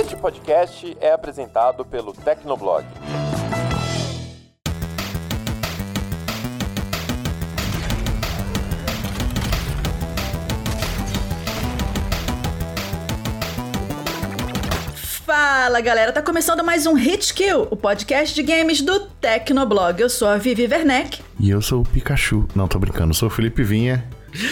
Este 0.00 0.16
podcast 0.16 0.96
é 0.98 1.12
apresentado 1.12 1.84
pelo 1.84 2.14
Tecnoblog. 2.14 2.86
Fala 15.26 15.82
galera, 15.82 16.12
tá 16.12 16.22
começando 16.22 16.64
mais 16.64 16.86
um 16.86 16.94
Hit 16.94 17.34
Kill, 17.34 17.68
o 17.70 17.76
podcast 17.76 18.34
de 18.34 18.42
games 18.42 18.80
do 18.80 19.00
Tecnoblog. 19.00 20.00
Eu 20.00 20.08
sou 20.08 20.28
a 20.28 20.38
Vivi 20.38 20.62
Werneck. 20.62 21.20
E 21.38 21.50
eu 21.50 21.60
sou 21.60 21.82
o 21.82 21.84
Pikachu. 21.84 22.48
Não, 22.54 22.66
tô 22.66 22.78
brincando, 22.78 23.10
eu 23.10 23.14
sou 23.14 23.28
o 23.28 23.30
Felipe 23.30 23.62
Vinha. 23.62 24.02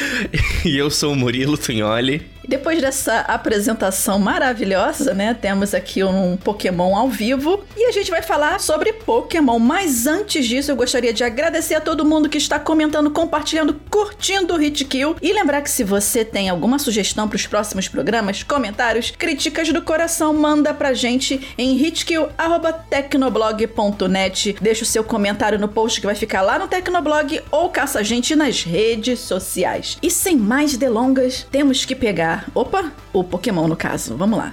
e 0.63 0.77
eu 0.77 0.91
sou 0.91 1.15
o 1.15 1.17
Murilo 1.17 1.57
Tunholi. 1.57 2.38
Depois 2.49 2.81
dessa 2.81 3.21
apresentação 3.21 4.19
maravilhosa, 4.19 5.13
né? 5.13 5.35
Temos 5.35 5.75
aqui 5.75 6.03
um 6.03 6.35
Pokémon 6.39 6.97
ao 6.97 7.11
vivo 7.11 7.63
e 7.77 7.85
a 7.85 7.93
gente 7.93 8.11
vai 8.11 8.23
falar 8.23 8.59
sobre 8.59 8.95
Pokémon. 8.95 9.59
Mas 9.59 10.07
antes 10.07 10.47
disso, 10.47 10.71
eu 10.71 10.77
gostaria 10.77 11.13
de 11.13 11.23
agradecer 11.23 11.75
a 11.75 11.81
todo 11.81 12.07
mundo 12.07 12.27
que 12.27 12.39
está 12.39 12.59
comentando, 12.59 13.11
compartilhando, 13.11 13.79
curtindo 13.91 14.55
o 14.55 14.57
Hit 14.57 14.83
Kill 14.87 15.15
e 15.21 15.31
lembrar 15.31 15.61
que 15.61 15.71
se 15.71 15.85
você 15.85 16.25
tem 16.25 16.49
alguma 16.49 16.79
sugestão 16.79 17.29
para 17.29 17.37
os 17.37 17.47
próximos 17.47 17.87
programas, 17.87 18.43
comentários, 18.43 19.11
críticas 19.11 19.71
do 19.71 19.83
coração, 19.83 20.33
manda 20.33 20.73
pra 20.73 20.95
gente 20.95 21.55
em 21.59 21.77
hitkill@tecnoblog.net. 21.77 24.57
Deixa 24.59 24.85
o 24.85 24.87
seu 24.87 25.05
comentário 25.05 25.59
no 25.59 25.69
post 25.69 26.01
que 26.01 26.07
vai 26.07 26.15
ficar 26.15 26.41
lá 26.41 26.59
no 26.59 26.67
Tecnoblog 26.67 27.43
ou 27.51 27.69
caça 27.69 27.99
a 27.99 28.03
gente 28.03 28.35
nas 28.35 28.63
redes 28.63 29.21
sociais. 29.21 29.99
E 30.03 30.11
sem 30.11 30.35
mais 30.35 30.79
delongas, 30.79 31.47
temos 31.51 31.85
que 31.85 31.95
pegar 31.95 32.38
Opa, 32.55 32.93
o 33.13 33.23
Pokémon 33.25 33.69
no 33.69 33.77
caso. 33.77 34.17
Vamos 34.17 34.39
lá. 34.39 34.53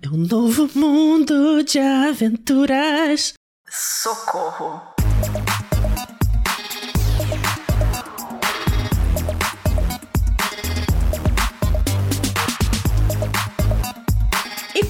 É 0.00 0.08
um 0.08 0.16
novo 0.16 0.68
mundo 0.74 1.62
de 1.64 1.78
aventuras. 1.78 3.34
Socorro. 3.68 4.80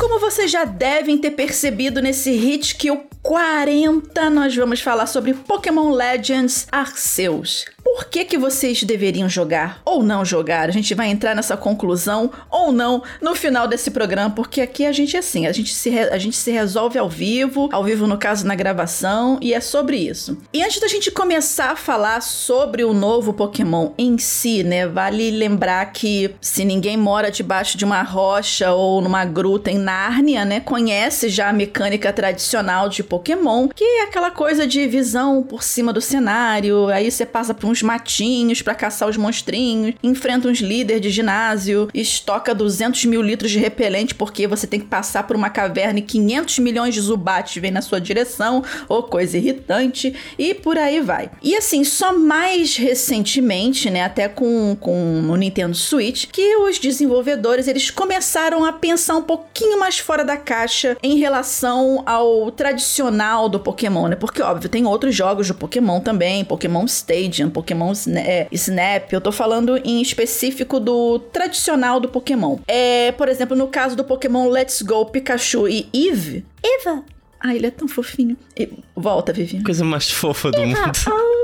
Como 0.09 0.21
vocês 0.21 0.51
já 0.51 0.65
devem 0.65 1.19
ter 1.19 1.33
percebido 1.33 2.01
nesse 2.01 2.31
hit 2.31 2.75
o 2.91 2.97
40 3.23 4.31
nós 4.31 4.57
vamos 4.57 4.81
falar 4.81 5.07
sobre 5.07 5.35
Pokémon 5.35 5.91
Legends 5.91 6.67
Arceus. 6.73 7.67
Por 7.99 8.05
que, 8.05 8.25
que 8.25 8.39
vocês 8.39 8.85
deveriam 8.85 9.29
jogar 9.29 9.83
ou 9.85 10.05
não 10.05 10.25
jogar? 10.25 10.69
A 10.69 10.73
gente 10.73 10.95
vai 10.95 11.09
entrar 11.09 11.35
nessa 11.35 11.57
conclusão 11.57 12.31
ou 12.49 12.71
não 12.71 13.03
no 13.21 13.35
final 13.35 13.67
desse 13.67 13.91
programa, 13.91 14.31
porque 14.31 14.61
aqui 14.61 14.87
a 14.87 14.93
gente 14.93 15.17
é 15.17 15.19
assim, 15.19 15.49
a 15.49 15.53
gente 15.53 15.75
se, 15.75 15.99
a 15.99 16.17
gente 16.17 16.37
se 16.37 16.53
resolve 16.53 16.97
ao 16.97 17.09
vivo, 17.09 17.69
ao 17.73 17.83
vivo 17.83 18.07
no 18.07 18.17
caso 18.17 18.47
na 18.47 18.55
gravação, 18.55 19.37
e 19.43 19.53
é 19.53 19.61
sobre 19.61 19.97
isso. 19.97 20.39
E 20.53 20.63
antes 20.63 20.81
da 20.81 20.87
gente 20.87 21.11
começar 21.11 21.73
a 21.73 21.77
falar 21.77 22.23
sobre 22.23 22.85
o 22.85 22.95
novo 22.95 23.33
Pokémon 23.33 23.91
em 23.99 24.17
si, 24.17 24.63
né, 24.63 24.87
vale 24.87 25.33
lembrar 25.33 25.85
que 25.87 26.33
se 26.41 26.65
ninguém 26.65 26.97
mora 26.97 27.33
debaixo 27.33 27.77
de 27.77 27.85
uma 27.85 28.03
rocha 28.03 28.71
ou 28.71 29.01
numa 29.01 29.25
gruta 29.25 29.73
em 29.73 29.79
Nárnia, 29.79 30.45
né, 30.45 30.61
conhece 30.61 31.29
já 31.29 31.49
a 31.49 31.53
mecânica 31.53 32.13
tradicional 32.13 32.89
de 32.89 33.03
Pokémon, 33.03 33.67
que 33.67 33.83
é 33.83 34.03
aquela 34.03 34.31
coisa 34.31 34.69
de 34.69 34.87
visão 34.87 35.43
por 35.43 35.65
cima 35.65 35.93
do 35.93 36.01
cenário, 36.01 36.87
aí 36.91 37.11
você 37.11 37.27
passa 37.27 37.53
por 37.53 37.67
uns 37.67 37.88
matinhos 37.89 38.61
para 38.61 38.75
caçar 38.75 39.09
os 39.09 39.17
monstrinhos, 39.17 39.95
enfrenta 40.03 40.47
uns 40.47 40.59
líderes 40.59 41.01
de 41.01 41.09
ginásio, 41.09 41.89
estoca 41.95 42.55
200 42.55 43.07
mil 43.07 43.23
litros 43.23 43.51
de 43.51 43.59
repelente 43.59 44.15
porque 44.15 44.47
você 44.47 44.67
tem 44.67 44.79
que 44.79 44.87
passar 44.87 45.23
por 45.23 45.35
uma 45.35 45.49
caverna 45.49 46.01
e 46.01 46.03
500 46.03 46.59
milhões 46.59 46.95
de 46.95 47.01
zubates 47.01 47.63
vêm 47.63 47.71
na 47.71 47.81
sua 47.81 47.99
direção, 47.99 48.63
ou 48.89 49.05
coisa 49.05 49.39
irritante, 49.39 50.15
e 50.39 50.53
por 50.53 50.77
aí 50.77 51.01
vai. 51.01 51.31
E 51.43 51.57
assim, 51.57 51.83
só 51.83 52.17
mais 52.17 52.77
recentemente, 52.77 53.89
né, 53.89 54.05
até 54.05 54.29
com, 54.29 54.77
com 54.79 55.23
o 55.31 55.37
Nintendo 55.37 55.75
Switch, 55.75 56.27
que 56.27 56.57
os 56.57 56.79
desenvolvedores 56.79 57.69
eles 57.69 57.91
começaram 57.91 58.65
a 58.65 58.73
pensar 58.73 59.17
um 59.17 59.23
pouquinho 59.23 59.81
mais 59.81 59.99
fora 59.99 60.25
da 60.25 60.37
caixa 60.37 60.97
em 61.03 61.19
relação 61.19 62.03
ao 62.05 62.51
tradicional 62.51 63.49
do 63.49 63.59
Pokémon, 63.59 64.09
né? 64.09 64.17
Porque 64.17 64.43
óbvio, 64.43 64.69
tem 64.69 64.85
outros 64.87 65.15
jogos 65.15 65.49
do 65.49 65.55
Pokémon 65.55 66.01
também, 66.01 66.45
Pokémon 66.45 66.85
Stadium, 66.85 67.49
Pokémon 67.51 67.78
Pokémon 67.79 67.93
é, 68.17 68.49
Snap, 68.53 69.13
eu 69.13 69.21
tô 69.21 69.31
falando 69.31 69.77
em 69.85 70.03
específico 70.03 70.81
do 70.81 71.19
tradicional 71.19 72.01
do 72.01 72.09
Pokémon. 72.09 72.59
É, 72.67 73.13
por 73.13 73.29
exemplo, 73.29 73.57
no 73.57 73.69
caso 73.69 73.97
do 73.97 74.05
Pokémon 74.05 74.49
Let's 74.49 74.83
Go 74.83 75.07
Pikachu 75.07 75.69
e 75.69 75.89
Eve. 75.95 76.45
Eva! 76.63 77.05
Ah, 77.41 77.55
ele 77.55 77.67
é 77.69 77.71
tão 77.71 77.87
fofinho. 77.87 78.37
E, 78.57 78.69
volta, 78.97 79.33
Viviane. 79.33 79.65
Coisa 79.65 79.85
mais 79.85 80.11
fofa 80.11 80.51
do 80.51 80.61
Eva. 80.61 80.67
mundo. 80.67 80.99
Oh. 81.09 81.39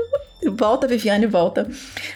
Volta, 0.51 0.85
Viviane, 0.85 1.25
volta. 1.25 1.67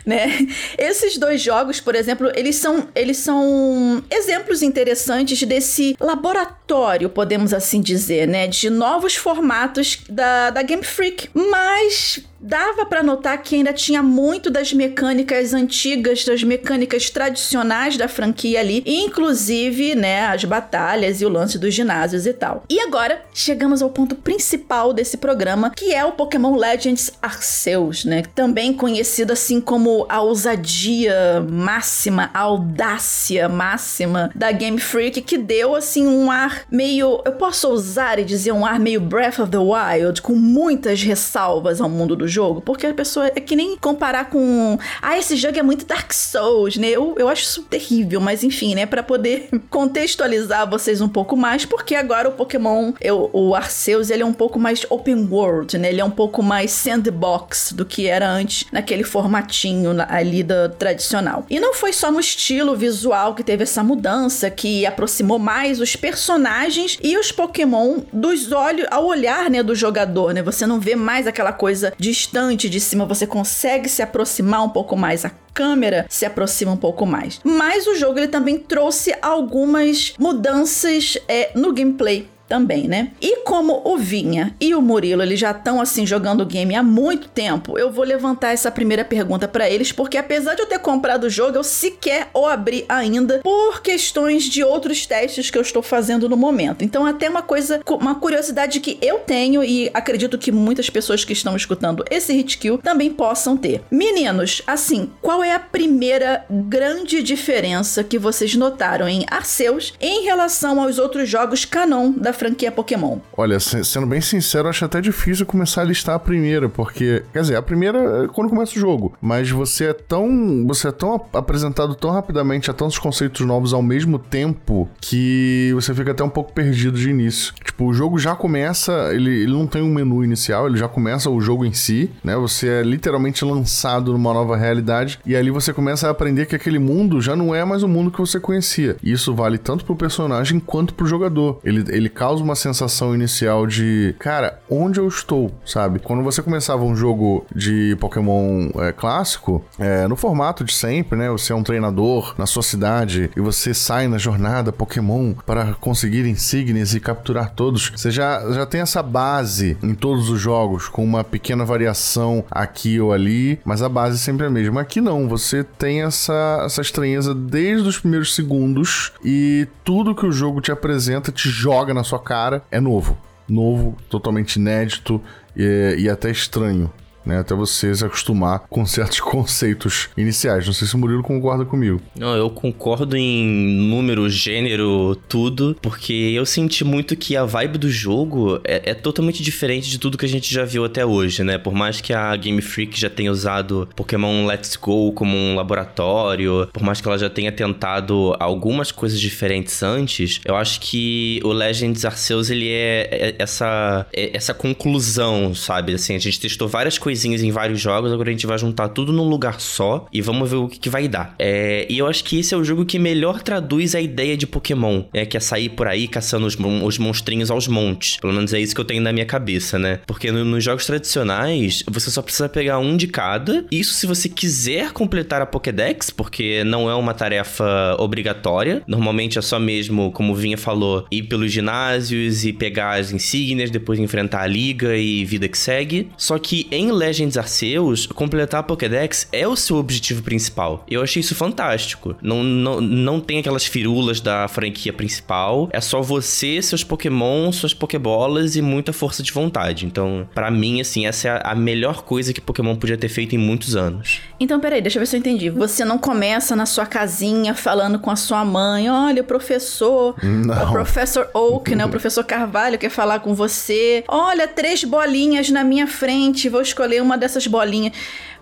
Né? 0.06 0.48
Esses 0.78 1.18
dois 1.18 1.42
jogos, 1.42 1.80
por 1.80 1.96
exemplo, 1.96 2.32
eles 2.36 2.58
são, 2.58 2.88
eles 2.94 3.18
são 3.18 4.04
exemplos 4.12 4.62
interessantes 4.62 5.42
desse 5.44 5.96
laboratório, 6.00 7.10
podemos 7.10 7.54
assim 7.54 7.82
dizer, 7.82 8.28
né? 8.28 8.46
De 8.46 8.70
novos 8.70 9.16
formatos 9.16 10.02
da, 10.08 10.52
da 10.52 10.62
Game 10.62 10.84
Freak. 10.84 11.30
Mas 11.34 12.24
dava 12.42 12.86
para 12.86 13.04
notar 13.04 13.42
que 13.42 13.56
ainda 13.56 13.74
tinha 13.74 14.02
muito 14.02 14.50
das 14.50 14.72
mecânicas 14.74 15.54
antigas, 15.54 16.24
das 16.24 16.44
mecânicas 16.44 17.10
tradicionais 17.10 17.98
da 17.98 18.08
franquia 18.08 18.60
ali, 18.60 18.84
inclusive, 18.86 19.96
né, 19.96 20.26
as 20.28 20.46
batalhas 20.46 21.22
e 21.22 21.26
o 21.26 21.30
lance 21.30 21.58
dos 21.58 21.74
ginásios 21.74 22.26
e 22.26 22.34
tal. 22.34 22.64
E 22.70 22.80
agora 22.80 23.22
chegamos 23.34 23.82
ao 23.82 23.90
ponto 23.90 24.16
principal 24.16 24.94
desse 24.94 25.18
programa, 25.18 25.72
que 25.72 25.94
é 25.94 26.06
o 26.06 26.14
Pokémon 26.14 26.56
Legends 26.56 27.12
Arceus, 27.22 28.06
né, 28.06 28.24
também 28.34 28.74
conhecido 28.74 29.34
assim 29.34 29.60
como 29.60 30.06
a 30.08 30.22
ousadia 30.22 31.46
máxima, 31.50 32.30
a 32.34 32.40
audácia 32.40 33.50
máxima 33.50 34.32
da 34.34 34.52
Game 34.52 34.80
Freak, 34.80 35.22
que 35.22 35.38
deu 35.38 35.76
assim 35.76 36.08
um 36.08 36.32
ar 36.32 36.64
meio, 36.72 37.22
eu 37.26 37.34
posso 37.34 37.70
usar 37.70 38.20
e 38.20 38.24
dizer 38.24 38.52
um 38.52 38.66
ar 38.66 38.80
meio 38.80 39.02
Breath 39.02 39.40
of 39.40 39.52
the 39.52 39.58
Wild, 39.58 40.22
com 40.22 40.34
muitas 40.34 41.02
ressalvas 41.04 41.82
ao 41.82 41.90
mundo 41.90 42.16
do 42.16 42.29
jogo, 42.30 42.62
porque 42.62 42.88
a 42.88 42.94
pessoa 42.94 43.28
é 43.28 43.40
que 43.40 43.56
nem 43.56 43.76
comparar 43.78 44.30
com. 44.30 44.78
Ah, 45.02 45.18
esse 45.18 45.36
jogo 45.36 45.58
é 45.58 45.64
muito 45.64 45.86
Dark 45.86 46.14
Souls, 46.14 46.78
né? 46.78 46.88
Eu, 46.88 47.16
eu 47.18 47.28
acho 47.28 47.44
isso 47.44 47.64
terrível, 47.64 48.22
mas 48.22 48.44
enfim, 48.44 48.76
né? 48.76 48.86
Para 48.86 49.04
poder 49.04 49.50
contextualizar 49.70 50.70
vocês 50.70 51.02
um 51.02 51.10
pouco 51.10 51.36
mais, 51.36 51.66
porque 51.66 51.96
agora 51.96 52.30
o 52.30 52.32
Pokémon, 52.32 52.94
eu, 53.02 53.30
o 53.34 53.56
Arceus, 53.56 54.10
ele 54.10 54.24
é 54.24 54.26
um 54.26 54.34
pouco 54.34 54.60
mais 54.60 54.86
open 54.90 55.28
world, 55.30 55.78
né? 55.78 55.90
Ele 55.90 56.02
é 56.02 56.06
um 56.06 56.12
pouco 56.12 56.42
mais 56.42 56.72
sandbox 56.72 57.74
do 57.74 57.86
que 57.86 58.08
era 58.08 58.30
antes, 58.30 58.66
naquele 58.72 59.04
formatinho 59.04 59.96
ali 60.08 60.44
da 60.44 60.70
tradicional. 60.70 61.46
E 61.50 61.60
não 61.60 61.74
foi 61.74 61.94
só 61.94 62.12
no 62.12 62.20
estilo 62.20 62.76
visual 62.76 63.34
que 63.36 63.44
teve 63.44 63.64
essa 63.64 63.84
mudança, 63.84 64.50
que 64.50 64.86
aproximou 64.86 65.40
mais 65.40 65.80
os 65.80 65.96
personagens 65.96 66.98
e 67.02 67.18
os 67.18 67.32
Pokémon 67.32 68.00
dos 68.12 68.52
olhos 68.52 68.88
ao 68.92 69.06
olhar, 69.06 69.50
né, 69.50 69.64
do 69.64 69.76
jogador, 69.76 70.34
né? 70.34 70.42
Você 70.44 70.66
não 70.66 70.80
vê 70.80 70.96
mais 70.96 71.28
aquela 71.28 71.52
coisa 71.52 71.94
de 71.98 72.10
distante 72.20 72.70
de 72.70 72.82
cima, 72.82 73.06
você 73.06 73.26
consegue 73.26 73.88
se 73.88 74.02
aproximar 74.02 74.64
um 74.64 74.70
pouco 74.70 74.98
mais. 74.98 75.24
A 75.24 75.32
câmera 75.54 76.06
se 76.10 76.26
aproxima 76.26 76.72
um 76.74 76.78
pouco 76.78 77.06
mais. 77.06 77.40
Mas 77.44 77.88
o 77.88 77.96
jogo 77.96 78.20
ele 78.20 78.28
também 78.28 78.58
trouxe 78.58 79.16
algumas 79.22 80.14
mudanças 80.20 81.18
é, 81.28 81.52
no 81.56 81.74
gameplay 81.74 82.28
também, 82.50 82.88
né? 82.88 83.12
E 83.22 83.44
como 83.44 83.82
o 83.86 83.98
Vinha 83.98 84.56
e 84.60 84.74
o 84.74 84.82
Murilo 84.82 85.22
eles 85.22 85.40
já 85.40 85.52
estão 85.52 85.80
assim 85.80 86.06
jogando 86.06 86.42
o 86.42 86.46
game 86.46 86.76
há 86.76 86.82
muito 86.82 87.30
tempo, 87.30 87.78
eu 87.78 87.92
vou 87.92 88.04
levantar 88.04 88.52
essa 88.52 88.72
primeira 88.72 89.06
pergunta 89.06 89.48
para 89.48 89.70
eles, 89.70 89.92
porque 89.92 90.18
apesar 90.18 90.56
de 90.56 90.64
eu 90.64 90.66
ter 90.66 90.80
comprado 90.80 91.26
o 91.26 91.30
jogo, 91.30 91.58
eu 91.58 91.64
sequer 91.64 92.30
o 92.34 92.46
abri 92.46 92.84
ainda 92.90 93.40
por 93.44 93.82
questões 93.82 94.44
de 94.44 94.64
outros 94.64 95.06
testes 95.06 95.52
que 95.52 95.58
eu 95.58 95.62
estou 95.62 95.84
fazendo 95.84 96.28
no 96.28 96.36
momento. 96.36 96.84
Então, 96.84 97.06
até 97.06 97.30
uma 97.30 97.44
coisa, 97.44 97.82
uma 97.88 98.16
curiosidade 98.16 98.80
que 98.80 98.98
eu 99.02 99.20
tenho 99.20 99.64
e 99.64 99.90
acredito 99.94 100.38
que 100.38 100.52
muitas 100.52 100.90
pessoas 100.90 101.24
que 101.24 101.34
estão 101.34 101.56
escutando 101.56 102.04
esse 102.10 102.34
hit 102.34 102.58
kill 102.58 102.80
também 102.80 103.12
possam 103.12 103.56
ter. 103.56 103.82
Meninos, 103.92 104.62
assim, 104.66 105.12
qual 105.22 105.44
é 105.44 105.54
a 105.54 105.60
primeira 105.60 106.46
grande 106.50 107.22
diferença 107.22 108.04
que 108.04 108.18
vocês 108.18 108.56
notaram 108.56 109.08
em 109.08 109.26
Arceus 109.30 109.94
em 110.02 110.24
relação 110.24 110.82
aos 110.82 110.98
outros 110.98 111.30
jogos 111.30 111.66
canon 111.66 112.12
da 112.12 112.34
franquia 112.40 112.72
Pokémon? 112.72 113.18
Olha, 113.36 113.60
sendo 113.60 114.08
bem 114.08 114.22
sincero, 114.22 114.70
acho 114.70 114.86
até 114.86 115.02
difícil 115.02 115.46
começar 115.46 115.82
a 115.82 115.84
listar 115.84 116.16
a 116.16 116.20
primeira, 116.20 116.70
porque, 116.70 117.24
quer 117.34 117.42
dizer, 117.42 117.58
a 117.58 117.62
primeira 117.62 118.24
é 118.24 118.28
quando 118.28 118.50
começa 118.50 118.72
o 118.78 118.80
jogo, 118.80 119.14
mas 119.22 119.52
você 119.52 119.86
é 119.86 119.94
tão, 119.94 120.66
você 120.66 120.88
é 120.88 120.92
tão 120.92 121.22
apresentado 121.34 121.96
tão 121.96 122.12
rapidamente 122.12 122.72
a 122.72 122.74
tantos 122.74 122.98
conceitos 122.98 123.46
novos 123.46 123.74
ao 123.74 123.82
mesmo 123.82 124.18
tempo 124.18 124.90
que 125.02 125.72
você 125.74 125.94
fica 125.94 126.12
até 126.12 126.24
um 126.24 126.30
pouco 126.30 126.54
perdido 126.54 126.98
de 126.98 127.10
início. 127.10 127.54
Tipo, 127.64 127.86
o 127.86 127.94
jogo 127.94 128.18
já 128.18 128.36
começa, 128.36 129.14
ele, 129.14 129.44
ele 129.44 129.52
não 129.52 129.68
tem 129.68 129.82
um 129.82 129.94
menu 129.94 130.24
inicial, 130.24 130.68
ele 130.68 130.78
já 130.78 130.88
começa 130.88 131.30
o 131.30 131.42
jogo 131.42 131.66
em 131.66 131.74
si, 131.74 132.10
né? 132.24 132.38
Você 132.38 132.68
é 132.68 132.82
literalmente 132.82 133.44
lançado 133.44 134.14
numa 134.14 134.34
nova 134.34 134.56
realidade 134.56 135.20
e 135.26 135.36
ali 135.36 135.52
você 135.52 135.74
começa 135.74 136.08
a 136.08 136.12
aprender 136.12 136.46
que 136.46 136.56
aquele 136.56 136.80
mundo 136.80 137.22
já 137.22 137.36
não 137.36 137.54
é 137.54 137.66
mais 137.66 137.84
o 137.84 137.88
mundo 137.88 138.12
que 138.12 138.20
você 138.20 138.40
conhecia. 138.40 138.96
E 139.04 139.12
isso 139.12 139.34
vale 139.34 139.58
tanto 139.58 139.84
pro 139.84 139.96
personagem 139.96 140.60
quanto 140.60 140.94
pro 140.94 141.06
jogador. 141.06 141.60
Ele, 141.64 141.84
ele 141.90 142.10
causa 142.10 142.29
uma 142.38 142.56
sensação 142.56 143.16
inicial 143.16 143.66
de, 143.66 144.16
cara, 144.20 144.60
onde 144.70 145.00
eu 145.00 145.08
estou, 145.08 145.52
sabe? 145.66 146.00
Quando 146.00 146.24
você 146.24 146.42
começava 146.42 146.84
um 146.84 146.96
jogo 146.96 147.46
de 147.54 147.96
Pokémon 148.00 148.70
é, 148.76 148.92
clássico, 148.92 149.64
é, 149.78 150.08
no 150.08 150.16
formato 150.16 150.64
de 150.64 150.74
sempre, 150.74 151.18
né? 151.18 151.30
Você 151.30 151.52
é 151.54 151.56
um 151.56 151.64
treinador 151.64 152.36
na 152.38 152.46
sua 152.46 152.64
cidade 152.64 153.30
e 153.36 153.40
você 153.40 153.74
sai 153.74 154.08
na 154.08 154.18
jornada 154.18 154.72
Pokémon 154.72 155.34
para 155.46 155.74
conseguir 155.74 156.26
insígnias 156.28 156.94
e 156.94 157.00
capturar 157.00 157.52
todos. 157.52 157.92
Você 157.96 158.12
já, 158.12 158.52
já 158.52 158.66
tem 158.66 158.82
essa 158.82 159.02
base 159.02 159.78
em 159.82 159.94
todos 159.94 160.30
os 160.30 160.40
jogos, 160.40 160.88
com 160.88 161.04
uma 161.04 161.24
pequena 161.24 161.66
variação 161.66 162.44
aqui 162.52 163.00
ou 163.00 163.14
ali, 163.14 163.60
mas 163.66 163.82
a 163.82 163.90
base 163.90 164.20
sempre 164.20 164.46
é 164.46 164.48
a 164.48 164.52
mesma. 164.52 164.82
Aqui 164.82 165.02
não, 165.02 165.28
você 165.28 165.64
tem 165.64 166.04
essa, 166.04 166.64
essa 166.66 166.82
estranheza 166.82 167.34
desde 167.34 167.88
os 167.88 168.00
primeiros 168.00 168.36
segundos 168.36 169.12
e 169.24 169.68
tudo 169.84 170.16
que 170.16 170.26
o 170.26 170.32
jogo 170.32 170.62
te 170.62 170.72
apresenta 170.72 171.32
te 171.32 171.50
joga 171.50 171.94
na 171.94 172.04
sua 172.04 172.19
cara 172.20 172.64
é 172.72 172.80
novo. 172.80 173.18
Novo, 173.48 173.98
totalmente 174.10 174.56
inédito 174.58 175.22
e, 175.56 175.96
e 176.00 176.10
até 176.10 176.30
estranho 176.30 176.92
né? 177.30 177.40
Até 177.40 177.54
você 177.54 177.94
se 177.94 178.04
acostumar 178.04 178.60
com 178.70 178.86
certos 178.86 179.20
conceitos 179.22 180.10
iniciais. 180.18 180.66
Não 180.66 180.74
sei 180.74 180.88
se 180.88 180.96
o 180.96 180.98
Murilo 180.98 181.24
concorda 181.24 181.64
comigo. 181.64 182.02
Não, 182.18 182.36
eu 182.36 182.50
concordo 182.50 183.16
em 183.16 183.46
número, 183.88 184.28
gênero, 184.30 185.16
tudo, 185.28 185.78
porque 185.82 186.14
eu 186.14 186.46
senti 186.46 186.84
muito 186.84 187.16
que 187.16 187.38
a 187.38 187.46
vibe 187.46 187.78
do 187.78 187.90
jogo 187.90 188.60
é, 188.64 188.92
é, 188.92 188.94
totalmente 188.94 189.44
diferente 189.44 189.90
de 189.90 190.00
tudo 190.00 190.18
que 190.18 190.26
a 190.26 190.30
gente 190.30 190.54
já 190.54 190.66
viu 190.66 190.84
até 190.84 191.06
hoje, 191.06 191.44
né? 191.44 191.58
Por 191.58 191.74
mais 191.74 192.02
que 192.02 192.14
a 192.14 192.36
Game 192.36 192.62
Freak 192.62 193.00
já 193.00 193.10
tenha 193.10 193.32
usado 193.32 193.88
Pokémon 193.96 194.46
Let's 194.46 194.76
Go 194.76 195.12
como 195.14 195.38
um 195.38 195.56
laboratório, 195.56 196.68
por 196.74 196.82
mais 196.82 197.00
que 197.00 197.08
ela 197.08 197.18
já 197.18 197.30
tenha 197.30 197.52
tentado 197.52 198.36
algumas 198.40 198.92
coisas 198.92 199.20
diferentes 199.20 199.84
antes, 199.84 200.42
eu 200.44 200.56
acho 200.56 200.80
que 200.80 201.40
o 201.44 201.50
Legends 201.50 202.06
Arceus 202.06 202.50
ele 202.50 202.70
é, 202.70 203.08
é 203.12 203.36
essa, 203.38 204.08
é 204.12 204.36
essa 204.36 204.54
conclusão, 204.54 205.54
sabe? 205.54 205.94
Assim, 205.94 206.16
a 206.16 206.20
gente 206.20 206.40
testou 206.40 206.68
várias 206.68 206.98
coisas 206.98 207.19
coisinhas 207.20 207.44
em 207.44 207.52
vários 207.52 207.82
jogos, 207.82 208.12
agora 208.12 208.30
a 208.30 208.32
gente 208.32 208.48
vai 208.48 208.58
juntar 208.58 208.90
tudo 208.90 209.12
num 209.12 209.28
lugar 209.28 209.60
só 209.60 210.08
e 210.12 210.22
vamos 210.22 210.50
ver 210.50 210.56
o 210.56 210.68
que, 210.70 210.80
que 210.80 210.90
vai 210.90 211.08
dar. 211.08 211.36
É, 211.38 211.86
e 211.90 211.98
eu 211.98 212.08
acho 212.08 212.24
que 212.24 212.40
esse 212.40 212.54
é 212.54 212.58
o 212.58 212.64
jogo 212.64 212.86
que 212.86 212.98
melhor 212.98 213.42
traduz 213.42 213.94
a 213.94 214.02
ideia 214.02 214.38
de 214.38 214.48
Pokémon, 214.48 215.04
é 215.14 215.26
que 215.26 215.36
é 215.36 215.40
sair 215.40 215.70
por 215.70 215.88
aí 215.88 216.08
caçando 216.08 216.46
os, 216.46 216.56
os 216.56 216.98
monstrinhos 216.98 217.52
aos 217.52 217.68
montes. 217.68 218.18
Pelo 218.18 218.34
menos 218.34 218.54
é 218.54 218.60
isso 218.60 218.74
que 218.74 218.80
eu 218.80 218.86
tenho 218.86 219.02
na 219.02 219.12
minha 219.12 219.26
cabeça, 219.26 219.78
né? 219.78 220.00
Porque 220.08 220.32
no, 220.32 220.46
nos 220.46 220.64
jogos 220.64 220.86
tradicionais, 220.86 221.84
você 221.90 222.10
só 222.10 222.22
precisa 222.22 222.48
pegar 222.48 222.80
um 222.80 222.96
de 222.96 223.08
cada. 223.08 223.66
Isso 223.70 223.94
se 223.94 224.08
você 224.08 224.30
quiser 224.30 224.92
completar 224.92 225.42
a 225.42 225.46
Pokédex, 225.46 226.10
porque 226.10 226.64
não 226.64 226.90
é 226.90 226.96
uma 226.96 227.14
tarefa 227.14 227.96
obrigatória. 228.00 228.82
Normalmente 228.88 229.38
é 229.38 229.42
só 229.42 229.60
mesmo, 229.60 230.12
como 230.12 230.34
o 230.34 230.36
Vinha 230.36 230.58
falou, 230.58 231.06
ir 231.12 231.24
pelos 231.24 231.52
ginásios 231.52 232.46
e 232.46 232.54
pegar 232.54 233.00
as 233.00 233.12
insígnias, 233.12 233.70
depois 233.70 234.00
enfrentar 234.00 234.42
a 234.42 234.48
liga 234.48 234.96
e 234.96 235.26
vida 235.26 235.48
que 235.48 235.58
segue. 235.58 236.10
Só 236.18 236.38
que 236.38 236.68
em 236.72 236.92
Legends 237.00 237.38
Arceus, 237.38 238.06
completar 238.08 238.60
a 238.60 238.64
Pokédex 238.64 239.28
é 239.32 239.48
o 239.48 239.56
seu 239.56 239.78
objetivo 239.78 240.22
principal. 240.22 240.84
Eu 240.90 241.02
achei 241.02 241.22
isso 241.22 241.34
fantástico. 241.34 242.16
Não, 242.22 242.44
não, 242.44 242.82
não 242.82 243.20
tem 243.22 243.40
aquelas 243.40 243.66
firulas 243.66 244.20
da 244.20 244.48
franquia 244.50 244.92
principal. 244.92 245.70
É 245.72 245.80
só 245.80 246.02
você, 246.02 246.62
seus 246.62 246.84
Pokémon, 246.84 247.52
suas 247.52 247.74
Pokébolas 247.74 248.58
e 248.58 248.62
muita 248.62 248.92
força 248.92 249.24
de 249.24 249.32
vontade. 249.32 249.86
Então, 249.86 250.28
para 250.36 250.52
mim, 250.52 250.82
assim, 250.82 251.06
essa 251.06 251.30
é 251.30 251.42
a 251.44 251.56
melhor 251.56 252.04
coisa 252.04 252.34
que 252.34 252.42
Pokémon 252.42 252.76
podia 252.76 252.98
ter 252.98 253.08
feito 253.10 253.34
em 253.34 253.38
muitos 253.38 253.76
anos. 253.76 254.20
Então, 254.40 254.60
peraí, 254.60 254.82
deixa 254.82 254.98
eu 254.98 255.02
ver 255.02 255.06
se 255.06 255.16
eu 255.16 255.20
entendi. 255.20 255.50
Você 255.50 255.86
não 255.86 255.98
começa 255.98 256.56
na 256.56 256.66
sua 256.66 256.86
casinha 256.86 257.54
falando 257.54 257.98
com 257.98 258.12
a 258.12 258.16
sua 258.18 258.44
mãe: 258.44 258.90
olha, 258.90 259.22
o 259.22 259.26
professor, 259.26 260.16
não. 260.22 260.70
o 260.70 260.72
professor 260.72 261.30
Oak, 261.34 261.74
né? 261.76 261.86
O 261.86 261.90
professor 261.90 262.24
Carvalho 262.26 262.78
quer 262.78 262.90
falar 262.90 263.20
com 263.20 263.34
você. 263.34 264.04
Olha, 264.08 264.48
três 264.48 264.84
bolinhas 264.84 265.50
na 265.50 265.64
minha 265.64 265.88
frente, 265.88 266.50
vou 266.50 266.62
escolher 266.62 266.89
escolher 266.90 267.02
uma 267.02 267.18
dessas 267.18 267.46
bolinhas. 267.46 267.94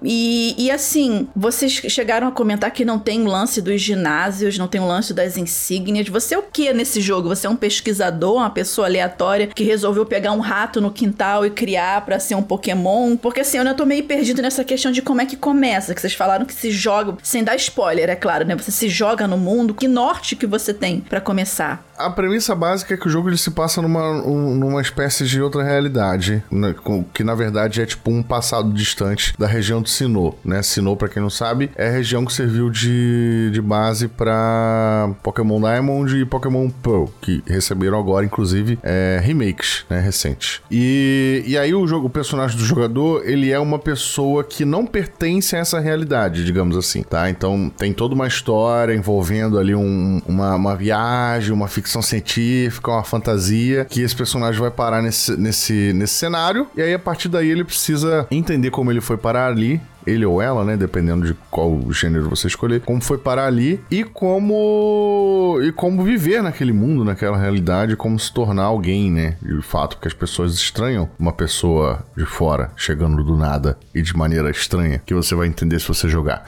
E, 0.01 0.55
e 0.57 0.71
assim, 0.71 1.27
vocês 1.35 1.71
chegaram 1.71 2.27
a 2.27 2.31
comentar 2.31 2.71
que 2.71 2.85
não 2.85 2.99
tem 2.99 3.23
lance 3.25 3.61
dos 3.61 3.81
ginásios, 3.81 4.57
não 4.57 4.67
tem 4.67 4.81
o 4.81 4.87
lance 4.87 5.13
das 5.13 5.37
insígnias. 5.37 6.07
Você 6.09 6.35
é 6.35 6.37
o 6.37 6.43
que 6.43 6.71
nesse 6.73 7.01
jogo? 7.01 7.29
Você 7.29 7.47
é 7.47 7.49
um 7.49 7.55
pesquisador, 7.55 8.35
uma 8.35 8.49
pessoa 8.49 8.87
aleatória 8.87 9.47
que 9.47 9.63
resolveu 9.63 10.05
pegar 10.05 10.31
um 10.31 10.39
rato 10.39 10.79
no 10.79 10.91
quintal 10.91 11.45
e 11.45 11.49
criar 11.49 12.05
para 12.05 12.19
ser 12.19 12.35
um 12.35 12.43
Pokémon? 12.43 13.17
Porque 13.17 13.41
assim, 13.41 13.57
eu 13.57 13.61
ainda 13.61 13.73
tô 13.73 13.85
meio 13.85 14.03
perdido 14.03 14.41
nessa 14.41 14.63
questão 14.63 14.91
de 14.91 15.01
como 15.01 15.21
é 15.21 15.25
que 15.25 15.35
começa. 15.35 15.93
Que 15.93 16.01
vocês 16.01 16.13
falaram 16.13 16.45
que 16.45 16.53
se 16.53 16.71
joga, 16.71 17.15
sem 17.23 17.43
dar 17.43 17.55
spoiler, 17.55 18.09
é 18.09 18.15
claro, 18.15 18.45
né? 18.45 18.55
Você 18.55 18.71
se 18.71 18.89
joga 18.89 19.27
no 19.27 19.37
mundo. 19.37 19.73
Que 19.73 19.87
norte 19.87 20.35
que 20.35 20.45
você 20.45 20.73
tem 20.73 21.01
para 21.01 21.21
começar? 21.21 21.85
A 21.97 22.09
premissa 22.09 22.53
básica 22.53 22.93
é 22.93 22.97
que 22.97 23.07
o 23.07 23.09
jogo 23.09 23.29
ele 23.29 23.37
se 23.37 23.49
passa 23.51 23.81
numa, 23.81 24.21
numa 24.21 24.81
espécie 24.81 25.25
de 25.25 25.41
outra 25.41 25.63
realidade, 25.63 26.43
né? 26.51 26.75
que 27.13 27.23
na 27.23 27.33
verdade 27.33 27.81
é 27.81 27.85
tipo 27.85 28.11
um 28.11 28.21
passado 28.21 28.71
distante 28.71 29.33
da 29.37 29.47
região 29.47 29.81
de 29.87 29.91
Sinnoh, 29.91 30.35
né? 30.43 30.61
Sinnoh, 30.61 30.95
para 30.95 31.07
quem 31.07 31.21
não 31.21 31.29
sabe, 31.29 31.71
é 31.75 31.87
a 31.87 31.91
região 31.91 32.25
que 32.25 32.33
serviu 32.33 32.69
de, 32.69 33.49
de 33.51 33.61
base 33.61 34.07
para 34.07 35.09
Pokémon 35.23 35.59
Diamond 35.59 36.15
e 36.15 36.25
Pokémon 36.25 36.69
Pearl, 36.69 37.05
que 37.21 37.41
receberam 37.47 37.97
agora, 37.97 38.25
inclusive, 38.25 38.77
é, 38.83 39.19
remakes, 39.23 39.85
né? 39.89 39.99
Recentes. 39.99 40.61
E, 40.69 41.43
e 41.47 41.57
aí 41.57 41.73
o, 41.73 41.87
jogo, 41.87 42.07
o 42.07 42.09
personagem 42.09 42.57
do 42.57 42.65
jogador, 42.65 43.27
ele 43.27 43.51
é 43.51 43.59
uma 43.59 43.79
pessoa 43.79 44.43
que 44.43 44.65
não 44.65 44.85
pertence 44.85 45.55
a 45.55 45.59
essa 45.59 45.79
realidade, 45.79 46.43
digamos 46.43 46.75
assim, 46.75 47.01
tá? 47.01 47.29
Então 47.29 47.71
tem 47.75 47.93
toda 47.93 48.13
uma 48.13 48.27
história 48.27 48.93
envolvendo 48.93 49.57
ali 49.57 49.73
um, 49.73 50.21
uma, 50.27 50.55
uma 50.55 50.75
viagem, 50.75 51.53
uma 51.53 51.67
ficção 51.67 52.01
científica, 52.01 52.91
uma 52.91 53.03
fantasia, 53.03 53.85
que 53.85 54.01
esse 54.01 54.15
personagem 54.15 54.59
vai 54.59 54.71
parar 54.71 55.01
nesse, 55.01 55.37
nesse, 55.37 55.93
nesse 55.93 56.15
cenário, 56.15 56.67
e 56.75 56.81
aí 56.81 56.93
a 56.93 56.99
partir 56.99 57.29
daí 57.29 57.49
ele 57.49 57.63
precisa 57.63 58.27
entender 58.29 58.69
como 58.71 58.91
ele 58.91 59.01
foi 59.01 59.17
parar 59.17 59.47
ali, 59.47 59.76
ele 60.07 60.25
ou 60.25 60.41
ela, 60.41 60.63
né, 60.63 60.77
dependendo 60.77 61.25
de 61.25 61.35
qual 61.51 61.79
gênero 61.91 62.29
você 62.29 62.47
escolher, 62.47 62.81
como 62.81 63.01
foi 63.01 63.17
parar 63.17 63.45
ali 63.45 63.79
e 63.91 64.03
como 64.03 65.59
e 65.61 65.71
como 65.73 66.03
viver 66.03 66.41
naquele 66.41 66.71
mundo, 66.71 67.03
naquela 67.03 67.37
realidade, 67.37 67.95
como 67.95 68.17
se 68.17 68.31
tornar 68.31 68.63
alguém, 68.63 69.11
né? 69.11 69.37
De 69.41 69.61
fato, 69.61 69.97
porque 69.97 70.07
as 70.07 70.13
pessoas 70.13 70.53
estranham 70.53 71.09
uma 71.19 71.33
pessoa 71.33 72.05
de 72.15 72.25
fora 72.25 72.71
chegando 72.77 73.23
do 73.23 73.35
nada 73.35 73.77
e 73.93 74.01
de 74.01 74.15
maneira 74.15 74.49
estranha, 74.49 75.01
que 75.05 75.13
você 75.13 75.35
vai 75.35 75.47
entender 75.47 75.79
se 75.79 75.87
você 75.87 76.07
jogar. 76.07 76.45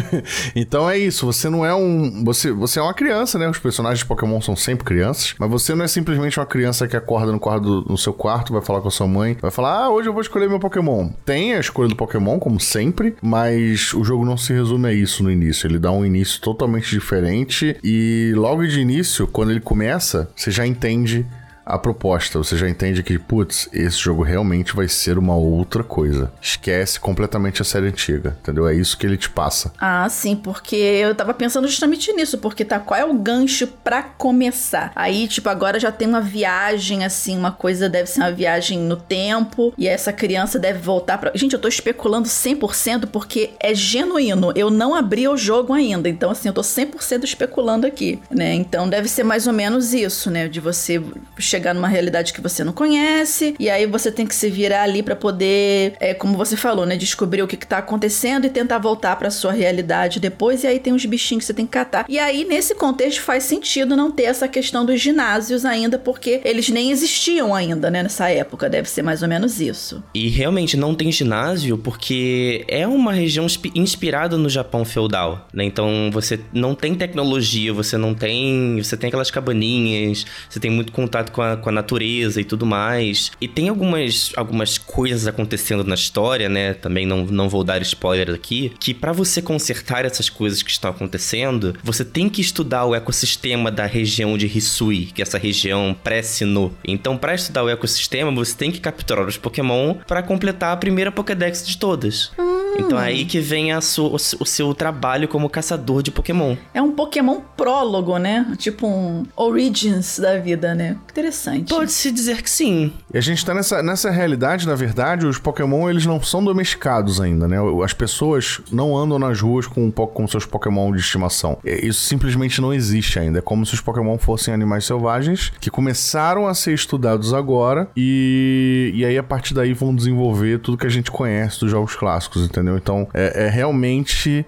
então 0.54 0.88
é 0.88 0.98
isso, 0.98 1.24
você 1.24 1.48
não 1.48 1.64
é 1.64 1.74
um, 1.74 2.22
você 2.24 2.52
você 2.52 2.78
é 2.78 2.82
uma 2.82 2.94
criança, 2.94 3.38
né? 3.38 3.48
Os 3.48 3.58
personagens 3.58 4.00
de 4.00 4.06
Pokémon 4.06 4.40
são 4.40 4.54
sempre 4.54 4.84
crianças, 4.84 5.34
mas 5.38 5.50
você 5.50 5.74
não 5.74 5.84
é 5.84 5.88
simplesmente 5.88 6.38
uma 6.38 6.46
criança 6.46 6.86
que 6.86 6.96
acorda 6.96 7.32
no 7.32 7.40
quarto 7.40 7.86
no 7.88 7.96
seu 7.96 8.12
quarto, 8.12 8.52
vai 8.52 8.62
falar 8.62 8.82
com 8.82 8.88
a 8.88 8.90
sua 8.90 9.06
mãe, 9.06 9.36
vai 9.40 9.50
falar: 9.50 9.84
"Ah, 9.84 9.90
hoje 9.90 10.08
eu 10.08 10.12
vou 10.12 10.20
escolher 10.20 10.48
meu 10.48 10.60
Pokémon". 10.60 11.08
Tem 11.24 11.54
a 11.54 11.60
escolha 11.60 11.88
do 11.88 11.96
Pokémon 11.96 12.38
como 12.38 12.60
sempre 12.60 12.89
sempre, 12.90 13.14
mas 13.22 13.94
o 13.94 14.02
jogo 14.02 14.24
não 14.24 14.36
se 14.36 14.52
resume 14.52 14.88
a 14.88 14.92
isso 14.92 15.22
no 15.22 15.30
início. 15.30 15.66
Ele 15.66 15.78
dá 15.78 15.92
um 15.92 16.04
início 16.04 16.40
totalmente 16.40 16.90
diferente 16.90 17.76
e 17.82 18.32
logo 18.34 18.66
de 18.66 18.80
início, 18.80 19.26
quando 19.26 19.50
ele 19.50 19.60
começa, 19.60 20.30
você 20.34 20.50
já 20.50 20.66
entende 20.66 21.24
a 21.70 21.78
proposta, 21.78 22.38
você 22.38 22.56
já 22.56 22.68
entende 22.68 23.02
que, 23.02 23.18
putz, 23.18 23.68
esse 23.72 23.96
jogo 23.96 24.22
realmente 24.22 24.74
vai 24.74 24.88
ser 24.88 25.18
uma 25.18 25.34
outra 25.34 25.84
coisa. 25.84 26.32
Esquece 26.40 26.98
completamente 26.98 27.62
a 27.62 27.64
série 27.64 27.86
antiga, 27.86 28.36
entendeu? 28.40 28.66
É 28.68 28.74
isso 28.74 28.96
que 28.98 29.06
ele 29.06 29.16
te 29.16 29.30
passa. 29.30 29.72
Ah, 29.78 30.08
sim, 30.08 30.34
porque 30.34 30.76
eu 30.76 31.14
tava 31.14 31.32
pensando 31.32 31.68
justamente 31.68 32.12
nisso, 32.12 32.38
porque 32.38 32.64
tá, 32.64 32.78
qual 32.78 32.98
é 32.98 33.04
o 33.04 33.14
gancho 33.14 33.66
para 33.66 34.02
começar? 34.02 34.92
Aí, 34.94 35.28
tipo, 35.28 35.48
agora 35.48 35.78
já 35.78 35.92
tem 35.92 36.08
uma 36.08 36.20
viagem, 36.20 37.04
assim, 37.04 37.36
uma 37.38 37.52
coisa 37.52 37.88
deve 37.88 38.08
ser 38.10 38.20
uma 38.20 38.32
viagem 38.32 38.78
no 38.78 38.96
tempo, 38.96 39.72
e 39.78 39.86
essa 39.86 40.12
criança 40.12 40.58
deve 40.58 40.78
voltar 40.80 41.18
pra... 41.18 41.32
Gente, 41.34 41.52
eu 41.52 41.60
tô 41.60 41.68
especulando 41.68 42.28
100% 42.28 43.06
porque 43.06 43.50
é 43.60 43.74
genuíno, 43.74 44.52
eu 44.56 44.70
não 44.70 44.94
abri 44.94 45.28
o 45.28 45.36
jogo 45.36 45.72
ainda, 45.72 46.08
então, 46.08 46.30
assim, 46.30 46.48
eu 46.48 46.54
tô 46.54 46.62
100% 46.62 47.24
especulando 47.24 47.86
aqui, 47.86 48.20
né? 48.30 48.54
Então 48.54 48.88
deve 48.88 49.08
ser 49.08 49.22
mais 49.22 49.46
ou 49.46 49.52
menos 49.52 49.94
isso, 49.94 50.30
né? 50.30 50.48
De 50.48 50.60
você 50.60 51.02
chegar 51.38 51.59
chegar 51.60 51.74
numa 51.74 51.88
realidade 51.88 52.32
que 52.32 52.40
você 52.40 52.64
não 52.64 52.72
conhece, 52.72 53.54
e 53.58 53.68
aí 53.68 53.86
você 53.86 54.10
tem 54.10 54.26
que 54.26 54.34
se 54.34 54.48
virar 54.48 54.82
ali 54.82 55.02
para 55.02 55.14
poder, 55.14 55.92
é, 56.00 56.14
como 56.14 56.36
você 56.36 56.56
falou, 56.56 56.86
né, 56.86 56.96
descobrir 56.96 57.42
o 57.42 57.46
que, 57.46 57.56
que 57.56 57.66
tá 57.66 57.78
acontecendo 57.78 58.46
e 58.46 58.50
tentar 58.50 58.78
voltar 58.78 59.16
para 59.16 59.30
sua 59.30 59.52
realidade 59.52 60.18
depois, 60.18 60.64
e 60.64 60.66
aí 60.66 60.78
tem 60.78 60.92
uns 60.92 61.04
bichinhos 61.04 61.42
que 61.42 61.46
você 61.46 61.54
tem 61.54 61.66
que 61.66 61.72
catar. 61.72 62.06
E 62.08 62.18
aí, 62.18 62.44
nesse 62.44 62.74
contexto, 62.74 63.20
faz 63.20 63.44
sentido 63.44 63.94
não 63.94 64.10
ter 64.10 64.24
essa 64.24 64.48
questão 64.48 64.84
dos 64.86 65.00
ginásios 65.00 65.64
ainda, 65.64 65.98
porque 65.98 66.40
eles 66.44 66.68
nem 66.70 66.90
existiam 66.90 67.54
ainda, 67.54 67.90
né, 67.90 68.02
nessa 68.02 68.30
época. 68.30 68.70
Deve 68.70 68.88
ser 68.88 69.02
mais 69.02 69.22
ou 69.22 69.28
menos 69.28 69.60
isso. 69.60 70.02
E 70.14 70.28
realmente 70.28 70.76
não 70.76 70.94
tem 70.94 71.12
ginásio 71.12 71.76
porque 71.76 72.64
é 72.68 72.86
uma 72.86 73.12
região 73.12 73.46
inspirada 73.74 74.38
no 74.38 74.48
Japão 74.48 74.84
feudal, 74.84 75.48
né? 75.52 75.64
Então 75.64 76.10
você 76.12 76.40
não 76.52 76.74
tem 76.74 76.94
tecnologia, 76.94 77.72
você 77.72 77.96
não 77.96 78.14
tem. 78.14 78.76
Você 78.82 78.96
tem 78.96 79.08
aquelas 79.08 79.30
cabaninhas, 79.30 80.24
você 80.48 80.60
tem 80.60 80.70
muito 80.70 80.92
contato 80.92 81.32
com 81.32 81.42
a, 81.42 81.49
com 81.56 81.68
a 81.68 81.72
natureza 81.72 82.40
e 82.40 82.44
tudo 82.44 82.66
mais. 82.66 83.30
E 83.40 83.48
tem 83.48 83.68
algumas, 83.68 84.32
algumas 84.36 84.78
coisas 84.78 85.26
acontecendo 85.26 85.84
na 85.84 85.94
história, 85.94 86.48
né? 86.48 86.74
Também 86.74 87.06
não, 87.06 87.24
não 87.24 87.48
vou 87.48 87.64
dar 87.64 87.80
spoiler 87.82 88.30
aqui, 88.30 88.72
que 88.78 88.94
para 88.94 89.12
você 89.12 89.42
consertar 89.42 90.04
essas 90.04 90.28
coisas 90.28 90.62
que 90.62 90.70
estão 90.70 90.90
acontecendo, 90.90 91.74
você 91.82 92.04
tem 92.04 92.28
que 92.28 92.40
estudar 92.40 92.84
o 92.84 92.94
ecossistema 92.94 93.70
da 93.70 93.86
região 93.86 94.36
de 94.36 94.46
Hisui, 94.46 95.06
que 95.06 95.22
é 95.22 95.24
essa 95.24 95.38
região 95.38 95.96
pré-Sinnoh. 96.02 96.72
Então, 96.84 97.16
para 97.16 97.34
estudar 97.34 97.64
o 97.64 97.68
ecossistema, 97.68 98.30
você 98.30 98.56
tem 98.56 98.70
que 98.70 98.80
capturar 98.80 99.26
os 99.26 99.36
Pokémon 99.36 99.94
para 100.06 100.22
completar 100.22 100.72
a 100.72 100.76
primeira 100.76 101.12
Pokédex 101.12 101.66
de 101.66 101.76
todas. 101.78 102.32
Hum. 102.38 102.60
Então 102.78 103.00
é 103.00 103.06
aí 103.06 103.24
que 103.24 103.40
vem 103.40 103.72
a 103.72 103.78
o 103.78 104.18
seu 104.18 104.74
trabalho 104.74 105.28
como 105.28 105.48
caçador 105.48 106.02
de 106.02 106.10
Pokémon. 106.10 106.56
É 106.72 106.80
um 106.80 106.92
Pokémon 106.92 107.40
prólogo, 107.56 108.18
né? 108.18 108.46
Tipo 108.58 108.86
um 108.86 109.24
Origins 109.36 110.18
da 110.18 110.38
vida, 110.38 110.74
né? 110.74 110.96
Interessante. 111.10 111.29
Pode-se 111.68 112.10
dizer 112.10 112.42
que 112.42 112.50
sim. 112.50 112.92
E 113.12 113.18
a 113.18 113.20
gente 113.20 113.44
tá 113.44 113.52
nessa, 113.52 113.82
nessa 113.82 114.10
realidade, 114.10 114.66
na 114.66 114.74
verdade, 114.74 115.26
os 115.26 115.38
Pokémon 115.38 115.90
eles 115.90 116.06
não 116.06 116.22
são 116.22 116.42
domesticados 116.42 117.20
ainda, 117.20 117.46
né? 117.48 117.56
As 117.84 117.92
pessoas 117.92 118.60
não 118.70 118.96
andam 118.96 119.18
nas 119.18 119.40
ruas 119.40 119.66
com, 119.66 119.90
com 119.90 120.28
seus 120.28 120.46
Pokémon 120.46 120.92
de 120.92 121.00
estimação. 121.00 121.58
Isso 121.64 122.00
simplesmente 122.00 122.60
não 122.60 122.72
existe 122.72 123.18
ainda. 123.18 123.38
É 123.38 123.42
como 123.42 123.66
se 123.66 123.74
os 123.74 123.80
Pokémon 123.80 124.16
fossem 124.18 124.54
animais 124.54 124.84
selvagens 124.84 125.52
que 125.60 125.70
começaram 125.70 126.46
a 126.46 126.54
ser 126.54 126.72
estudados 126.72 127.34
agora 127.34 127.88
e, 127.96 128.92
e 128.94 129.04
aí 129.04 129.18
a 129.18 129.22
partir 129.22 129.54
daí 129.54 129.72
vão 129.72 129.94
desenvolver 129.94 130.60
tudo 130.60 130.78
que 130.78 130.86
a 130.86 130.90
gente 130.90 131.10
conhece 131.10 131.60
dos 131.60 131.70
jogos 131.70 131.94
clássicos, 131.94 132.44
entendeu? 132.44 132.60
entendeu? 132.60 132.76
Então, 132.76 133.08
é, 133.12 133.46
é, 133.46 133.48
realmente. 133.48 134.44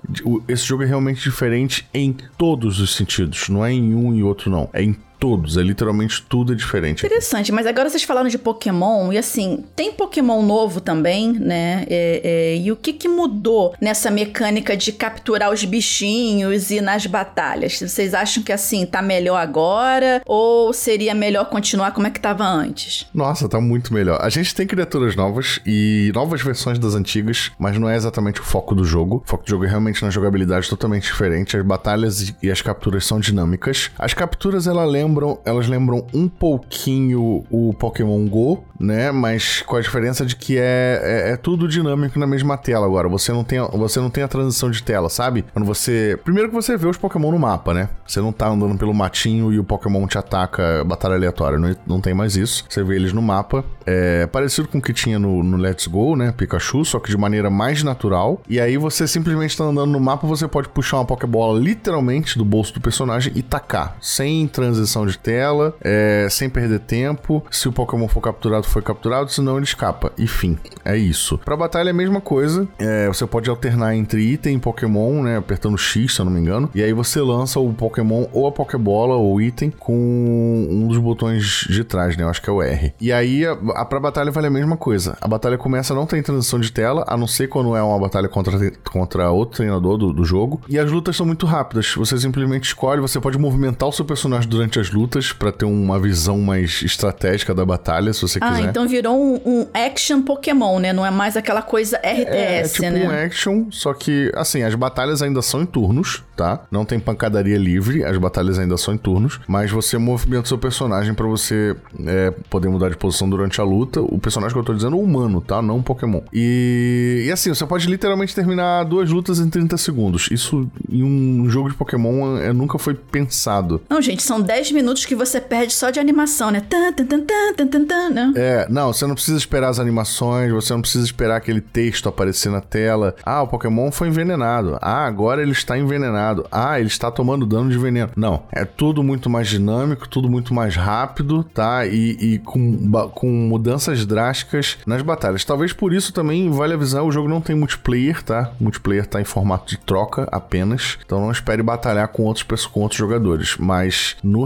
Esse 0.47 0.65
jogo 0.65 0.83
é 0.83 0.87
realmente 0.87 1.23
diferente 1.23 1.87
em 1.93 2.15
todos 2.37 2.81
os 2.81 2.95
sentidos. 2.95 3.49
Não 3.49 3.65
é 3.65 3.73
em 3.73 3.95
um 3.95 4.15
e 4.15 4.23
outro, 4.23 4.51
não. 4.51 4.69
É 4.73 4.83
em 4.83 4.97
todos, 5.23 5.57
é 5.57 5.63
literalmente 5.63 6.21
tudo 6.29 6.53
é 6.53 6.57
diferente. 6.57 7.07
Interessante, 7.07 7.53
mas 7.53 7.65
agora 7.65 7.89
vocês 7.89 8.03
falaram 8.03 8.29
de 8.29 8.37
Pokémon, 8.37 9.13
e 9.13 9.19
assim, 9.19 9.65
tem 9.77 9.93
Pokémon 9.93 10.43
novo 10.43 10.81
também, 10.81 11.33
né? 11.35 11.87
É, 11.89 12.21
é, 12.25 12.57
e 12.57 12.73
o 12.73 12.77
que, 12.77 12.93
que 12.93 13.07
mudou 13.07 13.73
nessa 13.81 14.11
mecânica 14.11 14.77
de 14.77 14.91
capturar 14.91 15.53
os 15.53 15.65
bichinhos 15.65 16.73
e 16.73 16.81
nas 16.81 17.07
batalhas? 17.07 17.79
Vocês 17.79 18.15
acham 18.15 18.43
que 18.43 18.51
assim, 18.51 18.85
tá 18.85 19.01
melhor 19.01 19.37
agora? 19.37 20.23
Ou 20.27 20.73
seria 20.73 21.15
melhor 21.15 21.45
continuar 21.45 21.93
como 21.93 22.09
é 22.09 22.11
que 22.11 22.19
tava 22.19 22.45
antes? 22.45 23.07
Nossa, 23.15 23.49
tá 23.49 23.61
muito 23.61 23.95
melhor. 23.95 24.19
A 24.21 24.29
gente 24.29 24.53
tem 24.53 24.67
criaturas 24.67 25.15
novas 25.15 25.61
e 25.65 26.11
novas 26.13 26.43
versões 26.43 26.81
das 26.81 26.97
antigas, 26.97 27.53
mas 27.61 27.79
não 27.79 27.89
é 27.89 27.95
exatamente 27.95 28.41
o 28.41 28.45
foco 28.45 28.75
do 28.75 28.85
jogo. 28.85 29.23
O 29.25 29.29
foco 29.31 29.45
do 29.45 29.51
jogo 29.51 29.67
é 29.67 29.69
realmente 29.69 30.03
na 30.03 30.11
jogabilidade 30.11 30.69
totalmente 30.69 31.05
diferente. 31.05 31.57
As 31.57 31.65
batalhas 31.65 32.35
e 32.43 32.51
as 32.51 32.61
capturas 32.61 33.05
são 33.05 33.21
dinâmicas. 33.21 33.89
As 33.97 34.13
capturas, 34.15 34.67
ela 34.67 34.85
lembra 34.85 35.12
lembram, 35.13 35.39
elas 35.45 35.69
lembram 35.69 36.07
um 36.15 36.27
pouquinho 36.27 37.45
o 37.51 37.75
Pokémon 37.75 38.27
Go, 38.27 38.65
né? 38.81 39.13
Mas 39.13 39.63
com 39.63 39.77
a 39.77 39.81
diferença 39.81 40.25
de 40.25 40.35
que 40.35 40.59
é, 40.59 41.01
é, 41.03 41.33
é, 41.33 41.37
tudo 41.37 41.69
dinâmico 41.69 42.19
na 42.19 42.27
mesma 42.27 42.57
tela 42.57 42.87
agora. 42.87 43.09
Você 43.09 43.31
não, 43.31 43.45
tem, 43.45 43.61
você 43.61 44.01
não 44.01 44.11
tem 44.11 44.25
a 44.25 44.29
transição 44.29 44.71
de 44.71 44.83
tela, 44.83 45.09
sabe? 45.09 45.45
Quando 45.53 45.65
você. 45.65 46.19
Primeiro 46.25 46.49
que 46.49 46.55
você 46.55 46.77
vê 46.77 46.89
os 46.89 46.97
Pokémon 46.97 47.31
no 47.31 47.39
mapa, 47.39 47.75
né? 47.75 47.89
Você 48.07 48.21
não 48.21 48.33
tá 48.33 48.49
andando 48.49 48.77
pelo 48.77 48.95
matinho 48.95 49.53
e 49.53 49.59
o 49.59 49.65
Pokémon 49.65 50.07
te 50.07 50.19
ataca 50.19 50.83
batalha 50.85 51.15
aleatória. 51.15 51.59
Não, 51.59 51.77
não 51.87 52.01
tem 52.01 52.15
mais 52.15 52.37
isso. 52.37 52.65
Você 52.69 52.83
vê 52.83 52.97
eles 52.97 53.13
no 53.13 53.23
mapa. 53.23 53.65
É 53.85 54.27
parecido 54.27 54.69
com 54.69 54.79
o 54.79 54.83
que 54.83 54.93
tinha 54.93 55.19
no, 55.19 55.43
no 55.43 55.57
Let's 55.57 55.87
Go, 55.87 56.17
né? 56.17 56.33
Pikachu, 56.33 56.85
só 56.85 56.99
que 56.99 57.11
de 57.11 57.17
maneira 57.17 57.51
mais 57.51 57.83
natural. 57.83 58.41
E 58.49 58.61
aí 58.61 58.77
você 58.77 59.07
simplesmente 59.07 59.57
tá 59.57 59.65
andando 59.65 59.91
no 59.91 60.01
mapa, 60.01 60.27
você 60.27 60.49
pode 60.49 60.69
puxar 60.69 60.99
uma 60.99 61.05
Pokébola 61.05 61.59
literalmente 61.59 62.39
do 62.39 62.45
bolso 62.45 62.75
do 62.75 62.81
personagem 62.81 63.33
e 63.37 63.43
tacar. 63.43 63.97
Sem 64.01 64.47
transição 64.47 65.02
de 65.07 65.19
tela, 65.19 65.75
é, 65.81 66.27
sem 66.31 66.49
perder 66.49 66.81
tempo. 66.81 67.45
Se 67.51 67.69
o 67.69 67.73
Pokémon 67.73 68.09
for 68.09 68.21
capturado, 68.21 68.67
foi 68.67 68.83
capturado, 68.83 69.31
senão 69.31 69.57
ele 69.57 69.65
escapa. 69.65 70.13
Enfim, 70.19 70.59
é 70.85 70.97
isso. 70.97 71.39
Pra 71.39 71.57
batalha 71.57 71.89
é 71.89 71.91
a 71.91 71.95
mesma 71.95 72.21
coisa. 72.21 72.67
É, 72.79 73.09
você 73.09 73.27
pode 73.27 73.49
alternar 73.49 73.95
entre 73.95 74.23
item 74.23 74.57
e 74.57 74.59
Pokémon, 74.59 75.23
né? 75.23 75.37
Apertando 75.37 75.79
X, 75.79 76.15
se 76.15 76.21
eu 76.21 76.25
não 76.25 76.33
me 76.33 76.41
engano. 76.41 76.71
E 76.75 76.83
aí 76.83 76.93
você 76.93 77.21
lança 77.21 77.61
o 77.61 77.73
Pokémon 77.73 78.27
ou 78.33 78.47
a 78.47 78.53
Pokébola 78.53 79.15
ou 79.15 79.41
item 79.41 79.71
com 79.71 80.67
um 80.71 80.87
dos 80.89 80.99
botões 80.99 81.67
de 81.69 81.85
trás, 81.85 82.17
né? 82.17 82.25
Eu 82.25 82.29
acho 82.29 82.43
que 82.43 82.49
é 82.49 82.53
o 82.53 82.63
R. 82.63 82.95
E 83.01 83.13
aí 83.13 83.45
a, 83.47 83.53
a 83.53 83.85
pra 83.85 84.01
batalha 84.01 84.31
vale 84.31 84.47
a 84.47 84.51
mesma 84.51 84.77
coisa. 84.77 85.17
A 85.21 85.29
batalha 85.29 85.59
começa, 85.59 85.95
não 85.95 86.07
tem 86.07 86.23
transição 86.23 86.59
de 86.59 86.73
tela, 86.73 87.05
a 87.07 87.17
não 87.17 87.27
ser 87.27 87.49
quando 87.49 87.77
é 87.77 87.83
uma 87.83 87.99
batalha 87.99 88.29
contra, 88.29 88.71
contra 88.91 89.31
outro 89.31 89.57
treinador 89.57 89.97
do, 89.97 90.13
do 90.13 90.25
jogo. 90.25 90.61
E 90.69 90.79
as 90.79 90.91
lutas 90.91 91.17
são 91.17 91.27
muito 91.27 91.47
rápidas. 91.47 91.95
Você 91.97 92.19
simplesmente 92.19 92.65
escolhe, 92.65 93.01
você 93.01 93.21
pode 93.21 93.39
movimentar 93.39 93.89
o 93.89 93.93
seu 93.93 94.05
personagem 94.05 94.49
durante 94.49 94.79
as 94.79 94.91
lutas 94.93 95.33
para 95.33 95.51
ter 95.53 95.65
uma 95.65 95.99
visão 95.99 96.41
mais 96.41 96.83
estratégica 96.83 97.55
da 97.55 97.65
batalha, 97.65 98.13
se 98.13 98.23
você 98.23 98.39
ah, 98.41 98.51
quiser. 98.51 98.67
Ah, 98.67 98.71
então 98.71 98.87
virou 98.87 99.17
um, 99.17 99.41
um, 99.45 99.67
action 99.73 100.23
Pokémon, 100.23 100.79
né? 100.79 100.93
Não 100.93 101.05
é 101.05 101.11
mais 101.11 101.37
aquela 101.37 101.63
coisa 101.63 101.97
RTS, 101.99 102.29
é, 102.29 102.61
é 102.61 102.63
tipo 102.63 102.83
né? 102.83 103.07
um 103.07 103.27
action, 103.27 103.67
só 103.71 103.93
que, 103.95 104.31
assim, 104.35 104.63
as 104.63 104.75
batalhas 104.75 105.23
ainda 105.23 105.43
são 105.43 105.63
em 105.63 105.67
turnos, 105.67 106.23
tá? 106.37 106.65
Não 106.71 106.85
tem 106.85 106.99
pancadaria 106.99 107.59
livre, 107.59 108.05
as 108.05 108.17
batalhas 108.19 108.59
ainda 108.59 108.77
são 108.77 108.95
em 108.95 108.99
turnos, 108.99 109.41
mas 109.47 109.71
você 109.71 109.99
movimenta 109.99 110.45
o 110.45 110.49
seu 110.49 110.59
personagem 110.59 111.15
para 111.15 111.27
você 111.27 111.77
é, 112.07 112.31
poder 112.51 112.69
mudar 112.69 112.89
de 112.89 112.97
posição 112.97 113.29
durante 113.29 113.61
a 113.61 113.65
luta. 113.65 114.01
O 114.01 114.19
personagem 114.19 114.55
que 114.55 114.59
eu 114.59 114.65
tô 114.65 114.75
dizendo 114.75 114.97
é 114.97 115.01
humano, 115.01 115.41
tá? 115.41 115.61
Não 115.63 115.77
um 115.77 115.83
Pokémon. 115.83 116.21
E, 116.33 117.25
e 117.27 117.33
assim, 117.33 117.55
você 117.55 117.67
pode 117.67 117.87
literalmente 117.87 118.35
terminar 118.35 118.85
duas 118.85 119.11
lutas 119.11 119.39
em 119.39 119.49
30 119.49 119.77
segundos. 119.77 120.29
Isso 120.31 120.69
em 120.89 121.03
um 121.03 121.49
jogo 121.49 121.71
de 121.71 121.75
Pokémon 121.75 122.39
é, 122.39 122.53
nunca 122.53 122.79
foi 122.79 122.95
pensado. 122.95 123.81
Não, 123.89 124.01
gente, 124.01 124.23
são 124.23 124.41
10 124.41 124.73
minutos 124.73 124.82
que 125.07 125.15
você 125.15 125.41
perde 125.41 125.73
só 125.73 125.91
de 125.91 125.99
animação, 125.99 126.51
né? 126.51 126.61
Tan, 126.61 126.93
tan, 126.93 127.07
tan, 127.07 127.21
tan, 127.57 127.67
tan, 127.67 127.85
tan, 127.85 128.11
né? 128.11 128.33
É, 128.37 128.67
não, 128.69 128.93
você 128.93 129.07
não 129.07 129.15
precisa 129.15 129.39
esperar 129.39 129.69
as 129.69 129.79
animações, 129.79 130.53
você 130.53 130.73
não 130.73 130.81
precisa 130.81 131.05
esperar 131.05 131.37
aquele 131.37 131.61
texto 131.61 132.09
aparecer 132.09 132.51
na 132.51 132.61
tela. 132.61 133.15
Ah, 133.25 133.43
o 133.43 133.49
Pokémon 133.49 133.91
foi 133.91 134.09
envenenado. 134.09 134.79
Ah, 134.81 135.07
agora 135.07 135.43
ele 135.43 135.53
está 135.53 135.79
envenenado. 135.79 136.47
Ah, 136.51 136.79
ele 136.79 136.89
está 136.89 137.11
tomando 137.11 137.47
dano 137.47 137.71
de 137.71 137.79
veneno. 137.79 138.11
Não, 138.17 138.43
é 138.53 138.65
tudo 138.65 139.03
muito 139.03 139.31
mais 139.31 139.49
dinâmico, 139.49 140.09
tudo 140.09 140.29
muito 140.29 140.53
mais 140.55 140.77
rápido, 140.77 141.45
tá? 141.45 141.87
E, 141.87 142.17
e 142.21 142.39
com, 142.39 142.91
com 143.15 143.29
mudanças 143.29 144.05
drásticas 144.05 144.79
nas 144.87 145.03
batalhas. 145.03 145.45
Talvez 145.45 145.73
por 145.73 145.93
isso 145.93 146.13
também 146.13 146.51
vale 146.51 146.75
avisar, 146.75 147.03
o 147.03 147.13
jogo 147.13 147.29
não 147.29 147.41
tem 147.41 147.57
multiplayer, 147.57 148.23
tá? 148.23 148.53
O 148.61 148.65
multiplayer 148.65 149.07
tá 149.07 149.21
em 149.21 149.25
formato 149.25 149.69
de 149.69 149.79
troca 149.79 150.29
apenas. 150.31 150.99
Então 151.05 151.21
não 151.21 151.31
espere 151.31 151.63
batalhar 151.63 152.09
com 152.09 152.25
outros, 152.25 152.67
com 152.67 152.81
outros 152.81 152.99
jogadores. 152.99 153.57
Mas 153.59 154.17
no 154.23 154.45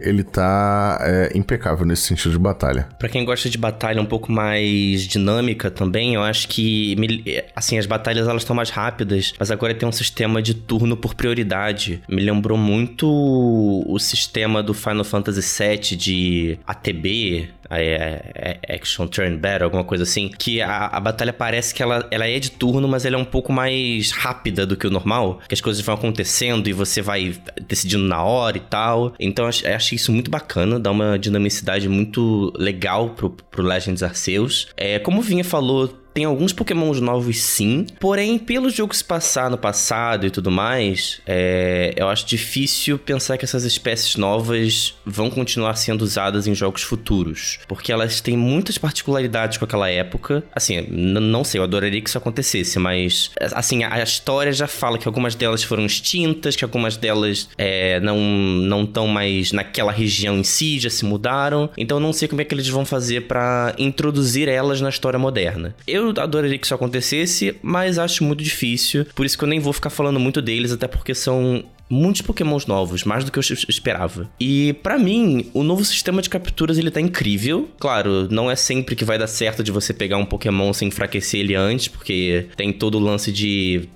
ele 0.00 0.22
tá 0.22 0.98
é, 1.00 1.32
impecável 1.34 1.84
nesse 1.86 2.02
sentido 2.02 2.32
de 2.32 2.38
batalha. 2.38 2.88
Para 2.98 3.08
quem 3.08 3.24
gosta 3.24 3.48
de 3.48 3.58
batalha 3.58 4.00
um 4.00 4.06
pouco 4.06 4.30
mais 4.30 5.02
dinâmica 5.02 5.70
também, 5.70 6.14
eu 6.14 6.22
acho 6.22 6.48
que 6.48 6.96
assim 7.54 7.78
as 7.78 7.86
batalhas 7.86 8.28
elas 8.28 8.42
estão 8.42 8.54
mais 8.54 8.70
rápidas, 8.70 9.34
mas 9.38 9.50
agora 9.50 9.74
tem 9.74 9.88
um 9.88 9.92
sistema 9.92 10.40
de 10.40 10.54
turno 10.54 10.96
por 10.96 11.14
prioridade. 11.14 12.02
Me 12.08 12.22
lembrou 12.22 12.58
muito 12.58 13.06
o 13.08 13.98
sistema 13.98 14.62
do 14.62 14.74
Final 14.74 15.04
Fantasy 15.04 15.40
VII 15.40 15.96
de 15.96 16.58
ATB, 16.66 17.48
é, 17.70 18.58
é, 18.66 18.74
Action 18.74 19.06
Turn 19.06 19.36
Battle, 19.36 19.64
alguma 19.64 19.84
coisa 19.84 20.04
assim, 20.04 20.28
que 20.28 20.60
a, 20.60 20.86
a 20.86 21.00
batalha 21.00 21.32
parece 21.32 21.74
que 21.74 21.82
ela, 21.82 22.06
ela 22.10 22.26
é 22.26 22.38
de 22.38 22.50
turno, 22.50 22.86
mas 22.86 23.04
ela 23.04 23.16
é 23.16 23.18
um 23.18 23.24
pouco 23.24 23.52
mais 23.52 24.10
rápida 24.10 24.66
do 24.66 24.76
que 24.76 24.86
o 24.86 24.90
normal, 24.90 25.40
que 25.48 25.54
as 25.54 25.60
coisas 25.60 25.84
vão 25.84 25.94
acontecendo 25.94 26.68
e 26.68 26.72
você 26.72 27.02
vai 27.02 27.34
decidindo 27.66 28.04
na 28.04 28.22
hora 28.22 28.56
e 28.56 28.60
tal. 28.60 29.14
Então 29.18 29.44
eu 29.44 29.74
achei 29.74 29.96
isso 29.96 30.12
muito 30.12 30.30
bacana, 30.30 30.78
dá 30.78 30.90
uma 30.90 31.18
dinamicidade 31.18 31.88
muito 31.88 32.52
legal 32.56 33.10
pro, 33.10 33.30
pro 33.30 33.62
Legends 33.62 34.02
Arceus. 34.02 34.68
É, 34.76 34.98
como 34.98 35.20
o 35.20 35.22
Vinha 35.22 35.44
falou, 35.44 36.05
tem 36.16 36.24
alguns 36.24 36.50
pokémons 36.50 36.98
novos 36.98 37.42
sim, 37.42 37.84
porém, 38.00 38.38
pelo 38.38 38.70
jogo 38.70 38.96
se 38.96 39.04
passar 39.04 39.50
no 39.50 39.58
passado 39.58 40.26
e 40.26 40.30
tudo 40.30 40.50
mais, 40.50 41.20
é, 41.26 41.92
eu 41.94 42.08
acho 42.08 42.24
difícil 42.24 42.98
pensar 42.98 43.36
que 43.36 43.44
essas 43.44 43.64
espécies 43.64 44.16
novas 44.16 44.94
vão 45.04 45.28
continuar 45.28 45.76
sendo 45.76 46.00
usadas 46.00 46.46
em 46.46 46.54
jogos 46.54 46.82
futuros, 46.82 47.58
porque 47.68 47.92
elas 47.92 48.22
têm 48.22 48.34
muitas 48.34 48.78
particularidades 48.78 49.58
com 49.58 49.66
aquela 49.66 49.90
época. 49.90 50.42
Assim, 50.54 50.86
não 50.88 51.44
sei, 51.44 51.60
eu 51.60 51.64
adoraria 51.64 52.00
que 52.00 52.08
isso 52.08 52.16
acontecesse, 52.16 52.78
mas 52.78 53.30
assim, 53.52 53.84
a, 53.84 53.92
a 53.92 54.02
história 54.02 54.54
já 54.54 54.66
fala 54.66 54.96
que 54.96 55.06
algumas 55.06 55.34
delas 55.34 55.62
foram 55.62 55.84
extintas, 55.84 56.56
que 56.56 56.64
algumas 56.64 56.96
delas 56.96 57.50
é, 57.58 58.00
não 58.00 58.16
não 58.18 58.84
estão 58.84 59.06
mais 59.06 59.52
naquela 59.52 59.92
região 59.92 60.38
em 60.38 60.44
si, 60.44 60.78
já 60.78 60.88
se 60.88 61.04
mudaram. 61.04 61.68
Então 61.76 61.98
eu 61.98 62.02
não 62.02 62.14
sei 62.14 62.26
como 62.26 62.40
é 62.40 62.44
que 62.46 62.54
eles 62.54 62.68
vão 62.68 62.86
fazer 62.86 63.26
para 63.26 63.74
introduzir 63.76 64.48
elas 64.48 64.80
na 64.80 64.88
história 64.88 65.18
moderna. 65.18 65.76
Eu 65.86 66.05
adoraria 66.18 66.58
que 66.58 66.66
isso 66.66 66.74
acontecesse, 66.74 67.56
mas 67.62 67.98
acho 67.98 68.24
muito 68.24 68.42
difícil. 68.42 69.06
Por 69.14 69.26
isso 69.26 69.36
que 69.36 69.44
eu 69.44 69.48
nem 69.48 69.60
vou 69.60 69.72
ficar 69.72 69.90
falando 69.90 70.20
muito 70.20 70.40
deles, 70.42 70.72
até 70.72 70.86
porque 70.86 71.14
são 71.14 71.64
muitos 71.88 72.22
pokémons 72.22 72.66
novos, 72.66 73.04
mais 73.04 73.24
do 73.24 73.32
que 73.32 73.38
eu 73.38 73.42
esperava. 73.68 74.28
E 74.38 74.74
para 74.82 74.98
mim, 74.98 75.50
o 75.54 75.62
novo 75.62 75.84
sistema 75.84 76.20
de 76.20 76.28
capturas 76.28 76.78
ele 76.78 76.90
tá 76.90 77.00
incrível. 77.00 77.68
Claro, 77.78 78.28
não 78.30 78.50
é 78.50 78.56
sempre 78.56 78.96
que 78.96 79.04
vai 79.04 79.18
dar 79.18 79.26
certo 79.26 79.62
de 79.62 79.70
você 79.70 79.92
pegar 79.92 80.16
um 80.16 80.24
pokémon 80.24 80.72
sem 80.72 80.88
enfraquecer 80.88 81.40
ele 81.40 81.54
antes, 81.54 81.88
porque 81.88 82.48
tem 82.56 82.72
todo 82.72 82.96
o 82.96 83.00
lance 83.00 83.32
de 83.32 83.88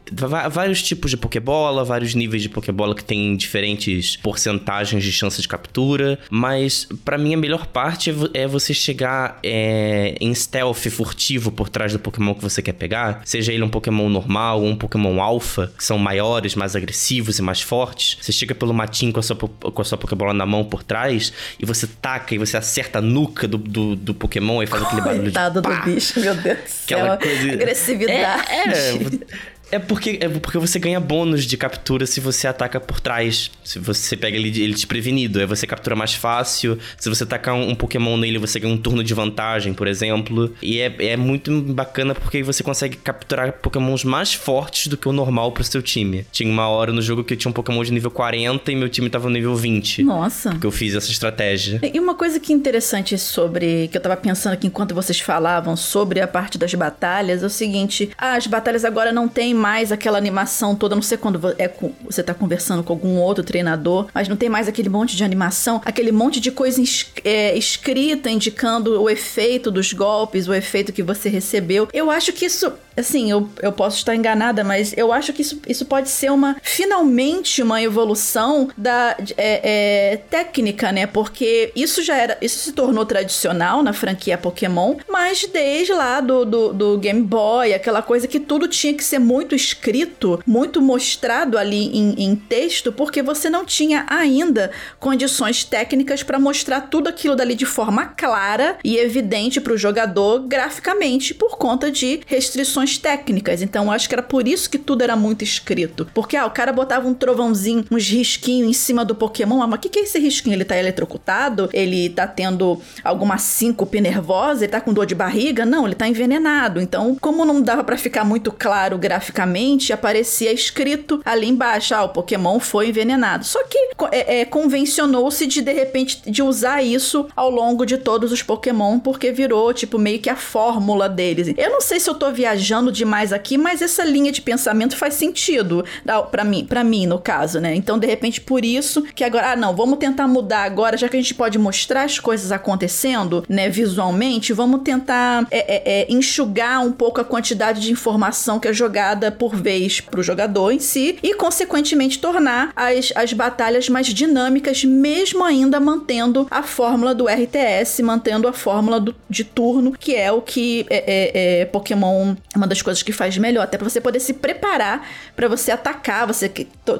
vários 0.50 0.82
tipos 0.82 1.10
de 1.10 1.16
pokébola, 1.16 1.84
vários 1.84 2.14
níveis 2.14 2.42
de 2.42 2.48
pokébola 2.48 2.94
que 2.94 3.04
tem 3.04 3.36
diferentes 3.36 4.16
porcentagens 4.16 5.02
de 5.04 5.12
chance 5.12 5.40
de 5.40 5.48
captura, 5.48 6.18
mas 6.30 6.88
para 7.04 7.16
mim 7.16 7.34
a 7.34 7.36
melhor 7.36 7.66
parte 7.66 8.10
é, 8.10 8.42
é 8.42 8.46
você 8.46 8.74
chegar 8.74 9.38
é, 9.42 10.16
em 10.20 10.34
stealth 10.34 10.88
furtivo 10.90 11.52
por 11.52 11.68
trás 11.68 11.92
do 11.92 11.98
pokémon 11.98 12.34
que 12.34 12.42
você 12.42 12.62
quer 12.62 12.72
pegar, 12.72 13.22
seja 13.24 13.52
ele 13.52 13.62
um 13.62 13.68
pokémon 13.68 14.08
normal 14.08 14.62
ou 14.62 14.68
um 14.68 14.76
pokémon 14.76 15.20
alpha, 15.20 15.72
que 15.76 15.84
são 15.84 15.98
maiores, 15.98 16.54
mais 16.54 16.74
agressivos 16.74 17.38
e 17.38 17.42
mais 17.42 17.60
fortes 17.60 17.79
fortes. 17.80 18.18
Você 18.20 18.30
chega 18.30 18.54
pelo 18.54 18.74
matinho 18.74 19.10
com 19.10 19.20
a 19.20 19.22
sua, 19.22 19.36
com 19.36 19.80
a 19.80 19.84
sua 19.84 19.96
Pokébola 19.96 20.34
na 20.34 20.44
mão 20.44 20.62
por 20.64 20.82
trás 20.82 21.32
e 21.58 21.64
você 21.64 21.86
taca 21.86 22.34
e 22.34 22.38
você 22.38 22.58
acerta 22.58 22.98
a 22.98 23.02
nuca 23.02 23.48
do, 23.48 23.56
do, 23.56 23.96
do 23.96 24.14
Pokémon 24.14 24.62
e 24.62 24.66
faz 24.66 24.82
aquele 24.82 25.00
barulho 25.00 25.22
Coitado 25.22 25.62
de 25.62 25.68
do 25.68 25.82
bicho, 25.82 26.20
meu 26.20 26.34
Deus 26.34 26.58
do 26.58 26.68
céu. 26.68 26.98
Aquela 26.98 27.16
coisa... 27.16 27.52
Agressividade. 27.54 28.46
É, 28.50 28.68
é. 28.68 29.49
É 29.70 29.78
porque, 29.78 30.18
é 30.20 30.28
porque 30.28 30.58
você 30.58 30.78
ganha 30.78 30.98
bônus 30.98 31.44
de 31.44 31.56
captura 31.56 32.06
se 32.06 32.20
você 32.20 32.46
ataca 32.46 32.80
por 32.80 33.00
trás. 33.00 33.50
Se 33.64 33.78
você 33.78 34.16
pega 34.16 34.36
ele, 34.36 34.48
ele 34.48 34.74
desprevenido. 34.74 35.38
Aí 35.38 35.46
você 35.46 35.66
captura 35.66 35.94
mais 35.94 36.14
fácil. 36.14 36.78
Se 36.98 37.08
você 37.08 37.24
atacar 37.24 37.54
um, 37.54 37.70
um, 37.70 37.74
Pokémon 37.74 38.16
nele, 38.16 38.38
você 38.38 38.58
ganha 38.58 38.74
um 38.74 38.78
turno 38.78 39.04
de 39.04 39.14
vantagem, 39.14 39.72
por 39.72 39.86
exemplo. 39.86 40.54
E 40.60 40.80
é, 40.80 40.94
é 40.98 41.16
muito 41.16 41.60
bacana 41.62 42.14
porque 42.14 42.42
você 42.42 42.62
consegue 42.62 42.96
capturar 42.96 43.52
Pokémons 43.52 44.04
mais 44.04 44.34
fortes 44.34 44.88
do 44.88 44.96
que 44.96 45.08
o 45.08 45.12
normal 45.12 45.52
pro 45.52 45.62
seu 45.62 45.82
time. 45.82 46.26
Tinha 46.32 46.50
uma 46.50 46.68
hora 46.68 46.92
no 46.92 47.00
jogo 47.00 47.22
que 47.22 47.34
eu 47.34 47.36
tinha 47.36 47.50
um 47.50 47.52
Pokémon 47.52 47.82
de 47.84 47.92
nível 47.92 48.10
40 48.10 48.72
e 48.72 48.76
meu 48.76 48.88
time 48.88 49.08
tava 49.08 49.28
no 49.28 49.34
nível 49.34 49.54
20. 49.54 50.02
Nossa. 50.02 50.50
Porque 50.50 50.66
eu 50.66 50.72
fiz 50.72 50.94
essa 50.94 51.10
estratégia. 51.10 51.80
E 51.82 51.98
uma 52.00 52.14
coisa 52.14 52.40
que 52.40 52.52
é 52.52 52.56
interessante 52.56 53.16
sobre. 53.18 53.88
que 53.88 53.96
eu 53.96 54.00
tava 54.00 54.16
pensando 54.16 54.54
aqui 54.54 54.66
enquanto 54.66 54.94
vocês 54.94 55.20
falavam 55.20 55.76
sobre 55.76 56.20
a 56.20 56.26
parte 56.26 56.58
das 56.58 56.74
batalhas 56.74 57.42
é 57.42 57.46
o 57.46 57.50
seguinte: 57.50 58.10
ah, 58.18 58.34
as 58.34 58.46
batalhas 58.46 58.84
agora 58.84 59.12
não 59.12 59.28
tem 59.28 59.54
mais 59.60 59.92
aquela 59.92 60.18
animação 60.18 60.74
toda, 60.74 60.94
não 60.94 61.02
sei 61.02 61.18
quando 61.18 61.54
é, 61.58 61.70
você 62.04 62.22
tá 62.22 62.32
conversando 62.34 62.82
com 62.82 62.92
algum 62.92 63.18
outro 63.18 63.44
treinador, 63.44 64.08
mas 64.14 64.26
não 64.26 64.36
tem 64.36 64.48
mais 64.48 64.66
aquele 64.66 64.88
monte 64.88 65.14
de 65.14 65.22
animação, 65.22 65.80
aquele 65.84 66.10
monte 66.10 66.40
de 66.40 66.50
coisa 66.50 66.82
é, 67.22 67.56
escrita 67.56 68.30
indicando 68.30 69.00
o 69.02 69.08
efeito 69.08 69.70
dos 69.70 69.92
golpes, 69.92 70.48
o 70.48 70.54
efeito 70.54 70.92
que 70.92 71.02
você 71.02 71.28
recebeu. 71.28 71.88
Eu 71.92 72.10
acho 72.10 72.32
que 72.32 72.46
isso, 72.46 72.72
assim, 73.00 73.30
eu, 73.30 73.48
eu 73.62 73.72
posso 73.72 73.98
estar 73.98 74.14
enganada, 74.14 74.62
mas 74.62 74.94
eu 74.96 75.12
acho 75.12 75.32
que 75.32 75.42
isso, 75.42 75.60
isso 75.66 75.84
pode 75.84 76.08
ser 76.08 76.30
uma, 76.30 76.56
finalmente, 76.62 77.62
uma 77.62 77.82
evolução 77.82 78.68
da 78.76 79.16
é, 79.36 80.12
é, 80.12 80.16
técnica, 80.16 80.92
né? 80.92 81.06
Porque 81.06 81.72
isso 81.74 82.02
já 82.02 82.16
era, 82.16 82.38
isso 82.40 82.58
se 82.58 82.72
tornou 82.72 83.04
tradicional 83.04 83.82
na 83.82 83.92
franquia 83.92 84.38
Pokémon, 84.38 84.96
mas 85.08 85.46
desde 85.52 85.92
lá 85.92 86.20
do, 86.20 86.44
do, 86.44 86.72
do 86.72 86.98
Game 86.98 87.22
Boy, 87.22 87.74
aquela 87.74 88.02
coisa 88.02 88.26
que 88.26 88.40
tudo 88.40 88.68
tinha 88.68 88.94
que 88.94 89.04
ser 89.04 89.18
muito 89.18 89.54
escrito, 89.54 90.42
muito 90.46 90.80
mostrado 90.80 91.58
ali 91.58 91.96
em, 91.96 92.24
em 92.24 92.36
texto, 92.36 92.92
porque 92.92 93.22
você 93.22 93.50
não 93.50 93.64
tinha 93.64 94.06
ainda 94.08 94.70
condições 94.98 95.64
técnicas 95.64 96.22
para 96.22 96.38
mostrar 96.38 96.82
tudo 96.82 97.08
aquilo 97.08 97.36
dali 97.36 97.54
de 97.54 97.66
forma 97.66 98.06
clara 98.06 98.78
e 98.84 98.96
evidente 98.96 99.60
para 99.60 99.72
o 99.72 99.78
jogador 99.78 100.40
graficamente 100.40 101.34
por 101.34 101.56
conta 101.56 101.90
de 101.90 102.20
restrições 102.26 102.89
técnicas. 102.98 103.62
Então 103.62 103.90
acho 103.90 104.08
que 104.08 104.14
era 104.14 104.22
por 104.22 104.46
isso 104.46 104.68
que 104.70 104.78
tudo 104.78 105.02
era 105.02 105.16
muito 105.16 105.42
escrito. 105.42 106.08
Porque 106.14 106.36
ah, 106.36 106.46
o 106.46 106.50
cara 106.50 106.72
botava 106.72 107.08
um 107.08 107.14
trovãozinho, 107.14 107.84
uns 107.90 108.08
risquinhos 108.08 108.68
em 108.68 108.72
cima 108.72 109.04
do 109.04 109.14
Pokémon. 109.14 109.62
Ah, 109.62 109.66
mas 109.66 109.78
o 109.78 109.82
que, 109.82 109.88
que 109.88 109.98
é 109.98 110.02
esse 110.02 110.18
risquinho? 110.18 110.54
Ele 110.54 110.64
tá 110.64 110.76
eletrocutado? 110.76 111.68
Ele 111.72 112.08
tá 112.10 112.26
tendo 112.26 112.80
alguma 113.02 113.38
síncope 113.38 114.00
nervosa? 114.00 114.64
Ele 114.64 114.72
tá 114.72 114.80
com 114.80 114.92
dor 114.92 115.06
de 115.06 115.14
barriga? 115.14 115.64
Não, 115.64 115.86
ele 115.86 115.94
tá 115.94 116.06
envenenado. 116.08 116.80
Então, 116.80 117.16
como 117.20 117.44
não 117.44 117.60
dava 117.62 117.84
para 117.84 117.96
ficar 117.96 118.24
muito 118.24 118.52
claro 118.52 118.98
graficamente, 118.98 119.40
graficamente 119.40 119.92
aparecia 119.92 120.52
escrito 120.52 121.20
ali 121.24 121.46
embaixo, 121.46 121.94
ah, 121.94 122.04
o 122.04 122.08
Pokémon 122.08 122.58
foi 122.58 122.88
envenenado. 122.88 123.44
Só 123.44 123.62
que 123.64 123.90
é, 124.10 124.40
é, 124.40 124.44
convencionou-se 124.44 125.46
de, 125.46 125.62
de 125.62 125.72
repente, 125.72 126.30
de 126.30 126.42
usar 126.42 126.82
isso 126.82 127.26
ao 127.36 127.50
longo 127.50 127.84
de 127.84 127.98
todos 127.98 128.32
os 128.32 128.42
Pokémon, 128.42 128.98
porque 128.98 129.30
virou, 129.30 129.72
tipo, 129.72 129.98
meio 129.98 130.18
que 130.18 130.30
a 130.30 130.36
fórmula 130.36 131.08
deles. 131.08 131.54
Eu 131.56 131.70
não 131.70 131.80
sei 131.80 132.00
se 132.00 132.08
eu 132.08 132.14
tô 132.14 132.30
viajando 132.30 132.69
demais 132.92 133.32
aqui, 133.32 133.58
mas 133.58 133.82
essa 133.82 134.04
linha 134.04 134.32
de 134.32 134.40
pensamento 134.40 134.96
faz 134.96 135.14
sentido 135.14 135.84
para 136.30 136.44
mim, 136.44 136.64
para 136.64 136.84
mim, 136.84 137.06
no 137.06 137.18
caso, 137.18 137.60
né? 137.60 137.74
Então, 137.74 137.98
de 137.98 138.06
repente, 138.06 138.40
por 138.40 138.64
isso 138.64 139.02
que 139.02 139.24
agora, 139.24 139.52
ah, 139.52 139.56
não, 139.56 139.74
vamos 139.74 139.98
tentar 139.98 140.26
mudar 140.26 140.62
agora, 140.62 140.96
já 140.96 141.08
que 141.08 141.16
a 141.16 141.20
gente 141.20 141.34
pode 141.34 141.58
mostrar 141.58 142.04
as 142.04 142.18
coisas 142.18 142.52
acontecendo, 142.52 143.44
né, 143.48 143.68
visualmente, 143.68 144.52
vamos 144.52 144.82
tentar 144.82 145.46
é, 145.50 145.58
é, 145.58 146.00
é 146.00 146.12
enxugar 146.12 146.84
um 146.84 146.92
pouco 146.92 147.20
a 147.20 147.24
quantidade 147.24 147.80
de 147.80 147.92
informação 147.92 148.58
que 148.58 148.68
é 148.68 148.72
jogada 148.72 149.30
por 149.30 149.54
vez 149.54 150.00
para 150.00 150.20
o 150.20 150.22
jogador 150.22 150.72
em 150.72 150.78
si 150.78 151.18
e, 151.22 151.34
consequentemente, 151.34 152.18
tornar 152.18 152.72
as, 152.76 153.12
as 153.14 153.32
batalhas 153.32 153.88
mais 153.88 154.06
dinâmicas, 154.06 154.84
mesmo 154.84 155.44
ainda 155.44 155.80
mantendo 155.80 156.46
a 156.50 156.62
fórmula 156.62 157.14
do 157.14 157.26
RTS, 157.26 158.02
mantendo 158.02 158.46
a 158.46 158.52
fórmula 158.52 159.00
do, 159.00 159.14
de 159.28 159.44
turno, 159.44 159.92
que 159.92 160.14
é 160.14 160.30
o 160.30 160.40
que 160.40 160.86
é, 160.88 161.04
é, 161.06 161.60
é 161.60 161.64
Pokémon, 161.64 162.34
uma 162.60 162.66
das 162.66 162.82
coisas 162.82 163.02
que 163.02 163.12
faz 163.12 163.36
melhor, 163.38 163.62
até 163.62 163.78
para 163.78 163.88
você 163.88 164.00
poder 164.00 164.20
se 164.20 164.34
preparar 164.34 165.08
para 165.34 165.48
você 165.48 165.70
atacar, 165.70 166.26
você 166.26 166.48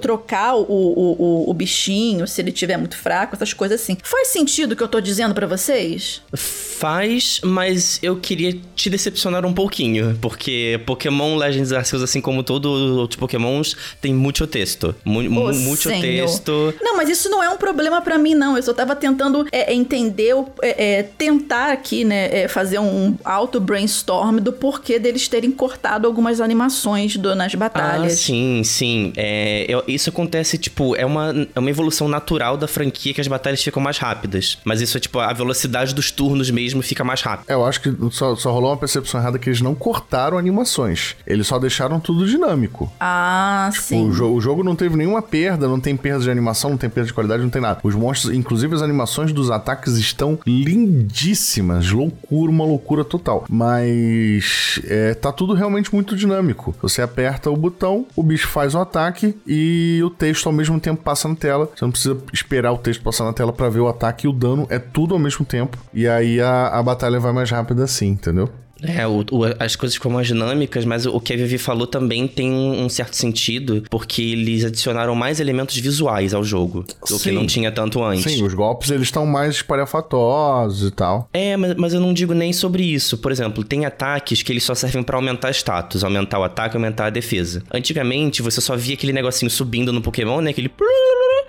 trocar 0.01 0.55
o, 0.55 0.63
o, 0.63 1.17
o, 1.19 1.51
o, 1.51 1.55
bichinho, 1.55 2.27
se 2.27 2.41
ele 2.41 2.51
tiver 2.51 2.77
muito 2.77 2.97
fraco, 2.97 3.35
essas 3.35 3.53
coisas 3.53 3.81
assim. 3.81 3.99
Faz 4.03 4.29
sentido 4.29 4.73
o 4.73 4.77
que 4.77 4.83
eu 4.83 4.89
tô 4.89 5.01
dizendo 5.01 5.35
para 5.35 5.47
vocês? 5.47 6.23
Faz, 6.35 7.41
mas 7.45 7.99
eu 8.03 8.17
queria 8.17 8.59
te 8.75 8.89
decepcionar 8.89 9.45
um 9.45 9.53
pouquinho, 9.53 10.17
porque 10.21 10.81
Pokémon 10.87 11.37
Legends 11.37 11.73
Arceus, 11.73 12.03
assim 12.03 12.21
como 12.21 12.43
todos 12.43 12.81
os 12.81 12.97
outros 12.97 13.21
Pokémons, 13.21 13.77
tem 14.01 14.15
muito 14.15 14.47
texto. 14.47 14.95
Mu 15.05 15.21
oh, 15.21 15.53
muito 15.53 15.89
texto. 15.89 16.75
Não, 16.81 16.97
mas 16.97 17.11
isso 17.11 17.29
não 17.29 17.43
é 17.43 17.51
um 17.51 17.59
problema 17.59 18.01
para 18.01 18.17
mim, 18.17 18.35
não. 18.35 18.57
Eu 18.57 18.63
só 18.63 18.73
tava 18.73 18.97
tentando 18.97 19.47
é, 19.53 19.73
é 19.73 19.75
entender, 19.75 20.35
é, 20.63 20.99
é, 20.99 21.03
tentar 21.03 21.73
aqui, 21.73 22.05
né, 22.05 22.45
é, 22.45 22.49
fazer 22.49 22.79
um 22.79 23.17
auto 23.25 23.61
brainstorm 23.61 24.39
do 24.39 24.53
porquê 24.53 24.99
deles 24.99 25.29
terem 25.29 25.50
cortado 25.51 26.07
algumas 26.07 26.41
animações 26.41 27.17
do, 27.17 27.35
nas 27.35 27.55
batalhas. 27.55 28.13
Ah, 28.13 28.17
sim, 28.17 28.63
sim. 28.65 29.13
É, 29.17 29.67
isso 29.87 30.11
acontece, 30.11 30.59
tipo, 30.59 30.97
é 30.97 31.05
uma, 31.05 31.35
é 31.55 31.59
uma 31.59 31.71
evolução 31.71 32.09
natural 32.09 32.57
da 32.57 32.69
franquia 32.69 33.15
que 33.15 33.21
as 33.21 33.29
batalhas 33.29 33.63
ficam 33.63 33.83
mais 33.83 33.99
rápidas. 33.99 34.59
Mas 34.65 34.81
isso 34.81 34.97
é, 34.97 35.01
tipo, 35.01 35.19
a 35.19 35.33
velocidade 35.33 35.95
dos 35.95 36.11
turnos 36.11 36.51
mesmo 36.51 36.83
fica 36.83 37.05
mais 37.05 37.23
rápida. 37.23 37.53
Eu 37.53 37.65
acho 37.65 37.81
que 37.81 37.95
só, 38.11 38.35
só 38.37 38.53
rolou 38.53 38.71
uma 38.71 38.77
percepção 38.77 39.21
errada 39.21 39.39
que 39.39 39.49
eles 39.49 39.61
não 39.61 39.75
cortaram 39.75 40.39
animações. 40.39 41.17
Eles 41.27 41.47
só 41.47 41.59
deixaram 41.59 42.01
tudo 42.01 42.27
dinâmico. 42.27 42.93
Ah, 43.01 43.71
tipo, 43.73 43.85
sim. 43.85 44.09
O, 44.09 44.13
jo 44.13 44.33
o, 44.33 44.41
jogo 44.41 44.63
não 44.63 44.77
teve 44.77 44.97
nenhuma 44.97 45.23
perda, 45.23 45.69
não 45.69 45.81
tem 45.81 45.97
perda 45.97 46.25
de 46.25 46.31
animação, 46.31 46.71
não 46.71 46.77
tem 46.77 46.91
perda 46.91 47.09
de 47.09 47.15
qualidade, 47.15 47.43
não 47.43 47.51
tem 47.51 47.63
nada. 47.63 47.81
Os 47.83 47.95
monstros, 47.95 48.35
inclusive 48.35 48.75
as 48.75 48.83
animações 48.83 49.33
dos 49.33 49.51
ataques 49.51 49.97
estão 49.97 50.39
lindíssimas. 50.47 51.91
Loucura, 51.91 52.51
uma 52.51 52.65
loucura 52.65 53.05
total. 53.05 53.45
Mas 53.49 54.81
é, 54.85 55.15
tá 55.15 55.33
tudo 55.41 55.55
realmente 55.55 55.95
muito 55.95 56.15
dinâmico. 56.15 56.75
Você 56.83 57.01
aperta 57.01 57.51
o 57.51 57.57
botão, 57.57 58.07
o 58.15 58.23
bicho 58.23 58.47
faz 58.47 58.75
o 58.75 58.79
ataque 58.79 59.35
e 59.47 59.99
o 60.05 60.11
texto 60.11 60.47
ao 60.47 60.53
mesmo 60.53 60.79
tempo 60.79 61.03
passa 61.03 61.27
na 61.27 61.35
tela. 61.35 61.67
Você 61.75 61.83
não 61.83 61.91
precisa 61.91 62.19
esperar 62.31 62.73
o 62.73 62.77
texto 62.77 63.03
passar 63.03 63.25
na 63.25 63.33
tela 63.33 63.51
para 63.51 63.71
ver 63.71 63.81
o 63.81 63.89
ataque 63.89 64.27
e 64.27 64.29
o 64.29 64.35
dano. 64.35 64.67
É 64.69 64.79
tudo 64.79 65.15
ao 65.15 65.19
mesmo 65.19 65.43
tempo. 65.43 65.79
E 65.95 66.07
aí 66.07 66.43
a, 66.43 66.69
a 66.69 66.83
batalha 66.83 67.19
vai 67.19 67.33
mais 67.33 67.51
rápida 67.51 67.85
assim, 67.85 68.09
entendeu? 68.09 68.51
É, 68.83 69.07
o, 69.07 69.25
o, 69.31 69.45
as 69.59 69.77
coisas 69.77 69.95
ficam 69.95 70.11
mais 70.11 70.27
dinâmicas, 70.27 70.85
mas 70.85 71.07
o 71.07 71.21
que 71.21 71.33
a 71.33 71.37
Vivi 71.37 71.59
falou 71.59 71.87
também 71.87 72.27
tem 72.27 72.51
um, 72.51 72.85
um 72.85 72.89
certo 72.89 73.15
sentido, 73.15 73.83
porque 73.91 74.23
eles 74.23 74.65
adicionaram 74.65 75.15
mais 75.15 75.41
elementos 75.41 75.77
visuais 75.77 76.35
ao 76.35 76.43
jogo, 76.43 76.85
do 77.09 77.19
Sim. 77.19 77.23
que 77.23 77.31
não 77.31 77.47
tinha 77.47 77.71
tanto 77.71 78.03
antes. 78.03 78.33
Sim, 78.33 78.43
os 78.43 78.55
golpes 78.55 78.91
eles 78.91 79.05
estão 79.05 79.27
mais 79.27 79.57
espalhafatosos 79.57 80.89
e 80.89 80.91
tal. 80.91 81.29
É, 81.33 81.57
mas, 81.57 81.75
mas 81.75 81.95
eu 81.95 82.01
não 82.01 82.13
digo 82.13 82.35
nem 82.35 82.53
sobre 82.53 82.83
isso. 82.83 83.19
Por 83.19 83.33
exemplo, 83.33 83.65
tem 83.65 83.85
ataques 83.85 84.43
que 84.43 84.53
eles 84.53 84.65
só 84.65 84.75
servem 84.75 85.03
para 85.03 85.17
aumentar 85.17 85.51
status, 85.51 86.05
aumentar 86.05 86.39
o 86.39 86.45
ataque, 86.45 86.77
aumentar 86.77 87.07
a 87.07 87.11
defesa. 87.11 87.63
Antigamente, 87.73 88.43
você 88.43 88.61
só 88.61 88.77
via 88.77 88.95
aquele 88.95 89.13
negocinho 89.13 89.51
subindo 89.51 89.93
no 89.93 90.01
Pokémon, 90.01 90.41
né? 90.41 90.51
Aquele 90.51 90.71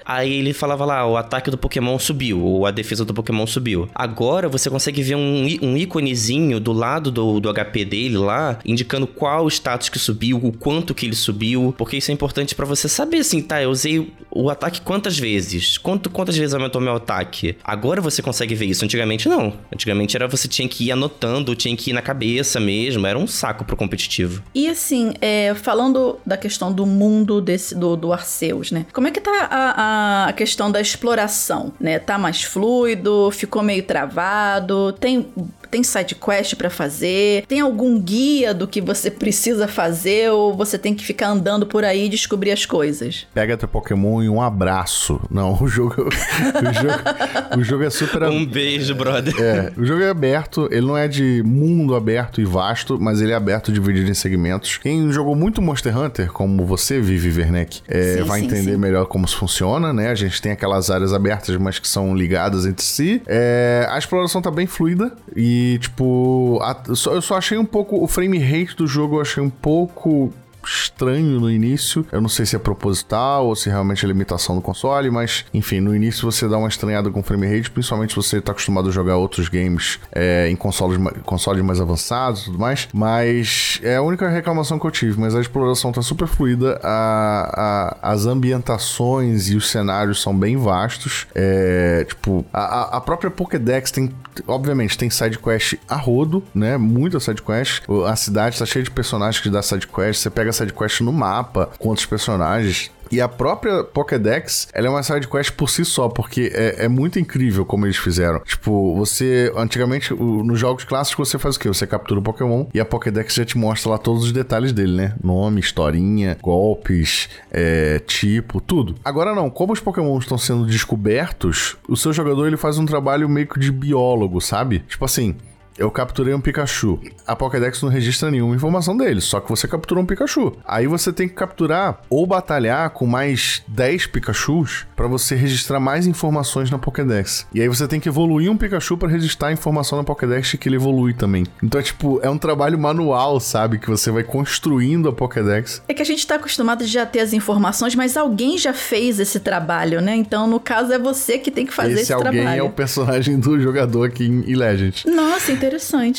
Aí 0.06 0.34
ele 0.34 0.54
falava 0.54 0.84
lá, 0.84 1.06
o 1.06 1.16
ataque 1.16 1.52
do 1.52 1.58
Pokémon 1.58 1.98
subiu, 2.00 2.44
ou 2.44 2.66
a 2.66 2.72
defesa 2.72 3.06
do 3.06 3.14
Pokémon 3.14 3.46
subiu. 3.46 3.88
Agora 3.94 4.50
você 4.50 4.70
consegue 4.70 5.02
ver 5.02 5.16
um, 5.16 5.46
um 5.62 5.78
íconezinho 5.78 6.60
do 6.60 6.74
lado 6.74 7.12
do, 7.12 7.21
do 7.40 7.54
HP 7.54 7.86
dele 7.86 8.18
lá, 8.18 8.60
indicando 8.66 9.08
qual 9.08 9.48
status 9.48 9.90
que 9.90 10.00
subiu, 10.00 10.38
o 10.38 10.52
quanto 10.52 10.94
que 10.94 11.06
ele 11.06 11.16
subiu, 11.16 11.74
porque 11.78 11.98
isso 11.98 12.12
é 12.12 12.14
importante 12.14 12.56
para 12.56 12.66
você 12.66 12.88
saber 12.88 13.18
assim, 13.18 13.42
tá, 13.42 13.62
eu 13.62 13.70
usei 13.70 14.12
o 14.30 14.50
ataque 14.50 14.82
quantas 14.82 15.18
vezes? 15.18 15.78
Quanto, 15.78 16.10
quantas 16.10 16.38
vezes 16.38 16.54
aumentou 16.54 16.82
meu 16.82 16.96
ataque? 16.96 17.58
Agora 17.64 18.02
você 18.02 18.22
consegue 18.22 18.56
ver 18.56 18.66
isso, 18.66 18.84
antigamente 18.86 19.28
não. 19.28 19.54
Antigamente 19.74 20.16
era 20.16 20.28
você 20.28 20.48
tinha 20.48 20.68
que 20.68 20.86
ir 20.86 20.92
anotando, 20.92 21.56
tinha 21.56 21.76
que 21.76 21.92
ir 21.92 21.94
na 21.94 22.02
cabeça 22.02 22.60
mesmo, 22.60 23.06
era 23.06 23.18
um 23.18 23.28
saco 23.28 23.66
pro 23.66 23.76
competitivo. 23.76 24.42
E 24.54 24.68
assim, 24.68 25.14
é, 25.22 25.54
falando 25.54 26.20
da 26.26 26.38
questão 26.38 26.72
do 26.72 26.86
mundo 26.86 27.42
desse 27.42 27.76
do, 27.76 27.96
do 27.96 28.14
Arceus, 28.14 28.72
né? 28.72 28.86
Como 28.94 29.08
é 29.08 29.12
que 29.12 29.20
tá 29.20 29.48
a 29.52 30.22
a 30.28 30.34
questão 30.34 30.72
da 30.72 30.82
exploração, 30.82 31.74
né? 31.80 32.00
Tá 32.00 32.18
mais 32.18 32.44
fluido, 32.44 33.30
ficou 33.32 33.62
meio 33.62 33.84
travado, 33.84 34.94
tem 34.94 35.28
tem 35.72 35.84
side 35.84 36.16
quest 36.16 36.56
para 36.56 36.70
fazer? 36.70 37.46
Tem 37.48 37.62
algum 37.62 37.98
guia 37.98 38.54
do 38.54 38.68
que 38.68 38.82
você 38.82 39.10
precisa 39.10 39.68
fazer 39.68 40.30
ou 40.30 40.54
você 40.54 40.78
tem 40.78 40.94
que 40.94 41.04
ficar 41.04 41.30
andando 41.30 41.66
por 41.66 41.86
aí 41.86 42.06
e 42.06 42.10
descobrir 42.10 42.52
as 42.52 42.66
coisas? 42.66 43.26
Pega 43.34 43.56
teu 43.56 43.70
Pokémon 43.70 44.22
e 44.22 44.28
um 44.28 44.42
abraço. 44.42 45.22
Não, 45.32 45.58
o 45.62 45.68
jogo 45.68 45.96
o 46.12 46.74
jogo, 46.74 47.60
o 47.60 47.64
jogo 47.64 47.84
é 47.86 47.90
super 47.90 48.24
Um 48.24 48.46
beijo, 48.46 48.94
brother. 48.94 49.34
É, 49.40 49.72
o 49.78 49.86
jogo 49.86 50.04
é 50.04 50.10
aberto, 50.10 50.68
ele 50.72 50.86
não 50.86 50.98
é 50.98 51.08
de 51.08 51.42
mundo 51.46 51.96
aberto 51.96 52.42
e 52.42 52.46
vasto, 52.46 53.00
mas 53.00 53.22
ele 53.22 53.32
é 53.32 53.36
aberto 53.36 53.72
dividido 53.72 54.12
em 54.12 54.14
segmentos. 54.14 54.78
Quem 54.78 55.10
jogou 55.12 55.36
muito 55.36 55.62
Monster 55.62 55.98
Hunter, 55.98 56.32
como 56.34 56.66
você 56.66 57.00
vive, 57.00 57.40
Werneck, 57.40 57.82
é, 57.88 58.18
sim, 58.18 58.24
vai 58.24 58.42
sim, 58.42 58.46
entender 58.48 58.74
sim. 58.74 58.78
melhor 58.78 59.06
como 59.06 59.24
isso 59.26 59.38
funciona, 59.38 59.94
né? 59.94 60.10
A 60.10 60.16
gente 60.16 60.42
tem 60.42 60.52
aquelas 60.52 60.90
áreas 60.90 61.14
abertas, 61.14 61.56
mas 61.56 61.80
que 61.80 61.88
são 61.88 62.14
ligadas 62.14 62.66
entre 62.66 62.84
si. 62.84 63.22
É, 63.26 63.88
a 63.90 63.98
exploração 63.98 64.42
tá 64.42 64.52
bem 64.52 64.68
fluida 64.68 65.14
e 65.34 65.61
tipo, 65.80 66.60
a, 66.62 66.96
só, 66.96 67.14
eu 67.14 67.22
só 67.22 67.38
achei 67.38 67.58
um 67.58 67.66
pouco. 67.66 68.02
O 68.02 68.08
frame 68.08 68.38
rate 68.38 68.76
do 68.76 68.88
jogo 68.88 69.18
eu 69.18 69.22
achei 69.22 69.42
um 69.42 69.50
pouco 69.50 70.34
estranho 70.64 71.40
no 71.40 71.50
início. 71.50 72.06
Eu 72.12 72.22
não 72.22 72.30
sei 72.30 72.46
se 72.46 72.56
é 72.56 72.60
proposital 72.60 73.48
ou 73.48 73.56
se 73.56 73.70
realmente 73.70 74.06
é 74.06 74.08
limitação 74.08 74.56
do 74.56 74.62
console, 74.62 75.10
mas 75.10 75.46
enfim, 75.54 75.80
no 75.80 75.96
início 75.96 76.30
você 76.30 76.48
dá 76.48 76.58
uma 76.58 76.68
estranhada 76.68 77.10
com 77.10 77.24
frame 77.24 77.48
rate, 77.48 77.72
principalmente 77.72 78.12
se 78.12 78.16
você 78.16 78.38
está 78.38 78.52
acostumado 78.52 78.90
a 78.90 78.92
jogar 78.92 79.18
outros 79.18 79.50
games 79.50 80.00
é, 80.12 80.50
em 80.50 80.56
consoles, 80.56 81.00
consoles 81.24 81.64
mais 81.64 81.80
avançados 81.80 82.42
e 82.42 82.46
tudo 82.46 82.60
mais. 82.60 82.88
Mas 82.94 83.80
é 83.84 83.96
a 83.96 84.02
única 84.02 84.30
reclamação 84.30 84.80
que 84.80 84.86
eu 84.86 84.92
tive, 84.92 85.20
mas 85.20 85.36
a 85.36 85.42
exploração 85.42 85.92
tá 85.92 86.02
super 86.02 86.28
fluida, 86.28 86.80
a, 86.84 87.98
a, 88.02 88.12
as 88.12 88.26
ambientações 88.26 89.50
e 89.50 89.56
os 89.56 89.70
cenários 89.70 90.22
são 90.22 90.38
bem 90.38 90.58
vastos. 90.58 91.28
É, 91.34 92.06
tipo, 92.08 92.46
a, 92.54 92.98
a 92.98 93.02
própria 93.02 93.32
Pokédex 93.32 93.92
tem, 93.92 94.14
obviamente, 94.48 94.98
tem 94.98 95.10
side 95.10 95.40
quest 95.40 95.76
a 95.88 95.96
rodo, 95.96 96.44
né? 96.54 96.78
Muita 96.78 97.20
side 97.20 97.42
quest. 97.42 97.84
A 98.08 98.16
cidade 98.16 98.58
tá 98.58 98.66
cheia 98.66 98.84
de 98.84 98.92
personagens 98.92 99.42
que 99.42 99.50
dá 99.50 99.62
side 99.62 99.88
quest. 99.88 100.22
Você 100.22 100.30
pega 100.30 100.51
essa 100.52 100.64
sidequest 100.64 101.02
no 101.02 101.12
mapa 101.12 101.70
com 101.80 101.90
outros 101.90 102.06
personagens. 102.06 102.92
E 103.12 103.20
a 103.20 103.28
própria 103.28 103.84
Pokédex, 103.84 104.70
ela 104.74 104.88
é 104.88 104.90
uma 104.90 105.04
sidequest 105.04 105.52
por 105.52 105.70
si 105.70 105.84
só, 105.84 106.08
porque 106.08 106.50
é, 106.56 106.86
é, 106.86 106.88
muito 106.88 107.20
incrível 107.20 107.66
como 107.66 107.86
eles 107.86 107.98
fizeram. 107.98 108.40
Tipo, 108.40 108.96
você, 108.96 109.52
antigamente, 109.58 110.14
o, 110.14 110.42
nos 110.44 110.58
jogos 110.58 110.86
clássicos, 110.86 111.28
você 111.28 111.38
faz 111.38 111.58
o 111.58 111.60
quê? 111.60 111.68
Você 111.68 111.86
captura 111.86 112.22
o 112.22 112.24
Pokémon 112.24 112.68
e 112.74 112.80
a 112.80 112.86
Pokédex 112.86 113.34
já 113.34 113.44
te 113.44 113.58
mostra 113.58 113.92
lá 113.92 113.98
todos 113.98 114.24
os 114.24 114.32
detalhes 114.32 114.72
dele, 114.72 114.96
né? 114.96 115.16
Nome, 115.22 115.60
historinha, 115.60 116.38
golpes, 116.42 117.28
é, 117.52 118.00
tipo, 118.00 118.62
tudo. 118.62 118.96
Agora 119.04 119.36
não, 119.36 119.50
como 119.50 119.74
os 119.74 119.82
Pokémon 119.82 120.18
estão 120.18 120.38
sendo 120.38 120.66
descobertos, 120.66 121.76
o 121.90 121.98
seu 121.98 122.14
jogador 122.14 122.48
ele 122.48 122.58
faz 122.58 122.78
um 122.78 122.86
trabalho 122.86 123.28
meio 123.28 123.48
que 123.48 123.60
de 123.60 123.74
biólogo, 123.74 124.40
sabe? 124.40 124.80
Tipo 124.88 125.04
assim, 125.04 125.36
eu 125.82 125.90
capturei 125.90 126.32
um 126.32 126.40
Pikachu. 126.40 127.00
A 127.26 127.36
Pokédex 127.36 127.82
não 127.82 127.90
registra 127.90 128.30
nenhuma 128.30 128.56
informação 128.56 128.96
dele, 128.96 129.20
só 129.20 129.40
que 129.40 129.50
você 129.50 129.68
capturou 129.68 130.04
um 130.04 130.06
Pikachu. 130.06 130.56
Aí 130.64 130.86
você 130.86 131.12
tem 131.12 131.28
que 131.28 131.34
capturar 131.34 132.02
ou 132.08 132.28
batalhar 132.28 132.92
com 132.92 133.08
mais 133.08 133.64
10 133.68 134.06
Pikachus 134.08 134.86
para 134.96 135.08
você 135.08 135.36
registrar 135.36 135.80
mais 135.80 136.06
informações 136.06 136.70
na 136.70 136.78
Pokédex. 136.78 137.48
E 137.52 137.62
aí 137.62 137.68
você 137.68 137.88
tem 137.88 138.00
que 138.00 138.08
evoluir 138.08 138.52
um 138.52 138.56
Pikachu 138.56 138.96
para 138.96 139.10
registrar 139.10 139.48
a 139.48 139.52
informação 139.52 139.98
na 139.98 140.04
Pokédex 140.04 140.52
que 140.54 140.70
ele 140.70 140.76
evolui 140.76 141.16
também. 141.16 141.48
Então 141.64 141.80
é 141.80 141.84
tipo, 141.84 142.20
é 142.22 142.30
um 142.30 142.38
trabalho 142.38 142.78
manual, 142.78 143.40
sabe? 143.40 143.80
Que 143.80 143.90
você 143.90 144.12
vai 144.12 144.24
construindo 144.24 145.10
a 145.10 145.14
Pokédex. 145.14 145.82
É 145.88 145.96
que 145.96 146.02
a 146.04 146.06
gente 146.06 146.28
tá 146.28 146.36
acostumado 146.36 146.86
já 146.86 147.08
ter 147.08 147.22
as 147.22 147.34
informações, 147.34 147.96
mas 147.96 148.16
alguém 148.16 148.56
já 148.56 148.74
fez 148.74 149.20
esse 149.20 149.40
trabalho, 149.40 150.00
né? 150.00 150.16
Então, 150.16 150.46
no 150.46 150.60
caso, 150.60 150.94
é 150.94 151.00
você 151.00 151.40
que 151.40 151.50
tem 151.50 151.66
que 151.66 151.74
fazer 151.74 151.94
esse, 151.94 152.04
esse 152.04 152.14
alguém 152.14 152.42
trabalho. 152.42 152.60
é 152.60 152.64
o 152.64 152.70
personagem 152.70 153.40
do 153.40 153.60
jogador 153.60 154.04
aqui 154.04 154.26
em 154.26 154.54
Legend. 154.54 155.06
Nossa, 155.08 155.52
interessante. 155.52 155.71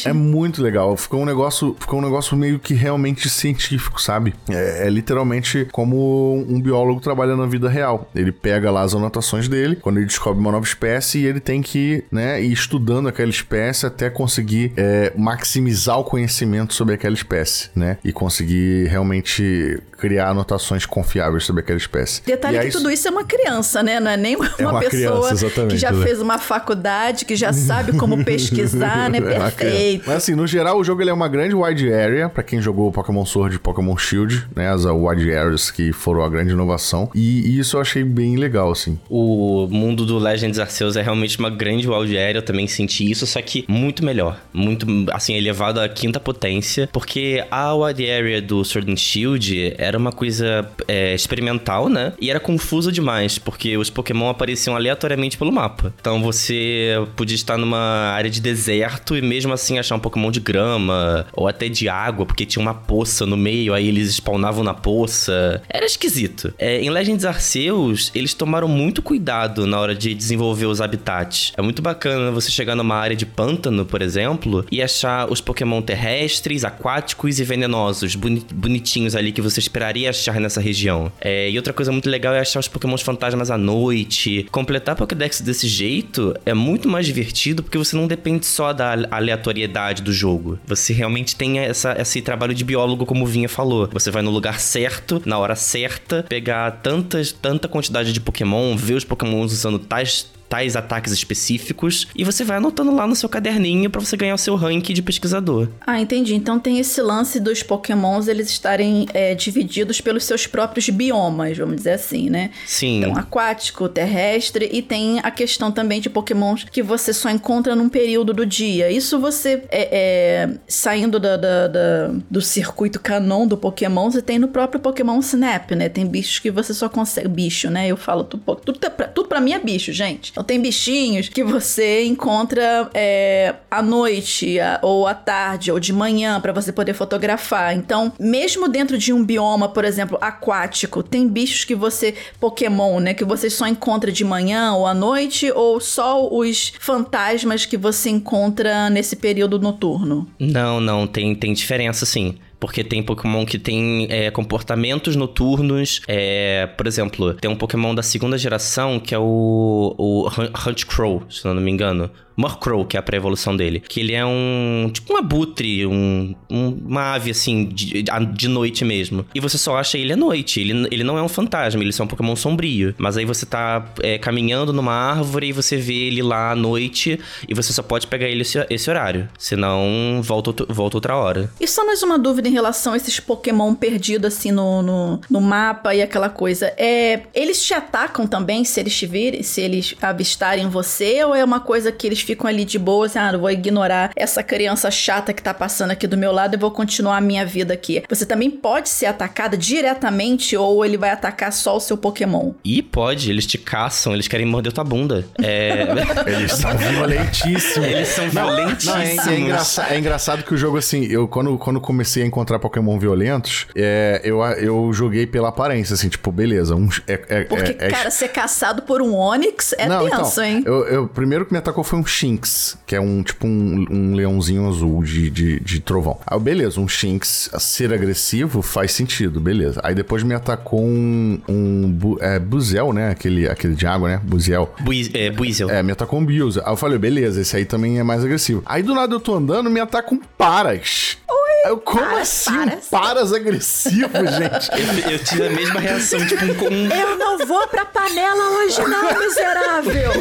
É 0.08 0.12
muito 0.12 0.62
legal. 0.62 0.96
Ficou 0.96 1.20
um 1.20 1.24
negócio, 1.24 1.76
ficou 1.78 1.98
um 1.98 2.02
negócio 2.02 2.36
meio 2.36 2.58
que 2.58 2.74
realmente 2.74 3.28
científico, 3.28 4.00
sabe? 4.00 4.34
É, 4.48 4.86
é 4.86 4.90
literalmente 4.90 5.66
como 5.72 6.44
um 6.48 6.60
biólogo 6.60 7.00
trabalha 7.00 7.36
na 7.36 7.46
vida 7.46 7.68
real. 7.68 8.08
Ele 8.14 8.32
pega 8.32 8.70
lá 8.70 8.82
as 8.82 8.94
anotações 8.94 9.48
dele, 9.48 9.76
quando 9.76 9.98
ele 9.98 10.06
descobre 10.06 10.40
uma 10.40 10.52
nova 10.52 10.64
espécie, 10.64 11.18
e 11.18 11.26
ele 11.26 11.40
tem 11.40 11.62
que, 11.62 12.04
né, 12.10 12.42
ir 12.42 12.52
estudando 12.52 13.08
aquela 13.08 13.30
espécie 13.30 13.86
até 13.86 14.08
conseguir 14.10 14.72
é, 14.76 15.12
maximizar 15.16 15.98
o 15.98 16.04
conhecimento 16.04 16.74
sobre 16.74 16.94
aquela 16.94 17.14
espécie, 17.14 17.70
né? 17.74 17.98
E 18.04 18.12
conseguir 18.12 18.86
realmente 18.88 19.80
criar 20.02 20.30
anotações 20.30 20.84
confiáveis 20.84 21.44
sobre 21.44 21.62
aquela 21.62 21.78
espécie. 21.78 22.22
Detalhe 22.26 22.58
que 22.58 22.70
tudo 22.72 22.90
isso 22.90 23.06
é 23.06 23.10
uma 23.12 23.22
criança, 23.22 23.84
né? 23.84 24.00
Não 24.00 24.10
é 24.10 24.16
nem 24.16 24.34
uma, 24.34 24.46
é 24.58 24.66
uma 24.66 24.80
pessoa 24.80 25.28
criança, 25.28 25.66
que 25.68 25.76
já 25.76 25.92
né? 25.92 26.04
fez 26.04 26.20
uma 26.20 26.38
faculdade, 26.38 27.24
que 27.24 27.36
já 27.36 27.52
sabe 27.52 27.96
como 27.96 28.24
pesquisar, 28.24 29.08
né? 29.08 29.18
É 29.22 29.38
Perfeito. 29.38 30.04
Mas 30.06 30.16
assim, 30.16 30.34
no 30.34 30.46
geral, 30.46 30.78
o 30.78 30.84
jogo 30.84 31.00
ele 31.00 31.10
é 31.10 31.12
uma 31.12 31.28
grande 31.28 31.54
wide 31.54 31.92
area, 31.92 32.28
para 32.28 32.42
quem 32.42 32.60
jogou 32.60 32.90
Pokémon 32.90 33.24
Sword 33.24 33.54
e 33.54 33.58
Pokémon 33.60 33.96
Shield, 33.96 34.44
né? 34.54 34.68
As 34.68 34.84
wide 34.84 35.32
areas 35.32 35.70
que 35.70 35.92
foram 35.92 36.24
a 36.24 36.28
grande 36.28 36.52
inovação. 36.52 37.08
E, 37.14 37.42
e 37.42 37.58
isso 37.60 37.76
eu 37.76 37.80
achei 37.80 38.02
bem 38.02 38.36
legal, 38.36 38.72
assim. 38.72 38.98
O 39.08 39.68
mundo 39.70 40.04
do 40.04 40.18
Legends 40.18 40.58
Arceus 40.58 40.96
é 40.96 41.02
realmente 41.02 41.38
uma 41.38 41.48
grande 41.48 41.88
wide 41.88 42.18
area, 42.18 42.38
eu 42.38 42.42
também 42.42 42.66
senti 42.66 43.08
isso, 43.08 43.24
só 43.26 43.40
que 43.40 43.64
muito 43.68 44.04
melhor. 44.04 44.40
Muito, 44.52 44.84
assim, 45.12 45.34
elevado 45.34 45.78
à 45.80 45.88
quinta 45.88 46.18
potência, 46.18 46.88
porque 46.92 47.44
a 47.48 47.72
wide 47.74 48.10
area 48.10 48.42
do 48.42 48.64
Sword 48.64 48.92
and 48.92 48.96
Shield 48.96 49.74
era 49.78 49.91
era 49.92 49.98
uma 49.98 50.12
coisa 50.12 50.68
é, 50.88 51.14
experimental, 51.14 51.88
né? 51.88 52.14
E 52.20 52.30
era 52.30 52.40
confuso 52.40 52.90
demais, 52.90 53.38
porque 53.38 53.76
os 53.76 53.90
Pokémon 53.90 54.28
apareciam 54.28 54.74
aleatoriamente 54.74 55.36
pelo 55.36 55.52
mapa. 55.52 55.92
Então 56.00 56.22
você 56.22 56.94
podia 57.14 57.34
estar 57.34 57.58
numa 57.58 58.12
área 58.12 58.30
de 58.30 58.40
deserto 58.40 59.16
e 59.16 59.22
mesmo 59.22 59.52
assim 59.52 59.78
achar 59.78 59.94
um 59.94 60.00
Pokémon 60.00 60.30
de 60.30 60.40
grama, 60.40 61.26
ou 61.32 61.46
até 61.46 61.68
de 61.68 61.88
água, 61.88 62.24
porque 62.24 62.46
tinha 62.46 62.62
uma 62.62 62.74
poça 62.74 63.26
no 63.26 63.36
meio, 63.36 63.74
aí 63.74 63.88
eles 63.88 64.14
spawnavam 64.14 64.64
na 64.64 64.74
poça. 64.74 65.62
Era 65.68 65.84
esquisito. 65.84 66.52
É, 66.58 66.80
em 66.80 66.90
Legends 66.90 67.24
Arceus, 67.24 68.10
eles 68.14 68.34
tomaram 68.34 68.68
muito 68.68 69.02
cuidado 69.02 69.66
na 69.66 69.78
hora 69.78 69.94
de 69.94 70.14
desenvolver 70.14 70.66
os 70.66 70.80
habitats. 70.80 71.52
É 71.56 71.62
muito 71.62 71.82
bacana 71.82 72.30
você 72.30 72.50
chegar 72.50 72.74
numa 72.74 72.96
área 72.96 73.16
de 73.16 73.26
pântano, 73.26 73.84
por 73.84 74.00
exemplo, 74.00 74.64
e 74.70 74.82
achar 74.82 75.30
os 75.30 75.40
Pokémon 75.40 75.82
terrestres, 75.82 76.64
aquáticos 76.64 77.38
e 77.38 77.44
venenosos, 77.44 78.14
bonitinhos 78.14 79.14
ali 79.14 79.32
que 79.32 79.42
você 79.42 79.60
espera 79.60 79.81
esperaria 79.82 80.10
achar 80.10 80.40
nessa 80.40 80.60
região. 80.60 81.10
É, 81.20 81.50
e 81.50 81.56
outra 81.56 81.72
coisa 81.72 81.90
muito 81.90 82.08
legal 82.08 82.34
é 82.34 82.40
achar 82.40 82.60
os 82.60 82.68
pokémons 82.68 83.02
fantasmas 83.02 83.50
à 83.50 83.58
noite. 83.58 84.46
Completar 84.50 84.94
Pokédex 84.94 85.40
desse 85.40 85.66
jeito 85.66 86.34
é 86.46 86.54
muito 86.54 86.88
mais 86.88 87.04
divertido 87.06 87.62
porque 87.62 87.76
você 87.76 87.96
não 87.96 88.06
depende 88.06 88.46
só 88.46 88.72
da 88.72 88.92
aleatoriedade 89.10 90.02
do 90.02 90.12
jogo. 90.12 90.58
Você 90.66 90.92
realmente 90.92 91.34
tem 91.34 91.58
essa, 91.58 91.96
esse 92.00 92.22
trabalho 92.22 92.54
de 92.54 92.64
biólogo, 92.64 93.04
como 93.04 93.24
o 93.24 93.26
Vinha 93.26 93.48
falou. 93.48 93.88
Você 93.92 94.10
vai 94.10 94.22
no 94.22 94.30
lugar 94.30 94.60
certo, 94.60 95.20
na 95.24 95.38
hora 95.38 95.56
certa, 95.56 96.24
pegar 96.28 96.70
tantas, 96.82 97.32
tanta 97.32 97.66
quantidade 97.66 98.12
de 98.12 98.20
Pokémon, 98.20 98.76
ver 98.76 98.94
os 98.94 99.04
Pokémons 99.04 99.52
usando 99.52 99.78
tais 99.78 100.30
tais 100.52 100.76
ataques 100.76 101.14
específicos 101.14 102.06
e 102.14 102.24
você 102.24 102.44
vai 102.44 102.58
anotando 102.58 102.94
lá 102.94 103.06
no 103.06 103.16
seu 103.16 103.26
caderninho 103.26 103.88
para 103.88 104.02
você 104.02 104.18
ganhar 104.18 104.34
o 104.34 104.38
seu 104.38 104.54
rank 104.54 104.92
de 104.92 105.00
pesquisador. 105.00 105.66
Ah, 105.80 105.98
entendi. 105.98 106.34
Então 106.34 106.60
tem 106.60 106.78
esse 106.78 107.00
lance 107.00 107.40
dos 107.40 107.62
pokémons 107.62 108.28
eles 108.28 108.50
estarem 108.50 109.06
é, 109.14 109.34
divididos 109.34 110.02
pelos 110.02 110.24
seus 110.24 110.46
próprios 110.46 110.90
biomas, 110.90 111.56
vamos 111.56 111.76
dizer 111.76 111.92
assim, 111.92 112.28
né? 112.28 112.50
Sim. 112.66 112.98
Então, 112.98 113.16
aquático, 113.16 113.88
terrestre 113.88 114.68
e 114.70 114.82
tem 114.82 115.20
a 115.20 115.30
questão 115.30 115.72
também 115.72 116.02
de 116.02 116.10
pokémons 116.10 116.66
que 116.70 116.82
você 116.82 117.14
só 117.14 117.30
encontra 117.30 117.74
num 117.74 117.88
período 117.88 118.34
do 118.34 118.44
dia. 118.44 118.90
Isso 118.90 119.18
você, 119.18 119.64
é, 119.70 119.88
é, 119.90 120.50
saindo 120.68 121.18
da, 121.18 121.38
da, 121.38 121.68
da, 121.68 122.10
do 122.30 122.42
circuito 122.42 123.00
canon 123.00 123.46
do 123.46 123.56
Pokémon, 123.56 124.10
você 124.10 124.20
tem 124.20 124.38
no 124.38 124.48
próprio 124.48 124.82
Pokémon 124.82 125.18
Snap, 125.20 125.70
né? 125.70 125.88
Tem 125.88 126.04
bichos 126.04 126.38
que 126.40 126.50
você 126.50 126.74
só 126.74 126.90
consegue... 126.90 127.22
Bicho, 127.28 127.70
né? 127.70 127.88
Eu 127.88 127.96
falo 127.96 128.24
tudo, 128.24 128.56
tudo, 128.56 128.78
pra, 128.78 129.08
tudo 129.08 129.28
pra 129.28 129.40
mim 129.40 129.52
é 129.52 129.58
bicho, 129.58 129.92
gente. 129.92 130.32
Então 130.42 130.56
tem 130.56 130.60
bichinhos 130.60 131.28
que 131.28 131.44
você 131.44 132.04
encontra 132.04 132.90
é, 132.92 133.54
à 133.70 133.80
noite, 133.80 134.56
ou 134.82 135.06
à 135.06 135.14
tarde, 135.14 135.70
ou 135.70 135.78
de 135.78 135.92
manhã, 135.92 136.40
para 136.40 136.52
você 136.52 136.72
poder 136.72 136.94
fotografar. 136.94 137.74
Então, 137.76 138.12
mesmo 138.18 138.68
dentro 138.68 138.98
de 138.98 139.12
um 139.12 139.24
bioma, 139.24 139.68
por 139.68 139.84
exemplo, 139.84 140.18
aquático, 140.20 141.02
tem 141.02 141.28
bichos 141.28 141.64
que 141.64 141.76
você... 141.76 142.14
Pokémon, 142.40 142.98
né? 142.98 143.14
Que 143.14 143.24
você 143.24 143.48
só 143.48 143.68
encontra 143.68 144.10
de 144.10 144.24
manhã 144.24 144.72
ou 144.74 144.84
à 144.84 144.92
noite, 144.94 145.52
ou 145.52 145.80
só 145.80 146.28
os 146.28 146.72
fantasmas 146.80 147.64
que 147.64 147.76
você 147.76 148.10
encontra 148.10 148.90
nesse 148.90 149.14
período 149.14 149.60
noturno? 149.60 150.28
Não, 150.40 150.80
não, 150.80 151.06
tem, 151.06 151.36
tem 151.36 151.52
diferença 151.52 152.04
sim. 152.04 152.36
Porque 152.62 152.84
tem 152.84 153.02
Pokémon 153.02 153.44
que 153.44 153.58
tem 153.58 154.06
é, 154.08 154.30
comportamentos 154.30 155.16
noturnos. 155.16 156.00
É, 156.06 156.68
por 156.76 156.86
exemplo, 156.86 157.34
tem 157.34 157.50
um 157.50 157.56
Pokémon 157.56 157.92
da 157.92 158.04
segunda 158.04 158.38
geração 158.38 159.00
que 159.00 159.12
é 159.12 159.18
o, 159.18 159.96
o 159.98 160.28
Hunt 160.28 160.84
Crow, 160.86 161.24
se 161.28 161.44
não 161.44 161.56
me 161.56 161.72
engano. 161.72 162.08
Murkrow, 162.42 162.84
que 162.84 162.96
é 162.96 163.00
a 163.00 163.02
pré-evolução 163.02 163.56
dele. 163.56 163.80
Que 163.80 164.00
ele 164.00 164.12
é 164.12 164.24
um. 164.24 164.90
Tipo 164.92 165.14
um 165.14 165.16
abutre, 165.16 165.86
um, 165.86 166.34
um, 166.50 166.68
uma 166.86 167.14
ave 167.14 167.30
assim, 167.30 167.66
de, 167.66 168.04
de 168.34 168.48
noite 168.48 168.84
mesmo. 168.84 169.24
E 169.34 169.40
você 169.40 169.56
só 169.56 169.76
acha 169.76 169.96
ele 169.96 170.12
à 170.12 170.16
noite. 170.16 170.60
Ele, 170.60 170.88
ele 170.90 171.04
não 171.04 171.16
é 171.16 171.22
um 171.22 171.28
fantasma, 171.28 171.80
ele 171.80 171.92
é 171.96 172.02
um 172.02 172.06
Pokémon 172.06 172.34
sombrio. 172.34 172.94
Mas 172.98 173.16
aí 173.16 173.24
você 173.24 173.46
tá 173.46 173.92
é, 174.02 174.18
caminhando 174.18 174.72
numa 174.72 174.92
árvore 174.92 175.48
e 175.48 175.52
você 175.52 175.76
vê 175.76 176.06
ele 176.06 176.22
lá 176.22 176.50
à 176.50 176.56
noite 176.56 177.18
e 177.48 177.54
você 177.54 177.72
só 177.72 177.82
pode 177.82 178.06
pegar 178.06 178.28
ele 178.28 178.42
esse, 178.42 178.64
esse 178.68 178.90
horário. 178.90 179.28
Senão, 179.38 180.20
volta, 180.22 180.66
volta 180.68 180.96
outra 180.96 181.16
hora. 181.16 181.50
E 181.60 181.66
só 181.66 181.86
mais 181.86 182.02
uma 182.02 182.18
dúvida 182.18 182.48
em 182.48 182.52
relação 182.52 182.94
a 182.94 182.96
esses 182.96 183.20
Pokémon 183.20 183.74
perdidos 183.74 184.34
assim 184.34 184.50
no, 184.50 184.82
no, 184.82 185.20
no 185.30 185.40
mapa 185.40 185.94
e 185.94 186.02
aquela 186.02 186.28
coisa. 186.28 186.72
É, 186.76 187.20
eles 187.34 187.62
te 187.62 187.74
atacam 187.74 188.26
também 188.26 188.64
se 188.64 188.80
eles 188.80 188.96
te 188.96 189.06
virem, 189.06 189.42
se 189.42 189.60
eles 189.60 189.94
avistarem 190.02 190.68
você? 190.68 191.24
Ou 191.24 191.34
é 191.34 191.44
uma 191.44 191.60
coisa 191.60 191.92
que 191.92 192.06
eles 192.06 192.20
ficam 192.20 192.31
ali 192.46 192.64
de 192.64 192.78
boa, 192.78 193.06
assim, 193.06 193.18
ah, 193.18 193.36
vou 193.36 193.50
ignorar 193.50 194.10
essa 194.16 194.42
criança 194.42 194.90
chata 194.90 195.32
que 195.32 195.42
tá 195.42 195.54
passando 195.54 195.90
aqui 195.90 196.06
do 196.06 196.16
meu 196.16 196.32
lado 196.32 196.54
e 196.54 196.58
vou 196.58 196.70
continuar 196.70 197.16
a 197.16 197.20
minha 197.20 197.44
vida 197.44 197.74
aqui. 197.74 198.02
Você 198.08 198.26
também 198.26 198.50
pode 198.50 198.88
ser 198.88 199.06
atacada 199.06 199.56
diretamente 199.56 200.56
ou 200.56 200.84
ele 200.84 200.96
vai 200.96 201.10
atacar 201.10 201.52
só 201.52 201.76
o 201.76 201.80
seu 201.80 201.96
Pokémon? 201.96 202.52
E 202.64 202.82
pode, 202.82 203.30
eles 203.30 203.46
te 203.46 203.58
caçam, 203.58 204.12
eles 204.12 204.28
querem 204.28 204.46
morder 204.46 204.72
tua 204.72 204.84
bunda. 204.84 205.24
É... 205.42 205.86
eles 206.26 206.52
são 206.52 206.76
violentíssimos. 206.76 207.88
Eles 207.88 208.08
são 208.08 208.28
violentíssimos. 208.28 209.16
Não, 209.16 209.32
é, 209.32 209.34
é, 209.34 209.38
engraçado, 209.38 209.92
é, 209.92 209.98
engraçado, 209.98 210.42
que 210.42 210.54
o 210.54 210.56
jogo, 210.56 210.78
assim, 210.78 211.04
eu 211.04 211.28
quando, 211.28 211.56
quando 211.58 211.80
comecei 211.80 212.22
a 212.22 212.26
encontrar 212.26 212.58
Pokémon 212.58 212.98
violentos, 212.98 213.66
é, 213.74 214.20
eu, 214.24 214.42
eu 214.42 214.92
joguei 214.92 215.26
pela 215.26 215.48
aparência, 215.48 215.94
assim, 215.94 216.08
tipo, 216.08 216.30
beleza. 216.30 216.74
Um, 216.74 216.88
é, 217.06 217.20
é, 217.28 217.44
Porque, 217.44 217.76
é, 217.78 217.90
cara, 217.90 218.10
ser 218.10 218.28
caçado 218.28 218.82
por 218.82 219.00
um 219.00 219.14
Onix 219.14 219.74
é 219.78 219.88
não, 219.88 220.08
tenso, 220.08 220.32
então, 220.32 220.44
hein? 220.44 220.62
Eu, 220.64 220.86
eu, 220.86 221.08
primeiro 221.08 221.46
que 221.46 221.52
me 221.52 221.58
atacou 221.58 221.84
foi 221.84 221.98
um 221.98 222.02
Shinx, 222.12 222.76
que 222.86 222.94
é 222.94 223.00
um 223.00 223.22
tipo 223.22 223.46
um, 223.46 223.86
um 223.90 224.14
leãozinho 224.14 224.68
azul 224.68 225.02
de, 225.02 225.30
de, 225.30 225.60
de 225.60 225.80
trovão. 225.80 226.18
Aí, 226.26 226.38
beleza, 226.38 226.78
um 226.78 226.86
Shinx 226.86 227.50
ser 227.58 227.92
agressivo 227.92 228.60
faz 228.60 228.92
sentido, 228.92 229.40
beleza. 229.40 229.80
Aí 229.82 229.94
depois 229.94 230.22
me 230.22 230.34
atacou 230.34 230.84
um, 230.84 231.40
um 231.48 232.16
é, 232.20 232.38
Buzel, 232.38 232.92
né? 232.92 233.10
Aquele, 233.10 233.48
aquele 233.48 233.74
de 233.74 233.86
água, 233.86 234.10
né? 234.10 234.20
Buzel. 234.22 234.74
Buiz, 234.80 235.10
é, 235.14 235.30
Buizel. 235.30 235.70
É, 235.70 235.82
me 235.82 235.92
atacou 235.92 236.18
um 236.18 236.24
Buizel. 236.24 236.62
Aí 236.66 236.72
eu 236.72 236.76
falei, 236.76 236.98
beleza, 236.98 237.40
esse 237.40 237.56
aí 237.56 237.64
também 237.64 237.98
é 237.98 238.02
mais 238.02 238.22
agressivo. 238.22 238.62
Aí 238.66 238.82
do 238.82 238.94
nada 238.94 239.14
eu 239.14 239.20
tô 239.20 239.34
andando, 239.34 239.70
me 239.70 239.80
ataca 239.80 240.14
um 240.14 240.20
Paras. 240.36 241.16
Eu, 241.64 241.78
como 241.78 242.00
paras, 242.00 242.20
assim 242.20 242.54
paras. 242.54 242.74
um 242.74 242.90
paras 242.90 243.32
agressivo, 243.32 244.10
gente? 244.26 244.70
Eu, 244.72 245.12
eu, 245.12 245.18
tive 245.24 245.46
a 245.46 245.50
mesma 245.50 245.80
reação, 245.80 246.26
tipo 246.26 246.44
um, 246.44 246.68
um... 246.68 246.88
Eu 246.90 247.16
não 247.16 247.38
vou 247.46 247.66
pra 247.68 247.84
panela 247.84 248.58
hoje 248.58 248.80
não, 248.80 249.18
miserável! 249.20 250.12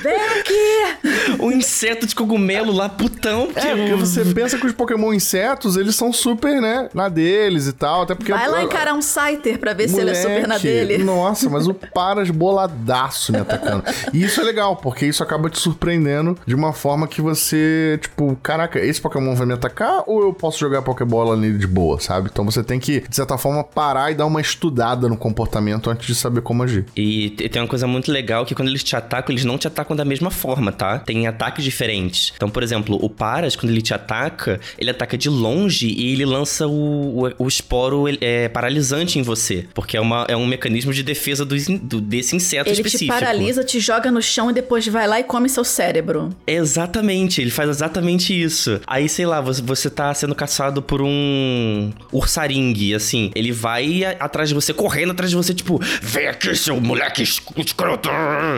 Vem 0.00 0.20
aqui! 0.38 1.38
Um 1.40 1.52
inseto 1.52 2.06
de 2.06 2.14
cogumelo 2.14 2.72
lá, 2.72 2.88
putão. 2.88 3.48
É, 3.54 3.74
porque 3.74 3.94
você 3.94 4.24
pensa 4.24 4.58
que 4.58 4.66
os 4.66 4.72
Pokémon 4.72 5.12
insetos, 5.12 5.76
eles 5.76 5.96
são 5.96 6.12
super, 6.12 6.60
né, 6.60 6.88
na 6.94 7.08
deles 7.08 7.66
e 7.66 7.72
tal, 7.72 8.02
até 8.02 8.14
porque... 8.14 8.32
Vai 8.32 8.48
lá 8.48 8.62
encarar 8.62 8.94
um 8.94 9.02
Scyther 9.02 9.58
pra 9.58 9.72
ver 9.72 9.88
Moleque, 9.88 9.94
se 9.94 10.00
ele 10.00 10.10
é 10.10 10.14
super 10.14 10.48
na 10.48 10.58
dele. 10.58 10.98
Nossa, 10.98 11.50
mas 11.50 11.66
o 11.66 11.74
paras 11.74 12.30
boladaço 12.30 13.32
me 13.32 13.38
atacando. 13.38 13.84
E 14.12 14.22
isso 14.22 14.40
é 14.40 14.44
legal, 14.44 14.76
porque 14.76 15.06
isso 15.06 15.22
acaba 15.22 15.50
te 15.50 15.58
surpreendendo 15.58 16.38
de 16.46 16.54
uma 16.54 16.72
forma 16.72 17.08
que 17.08 17.20
você, 17.20 17.98
tipo, 18.00 18.36
caraca, 18.42 18.78
esse 18.78 19.00
Pokémon 19.00 19.34
vai 19.34 19.46
me 19.46 19.54
atacar 19.54 20.04
ou 20.06 20.22
eu 20.22 20.32
posso 20.32 20.58
jogar 20.58 20.67
Pokébola 20.82 21.36
nele 21.36 21.58
de 21.58 21.66
boa, 21.66 22.00
sabe? 22.00 22.28
Então 22.32 22.44
você 22.44 22.62
tem 22.62 22.78
que, 22.78 23.00
de 23.00 23.16
certa 23.16 23.36
forma, 23.38 23.64
parar 23.64 24.10
e 24.10 24.14
dar 24.14 24.26
uma 24.26 24.40
estudada 24.40 25.08
no 25.08 25.16
comportamento 25.16 25.90
antes 25.90 26.06
de 26.06 26.14
saber 26.14 26.40
como 26.42 26.62
agir. 26.62 26.84
E 26.96 27.30
tem 27.30 27.62
uma 27.62 27.68
coisa 27.68 27.86
muito 27.86 28.10
legal 28.10 28.44
que 28.44 28.54
quando 28.54 28.68
eles 28.68 28.82
te 28.82 28.96
atacam, 28.96 29.32
eles 29.32 29.44
não 29.44 29.58
te 29.58 29.66
atacam 29.66 29.96
da 29.96 30.04
mesma 30.04 30.30
forma, 30.30 30.72
tá? 30.72 30.98
Tem 30.98 31.26
ataques 31.26 31.64
diferentes. 31.64 32.32
Então, 32.36 32.48
por 32.48 32.62
exemplo, 32.62 32.98
o 33.00 33.08
Paras, 33.08 33.56
quando 33.56 33.70
ele 33.70 33.82
te 33.82 33.94
ataca, 33.94 34.60
ele 34.78 34.90
ataca 34.90 35.16
de 35.16 35.28
longe 35.28 35.88
e 35.88 36.12
ele 36.12 36.24
lança 36.24 36.66
o, 36.66 37.26
o, 37.26 37.32
o 37.38 37.48
esporo 37.48 38.04
é, 38.20 38.48
paralisante 38.48 39.18
em 39.18 39.22
você. 39.22 39.66
Porque 39.74 39.96
é, 39.96 40.00
uma, 40.00 40.24
é 40.28 40.36
um 40.36 40.46
mecanismo 40.46 40.92
de 40.92 41.02
defesa 41.02 41.44
do, 41.44 41.54
do 41.82 42.00
desse 42.00 42.36
inseto 42.36 42.68
ele 42.68 42.80
específico. 42.80 43.12
Ele 43.12 43.20
te 43.20 43.24
paralisa, 43.24 43.64
te 43.64 43.80
joga 43.80 44.10
no 44.10 44.22
chão 44.22 44.50
e 44.50 44.52
depois 44.52 44.86
vai 44.86 45.06
lá 45.06 45.20
e 45.20 45.24
come 45.24 45.48
seu 45.48 45.64
cérebro. 45.64 46.30
Exatamente, 46.46 47.40
ele 47.40 47.50
faz 47.50 47.68
exatamente 47.68 48.38
isso. 48.38 48.80
Aí, 48.86 49.08
sei 49.08 49.26
lá, 49.26 49.40
você, 49.40 49.62
você 49.62 49.90
tá 49.90 50.12
sendo 50.14 50.34
caçado 50.34 50.57
por 50.82 51.02
um 51.02 51.92
ursaringue, 52.12 52.94
assim. 52.94 53.30
Ele 53.34 53.52
vai 53.52 54.04
atrás 54.18 54.48
de 54.48 54.54
você, 54.54 54.72
correndo 54.72 55.12
atrás 55.12 55.30
de 55.30 55.36
você, 55.36 55.54
tipo, 55.54 55.80
vem 56.02 56.26
aqui, 56.28 56.54
seu 56.54 56.80
moleque 56.80 57.22
escroto. 57.22 58.08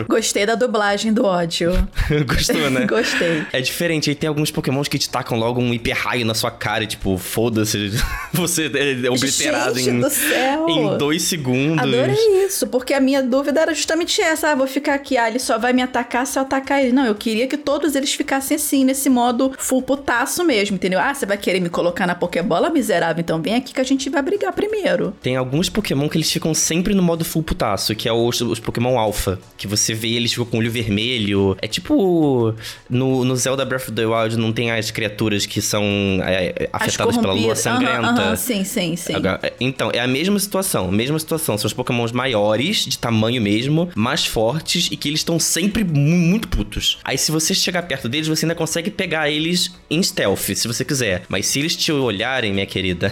Gostei 0.07 0.45
da 0.45 0.55
dublagem 0.55 1.13
do 1.13 1.25
ódio. 1.25 1.71
Gostou, 2.25 2.69
né? 2.69 2.85
Gostei. 2.87 3.45
É 3.51 3.61
diferente, 3.61 4.09
aí 4.09 4.15
tem 4.15 4.27
alguns 4.27 4.51
pokémons 4.51 4.87
que 4.87 4.97
te 4.97 5.09
tacam 5.09 5.37
logo 5.37 5.61
um 5.61 5.73
hiper 5.73 5.97
raio 5.97 6.25
na 6.25 6.33
sua 6.33 6.51
cara, 6.51 6.83
e, 6.83 6.87
tipo, 6.87 7.17
foda-se, 7.17 7.91
você 8.33 8.71
é 8.73 9.09
obliterado 9.09 9.77
Gente 9.77 9.89
em, 9.89 9.99
do 9.99 10.09
céu. 10.09 10.69
em 10.69 10.97
dois 10.97 11.21
segundos. 11.23 11.83
Adorei 11.83 12.45
isso, 12.45 12.67
porque 12.67 12.93
a 12.93 12.99
minha 12.99 13.21
dúvida 13.21 13.61
era 13.61 13.73
justamente 13.73 14.21
essa, 14.21 14.51
ah, 14.51 14.55
vou 14.55 14.67
ficar 14.67 14.93
aqui, 14.95 15.17
ah, 15.17 15.29
ele 15.29 15.39
só 15.39 15.57
vai 15.57 15.73
me 15.73 15.81
atacar 15.81 16.25
se 16.25 16.37
eu 16.37 16.43
atacar 16.43 16.81
ele. 16.81 16.91
Não, 16.91 17.05
eu 17.05 17.15
queria 17.15 17.47
que 17.47 17.57
todos 17.57 17.95
eles 17.95 18.13
ficassem 18.13 18.55
assim, 18.55 18.83
nesse 18.83 19.09
modo 19.09 19.53
full 19.57 19.81
putaço 19.81 20.43
mesmo, 20.43 20.75
entendeu? 20.75 20.99
Ah, 20.99 21.13
você 21.13 21.25
vai 21.25 21.37
querer 21.37 21.59
me 21.59 21.69
colocar 21.69 21.90
na 21.99 22.15
Pokébola, 22.15 22.69
miserável, 22.69 23.21
então 23.21 23.41
vem 23.41 23.55
aqui 23.55 23.73
que 23.73 23.81
a 23.81 23.83
gente 23.83 24.09
vai 24.09 24.21
brigar 24.21 24.53
primeiro. 24.53 25.13
Tem 25.21 25.35
alguns 25.35 25.69
Pokémon 25.69 26.07
que 26.09 26.17
eles 26.17 26.31
ficam 26.31 26.53
sempre 26.53 26.93
no 26.93 27.03
modo 27.03 27.23
full 27.23 27.43
putaço, 27.43 27.95
que 27.95 28.07
é 28.07 28.13
os, 28.13 28.41
os 28.41 28.59
Pokémon 28.59 28.97
Alpha, 28.97 29.39
que 29.57 29.67
você 29.67 29.93
vê 29.93 30.09
eles 30.09 30.31
ficam 30.31 30.45
com 30.45 30.57
olho 30.57 30.71
vermelho. 30.71 31.57
É 31.61 31.67
tipo 31.67 32.53
no, 32.89 33.23
no 33.25 33.35
Zelda 33.35 33.65
Breath 33.65 33.83
of 33.83 33.91
the 33.93 34.05
Wild 34.05 34.37
não 34.37 34.51
tem 34.51 34.71
as 34.71 34.91
criaturas 34.91 35.45
que 35.45 35.61
são 35.61 35.83
é, 36.23 36.69
afetadas 36.71 37.17
pela 37.17 37.33
lua 37.33 37.55
sangrenta. 37.55 38.29
Uhum, 38.29 38.35
sim, 38.35 38.63
sim, 38.63 38.95
sim. 38.95 39.13
Então, 39.59 39.91
é 39.93 39.99
a 39.99 40.07
mesma 40.07 40.39
situação, 40.39 40.91
mesma 40.91 41.17
situação. 41.19 41.57
São 41.57 41.67
os 41.67 41.73
Pokémons 41.73 42.11
maiores, 42.11 42.85
de 42.85 42.97
tamanho 42.97 43.41
mesmo, 43.41 43.89
mais 43.95 44.25
fortes 44.25 44.89
e 44.91 44.97
que 44.97 45.07
eles 45.07 45.21
estão 45.21 45.39
sempre 45.39 45.83
muito 45.83 46.47
putos. 46.47 46.99
Aí 47.03 47.17
se 47.17 47.31
você 47.31 47.53
chegar 47.53 47.83
perto 47.83 48.09
deles, 48.09 48.27
você 48.27 48.45
ainda 48.45 48.55
consegue 48.55 48.89
pegar 48.89 49.29
eles 49.29 49.73
em 49.89 50.01
stealth, 50.01 50.55
se 50.55 50.67
você 50.67 50.83
quiser. 50.83 51.23
Mas 51.27 51.45
se 51.45 51.59
eles 51.59 51.75
te 51.81 51.91
olharem, 51.91 52.53
minha 52.53 52.65
querida, 52.65 53.11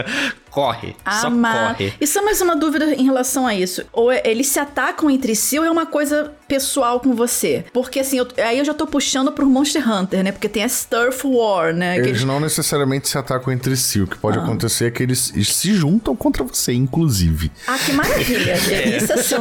corre. 0.56 0.96
Ah, 1.04 1.20
só 1.20 1.30
corre. 1.30 1.92
E 2.00 2.06
só 2.06 2.24
mais 2.24 2.40
uma 2.40 2.56
dúvida 2.56 2.94
em 2.94 3.04
relação 3.04 3.46
a 3.46 3.54
isso. 3.54 3.84
Ou 3.92 4.10
é, 4.10 4.22
eles 4.24 4.46
se 4.46 4.58
atacam 4.58 5.10
entre 5.10 5.36
si 5.36 5.58
ou 5.58 5.66
é 5.66 5.70
uma 5.70 5.84
coisa 5.84 6.32
pessoal 6.48 6.98
com 6.98 7.14
você? 7.14 7.66
Porque 7.74 8.00
assim, 8.00 8.16
eu, 8.16 8.28
aí 8.42 8.58
eu 8.58 8.64
já 8.64 8.72
tô 8.72 8.86
puxando 8.86 9.30
pro 9.30 9.44
Monster 9.44 9.86
Hunter, 9.86 10.24
né? 10.24 10.32
Porque 10.32 10.48
tem 10.48 10.64
a 10.64 10.68
Turf 10.68 11.26
War, 11.26 11.74
né? 11.74 11.96
Eles, 11.98 12.08
eles, 12.08 12.24
não 12.24 12.40
necessariamente 12.40 13.06
se 13.06 13.18
atacam 13.18 13.52
entre 13.52 13.76
si. 13.76 14.00
O 14.00 14.06
que 14.06 14.16
pode 14.16 14.38
ah. 14.38 14.42
acontecer 14.42 14.86
é 14.86 14.90
que 14.90 15.02
eles, 15.02 15.30
eles, 15.34 15.54
se 15.54 15.74
juntam 15.74 16.16
contra 16.16 16.42
você, 16.42 16.72
inclusive. 16.72 17.52
Ah, 17.66 17.76
que 17.76 17.92
maravilha. 17.92 18.52
é. 18.72 18.96
Isso 18.96 19.12
assim, 19.12 19.36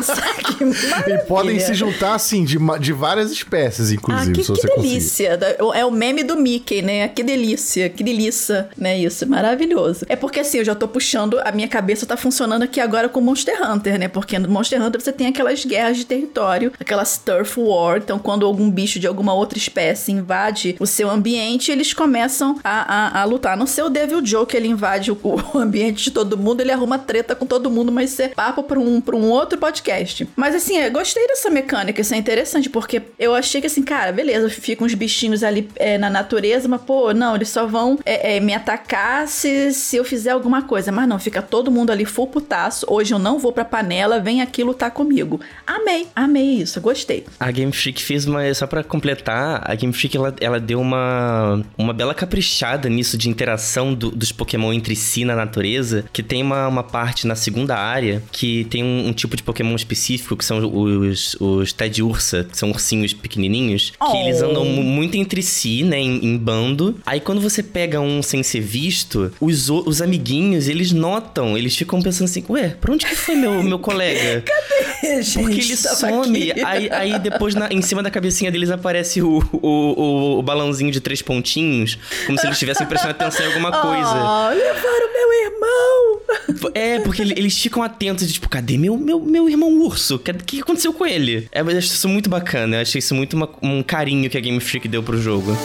que 0.58 0.66
maravilha. 0.90 1.16
E 1.16 1.18
podem 1.20 1.60
se 1.62 1.74
juntar, 1.74 2.16
assim, 2.16 2.44
de, 2.44 2.58
de 2.82 2.92
várias 2.92 3.32
espécies, 3.32 3.90
inclusive. 3.90 4.32
Ah, 4.32 4.36
que, 4.36 4.44
se 4.44 4.52
que 4.52 4.68
delícia. 4.76 5.38
Conseguir. 5.38 5.80
É 5.80 5.86
o 5.86 5.92
meme 5.92 6.24
do 6.24 6.36
Mickey, 6.36 6.82
né? 6.82 7.08
Que 7.08 7.24
delícia, 7.24 7.88
que 7.90 8.04
delícia, 8.04 8.68
né? 8.78 9.00
Isso, 9.00 9.26
maravilhoso. 9.26 10.06
É 10.10 10.18
porque 10.18 10.42
assim, 10.42 10.58
eu 10.58 10.66
já 10.66 10.76
tô 10.76 10.90
puxando 10.90 11.05
puxando, 11.06 11.40
a 11.46 11.52
minha 11.52 11.68
cabeça 11.68 12.04
tá 12.04 12.18
funcionando 12.18 12.64
aqui 12.64 12.80
agora 12.82 13.08
com 13.08 13.22
Monster 13.22 13.62
Hunter, 13.62 14.00
né? 14.00 14.08
Porque 14.08 14.40
no 14.40 14.50
Monster 14.50 14.82
Hunter 14.82 15.00
você 15.00 15.12
tem 15.14 15.28
aquelas 15.28 15.64
guerras 15.64 15.98
de 15.98 16.06
território, 16.06 16.74
aquelas 16.80 17.18
turf 17.20 17.60
war. 17.60 17.98
Então, 17.98 18.18
quando 18.18 18.44
algum 18.44 18.72
bicho 18.72 19.00
de 19.00 19.06
alguma 19.06 19.32
outra 19.32 19.58
espécie 19.58 20.12
invade 20.12 20.76
o 20.80 20.88
seu 20.88 21.10
ambiente, 21.10 21.72
eles 21.72 21.94
começam 21.94 22.60
a, 22.64 23.20
a, 23.20 23.22
a 23.22 23.24
lutar. 23.24 23.56
No 23.56 23.68
seu 23.68 23.88
Devil 23.88 24.26
Joe, 24.26 24.48
que 24.48 24.58
ele 24.58 24.68
invade 24.68 25.12
o, 25.12 25.18
o, 25.54 25.60
ambiente 25.60 26.06
de 26.06 26.12
todo 26.12 26.36
mundo, 26.38 26.62
ele 26.62 26.72
arruma 26.72 26.98
treta 26.98 27.36
com 27.36 27.46
todo 27.46 27.70
mundo, 27.70 27.92
mas 27.92 28.12
isso 28.12 28.24
é 28.24 28.30
papo 28.30 28.64
pra 28.64 28.80
um, 28.80 29.00
pra 29.00 29.16
um 29.16 29.30
outro 29.30 29.60
podcast. 29.60 30.28
Mas 30.36 30.56
assim, 30.56 30.78
eu 30.80 30.92
gostei 30.92 31.28
dessa 31.28 31.52
mecânica, 31.52 32.02
isso 32.02 32.16
é 32.16 32.18
interessante, 32.18 32.68
porque 32.68 33.00
eu 33.20 33.36
achei 33.36 33.62
que 33.62 33.68
assim, 33.68 33.84
cara, 33.84 34.12
beleza, 34.12 34.50
ficam 34.50 34.88
uns 34.88 34.96
bichinhos 34.96 35.44
ali 35.44 35.70
é, 35.76 36.00
na 36.00 36.10
natureza, 36.10 36.68
mas 36.68 36.82
pô, 36.82 37.14
não, 37.14 37.36
eles 37.36 37.50
só 37.50 37.68
vão 37.68 38.00
é, 38.04 38.38
é, 38.38 38.40
me 38.40 38.56
atacar 38.56 39.28
se, 39.28 39.72
se 39.72 39.98
eu 39.98 40.04
fizer 40.04 40.32
alguma 40.32 40.64
coisa. 40.64 40.95
Mas 40.96 41.10
não, 41.10 41.20
fica 41.20 41.42
todo 41.42 41.70
mundo 41.70 41.92
ali 41.92 42.06
full 42.06 42.28
putaço. 42.28 42.86
Hoje 42.90 43.14
eu 43.14 43.20
não 43.20 43.38
vou 43.38 43.52
pra 43.52 43.66
panela, 43.66 44.20
vem 44.20 44.42
aqui 44.42 44.64
lutar 44.64 44.92
comigo. 44.92 45.42
Amei, 45.68 46.08
amei 46.16 46.62
isso, 46.62 46.80
gostei. 46.80 47.26
A 47.40 47.52
Game 47.52 47.72
Freak 47.72 48.02
fez 48.02 48.26
uma. 48.26 48.54
Só 48.54 48.66
pra 48.66 48.84
completar, 48.84 49.62
a 49.66 49.76
Game 49.76 49.92
Freak 49.94 50.16
ela, 50.16 50.34
ela 50.40 50.60
deu 50.60 50.80
uma, 50.80 51.62
uma 51.78 51.94
bela 51.94 52.14
caprichada 52.14 52.88
nisso 52.88 53.18
de 53.18 53.30
interação 53.30 53.94
do, 53.94 54.10
dos 54.10 54.32
Pokémon 54.32 54.72
entre 54.72 54.96
si 54.96 55.26
na 55.26 55.36
natureza. 55.36 56.06
Que 56.14 56.24
tem 56.24 56.42
uma, 56.42 56.68
uma 56.68 56.84
parte 56.84 57.28
na 57.28 57.36
segunda 57.36 57.76
área 57.76 58.24
que 58.32 58.64
tem 58.66 58.84
um, 58.84 59.10
um 59.10 59.14
tipo 59.14 59.36
de 59.36 59.44
Pokémon 59.44 59.76
específico, 59.76 60.38
que 60.38 60.46
são 60.46 60.60
os, 60.60 61.36
os 61.40 61.74
Ted 61.74 62.02
Ursa, 62.02 62.46
que 62.46 62.58
são 62.58 62.70
ursinhos 62.72 63.14
pequenininhos, 63.14 63.92
oh. 64.00 64.12
que 64.12 64.18
eles 64.18 64.42
andam 64.42 64.64
muito 64.66 65.18
entre 65.18 65.42
si, 65.42 65.84
né, 65.84 66.00
em, 66.00 66.26
em, 66.26 66.38
bando. 66.38 66.98
Aí 67.06 67.20
quando 67.20 67.42
você 67.42 67.62
pega 67.62 68.00
um 68.00 68.22
sem 68.22 68.44
ser 68.44 68.62
visto, 68.62 69.32
os, 69.42 69.70
os 69.70 70.02
amiguinhos, 70.02 70.68
eles 70.76 70.92
notam, 70.92 71.58
eles 71.58 71.76
ficam 71.76 72.02
pensando 72.02 72.26
assim, 72.26 72.44
ué, 72.50 72.76
pra 72.80 72.94
onde 72.94 73.06
que 73.06 73.16
foi 73.16 73.36
meu, 73.36 73.64
meu 73.64 73.80
colega? 73.80 74.44
Cadê, 74.46 75.22
gente? 75.22 75.40
Porque 75.40 75.60
ele 75.62 75.78
some, 75.78 76.52
aí, 76.64 76.90
aí 76.92 77.20
depois 77.20 77.56
na, 77.56 77.68
em 77.72 77.82
cima 77.82 78.04
da 78.04 78.12
cabecinha 78.12 78.52
deles 78.52 78.70
aparece 78.70 79.22
o, 79.22 79.42
o, 79.52 79.68
o, 79.68 80.40
o 80.40 80.44
balãozinho 80.44 80.92
de 80.92 81.00
três 81.00 81.22
pontinhos, 81.22 81.98
como 82.26 82.38
se 82.38 82.46
eles 82.46 82.56
estivessem 82.56 82.86
prestando 82.86 83.12
atenção 83.12 83.46
em 83.46 83.50
alguma 83.50 83.72
coisa. 83.82 84.14
Oh, 84.14 84.50
levaram 84.50 85.14
meu 85.14 85.34
irmão! 85.46 86.72
É, 86.74 87.00
porque 87.00 87.22
eles 87.22 87.58
ficam 87.58 87.82
atentos, 87.82 88.32
tipo, 88.32 88.50
cadê 88.50 88.78
meu, 88.78 88.98
meu, 88.98 89.20
meu 89.20 89.50
irmão 89.50 89.80
urso? 89.80 90.16
O 90.16 90.20
que 90.20 90.62
aconteceu 90.62 90.94
com 90.94 91.06
ele? 91.06 91.48
É, 91.52 91.62
eu 91.62 91.68
achei 91.68 91.80
isso 91.80 92.10
muito 92.10 92.30
bacana, 92.30 92.78
eu 92.78 92.82
achei 92.82 93.00
isso 93.00 93.16
muito 93.16 93.34
uma, 93.36 93.50
um 93.62 93.82
carinho 93.82 94.30
que 94.30 94.38
a 94.38 94.42
Game 94.42 94.60
Freak 94.60 94.88
deu 94.88 95.02
pro 95.02 95.18
jogo. 95.20 95.56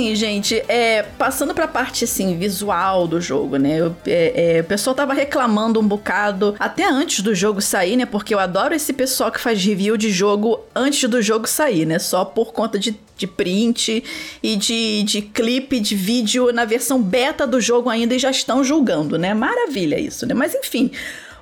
Agora 0.00 0.10
sim, 0.10 0.14
gente, 0.14 0.62
é, 0.66 1.02
passando 1.18 1.52
pra 1.52 1.68
parte 1.68 2.04
assim, 2.04 2.38
visual 2.38 3.06
do 3.06 3.20
jogo, 3.20 3.58
né? 3.58 3.78
Eu, 3.78 3.94
é, 4.06 4.56
é, 4.56 4.60
o 4.62 4.64
pessoal 4.64 4.96
tava 4.96 5.12
reclamando 5.12 5.78
um 5.78 5.86
bocado 5.86 6.56
até 6.58 6.88
antes 6.88 7.20
do 7.20 7.34
jogo 7.34 7.60
sair, 7.60 7.96
né? 7.96 8.06
Porque 8.06 8.34
eu 8.34 8.38
adoro 8.38 8.74
esse 8.74 8.94
pessoal 8.94 9.30
que 9.30 9.38
faz 9.38 9.62
review 9.62 9.98
de 9.98 10.10
jogo 10.10 10.60
antes 10.74 11.08
do 11.08 11.20
jogo 11.20 11.46
sair, 11.46 11.84
né? 11.84 11.98
Só 11.98 12.24
por 12.24 12.52
conta 12.52 12.78
de 12.78 12.98
de 13.20 13.26
print 13.26 14.02
e 14.42 14.56
de, 14.56 15.02
de 15.02 15.20
clipe, 15.20 15.78
de 15.78 15.94
vídeo 15.94 16.50
na 16.54 16.64
versão 16.64 17.02
beta 17.02 17.46
do 17.46 17.60
jogo 17.60 17.90
ainda 17.90 18.14
e 18.14 18.18
já 18.18 18.30
estão 18.30 18.64
julgando, 18.64 19.18
né? 19.18 19.34
Maravilha 19.34 20.00
isso, 20.00 20.24
né? 20.24 20.32
Mas 20.32 20.54
enfim, 20.54 20.90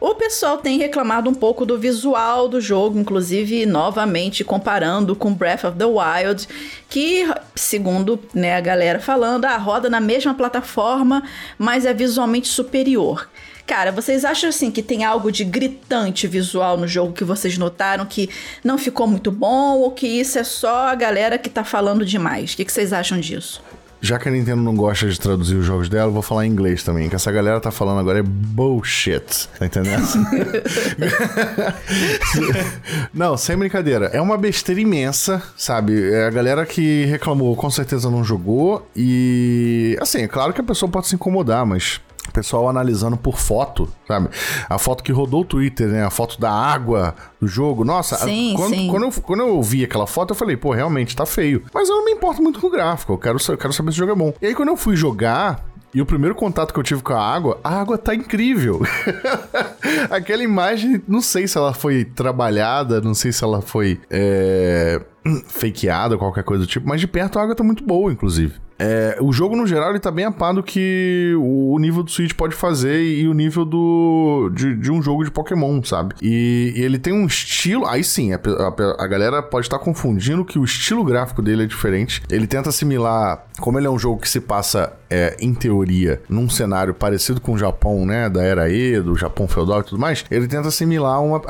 o 0.01 0.15
pessoal 0.15 0.59
tem 0.59 0.79
reclamado 0.79 1.29
um 1.29 1.35
pouco 1.35 1.67
do 1.67 1.79
visual 1.79 2.49
do 2.49 2.61
jogo, 2.61 2.99
inclusive 2.99 3.67
novamente 3.67 4.45
comparando 4.45 5.17
com 5.17 5.35
Breath 5.35 5.65
of 5.65 5.79
the 5.79 5.85
Wild, 5.85 6.49
que, 6.89 7.27
segundo 7.55 8.19
né, 8.33 8.57
a 8.57 8.61
galera 8.61 9.01
falando, 9.01 9.45
a 9.45 9.57
roda 9.57 9.91
na 9.91 10.01
mesma 10.01 10.35
plataforma, 10.35 11.23
mas 11.59 11.85
é 11.85 11.93
visualmente 11.93 12.49
superior. 12.49 13.29
Cara, 13.67 13.93
vocês 13.93 14.25
acham 14.25 14.49
assim 14.49 14.71
que 14.71 14.83
tem 14.83 15.05
algo 15.05 15.31
de 15.31 15.45
gritante 15.45 16.27
visual 16.27 16.79
no 16.79 16.89
jogo 16.89 17.13
que 17.13 17.23
vocês 17.23 17.59
notaram 17.59 18.07
que 18.07 18.31
não 18.65 18.79
ficou 18.79 19.07
muito 19.07 19.31
bom 19.31 19.77
ou 19.77 19.91
que 19.91 20.07
isso 20.07 20.39
é 20.39 20.45
só 20.45 20.89
a 20.89 20.95
galera 20.95 21.37
que 21.37 21.51
tá 21.51 21.63
falando 21.63 22.03
demais? 22.03 22.55
O 22.55 22.57
que, 22.57 22.65
que 22.65 22.73
vocês 22.73 22.95
acham 22.95 23.21
disso? 23.21 23.63
Já 24.01 24.19
que 24.19 24.29
a 24.29 24.33
Nintendo 24.33 24.63
não 24.63 24.75
gosta 24.75 25.09
de 25.09 25.19
traduzir 25.19 25.57
os 25.57 25.67
jogos 25.67 25.89
dela, 25.89 26.09
eu 26.09 26.13
vou 26.13 26.23
falar 26.23 26.47
em 26.47 26.51
inglês 26.51 26.83
também, 26.83 27.09
que 27.09 27.17
essa 27.17 27.33
galera 27.33 27.61
tá 27.61 27.71
falando 27.71 28.01
agora 28.01 28.21
é 28.21 28.23
bullshit. 28.23 29.49
Tá 29.59 29.67
entendendo? 29.67 30.07
não, 33.13 33.37
sem 33.37 33.57
brincadeira. 33.57 34.07
É 34.07 34.21
uma 34.21 34.37
besteira 34.37 34.81
imensa, 34.81 35.43
sabe? 35.57 36.13
É 36.13 36.27
a 36.27 36.31
galera 36.31 36.65
que 36.65 37.05
reclamou 37.07 37.55
com 37.57 37.71
certeza 37.71 38.11
não 38.11 38.23
jogou 38.23 38.89
e 38.95 39.97
assim, 40.01 40.23
é 40.23 40.29
claro 40.29 40.53
que 40.53 40.61
a 40.61 40.65
pessoa 40.65 40.91
pode 40.91 41.09
se 41.09 41.15
incomodar, 41.15 41.67
mas 41.67 42.01
pessoal 42.33 42.69
analisando 42.69 43.17
por 43.17 43.39
foto, 43.39 43.89
sabe? 44.07 44.29
A 44.69 44.79
foto 44.79 45.03
que 45.03 45.13
rodou 45.13 45.43
o 45.43 45.45
Twitter, 45.45 45.89
né? 45.89 46.05
A 46.05 46.11
foto 46.11 46.41
da 46.41 46.51
água 46.51 47.15
do 47.41 47.47
jogo. 47.47 47.85
Nossa, 47.85 48.17
sim, 48.17 48.55
a, 48.55 48.57
quando, 48.57 48.75
sim. 48.75 48.89
Quando, 48.89 49.05
eu, 49.05 49.13
quando 49.23 49.41
eu 49.41 49.63
vi 49.63 49.85
aquela 49.85 50.07
foto, 50.07 50.33
eu 50.33 50.37
falei, 50.37 50.57
pô, 50.57 50.73
realmente 50.73 51.17
tá 51.17 51.27
feio. 51.27 51.65
Mas 51.73 51.89
eu 51.89 51.97
não 51.97 52.05
me 52.05 52.13
importo 52.13 52.43
muito 52.43 52.61
com 52.61 52.67
o 52.67 52.71
gráfico, 52.71 53.13
eu 53.13 53.19
quero, 53.19 53.39
eu 53.49 53.59
quero 53.59 53.73
saber 53.73 53.93
se 53.93 53.99
o 53.99 54.01
jogo 54.01 54.13
é 54.13 54.15
bom. 54.15 54.33
E 54.41 54.47
aí, 54.47 54.55
quando 54.55 54.69
eu 54.69 54.77
fui 54.77 54.97
jogar, 54.97 55.65
e 55.95 56.03
o 56.03 56.07
primeiro 56.07 56.35
contato 56.35 56.73
que 56.73 56.79
eu 56.79 56.83
tive 56.83 57.03
com 57.03 57.15
a 57.15 57.21
água, 57.21 57.59
a 57.65 57.81
água 57.81 57.97
tá 57.97 58.15
incrível. 58.15 58.83
Aquela 60.11 60.43
imagem, 60.43 61.03
não 61.09 61.21
sei 61.21 61.49
se 61.49 61.57
ela 61.57 61.73
foi 61.73 62.05
trabalhada, 62.05 63.01
não 63.01 63.15
sei 63.15 63.33
se 63.33 63.43
ela 63.43 63.63
foi 63.63 63.99
é, 64.11 65.01
fakeada, 65.47 66.17
qualquer 66.17 66.45
coisa 66.45 66.65
do 66.65 66.67
tipo, 66.69 66.89
mas 66.89 67.01
de 67.01 67.07
perto 67.07 67.39
a 67.39 67.43
água 67.43 67.55
tá 67.55 67.65
muito 67.65 67.85
boa, 67.85 68.13
inclusive. 68.13 68.55
É, 68.79 69.19
o 69.21 69.33
jogo, 69.33 69.57
no 69.57 69.67
geral, 69.67 69.91
ele 69.91 69.99
tá 69.99 70.11
bem 70.11 70.25
a 70.25 70.31
par 70.31 70.55
do 70.55 70.63
que 70.63 71.35
o 71.37 71.77
nível 71.81 72.03
do 72.03 72.11
Switch 72.11 72.33
pode 72.33 72.55
fazer 72.55 73.03
e 73.03 73.27
o 73.27 73.35
nível 73.35 73.65
do 73.65 74.51
de, 74.55 74.77
de 74.77 74.93
um 74.93 75.03
jogo 75.03 75.25
de 75.25 75.31
Pokémon, 75.31 75.83
sabe? 75.83 76.15
E, 76.23 76.73
e, 76.77 76.83
ele 76.83 76.99
tem 76.99 77.13
um 77.13 77.27
estilo... 77.27 77.87
Aí 77.87 78.05
sim, 78.05 78.33
a, 78.33 78.37
a, 78.37 79.05
a 79.05 79.07
galera 79.09 79.43
pode 79.43 79.67
estar 79.67 79.81
confundindo 79.81 80.45
que 80.45 80.59
o 80.59 80.65
estilo 80.65 81.03
gráfico 81.03 81.43
dele 81.43 81.65
é 81.65 81.67
diferente. 81.67 82.23
Ele 82.31 82.47
tenta 82.47 82.69
assimilar... 82.69 83.45
Como 83.59 83.77
ele 83.77 83.89
é 83.89 83.91
um 83.91 83.99
jogo 83.99 84.21
que 84.21 84.29
se 84.29 84.41
passa, 84.41 84.93
é, 85.11 85.37
em 85.41 85.53
teoria, 85.53 86.23
num 86.29 86.49
cenário 86.49 86.95
parecido 86.95 87.41
com 87.41 87.55
o 87.55 87.59
Japão, 87.59 88.07
né? 88.07 88.29
Da 88.29 88.45
era 88.45 88.71
E, 88.71 89.01
do 89.01 89.17
Japão 89.17 89.49
feudal 89.49 89.81
e 89.81 89.83
tudo 89.83 89.99
mais, 89.99 90.25
ele 90.31 90.47
tenta 90.47 90.69
assimilar 90.69 91.21
uma, 91.21 91.43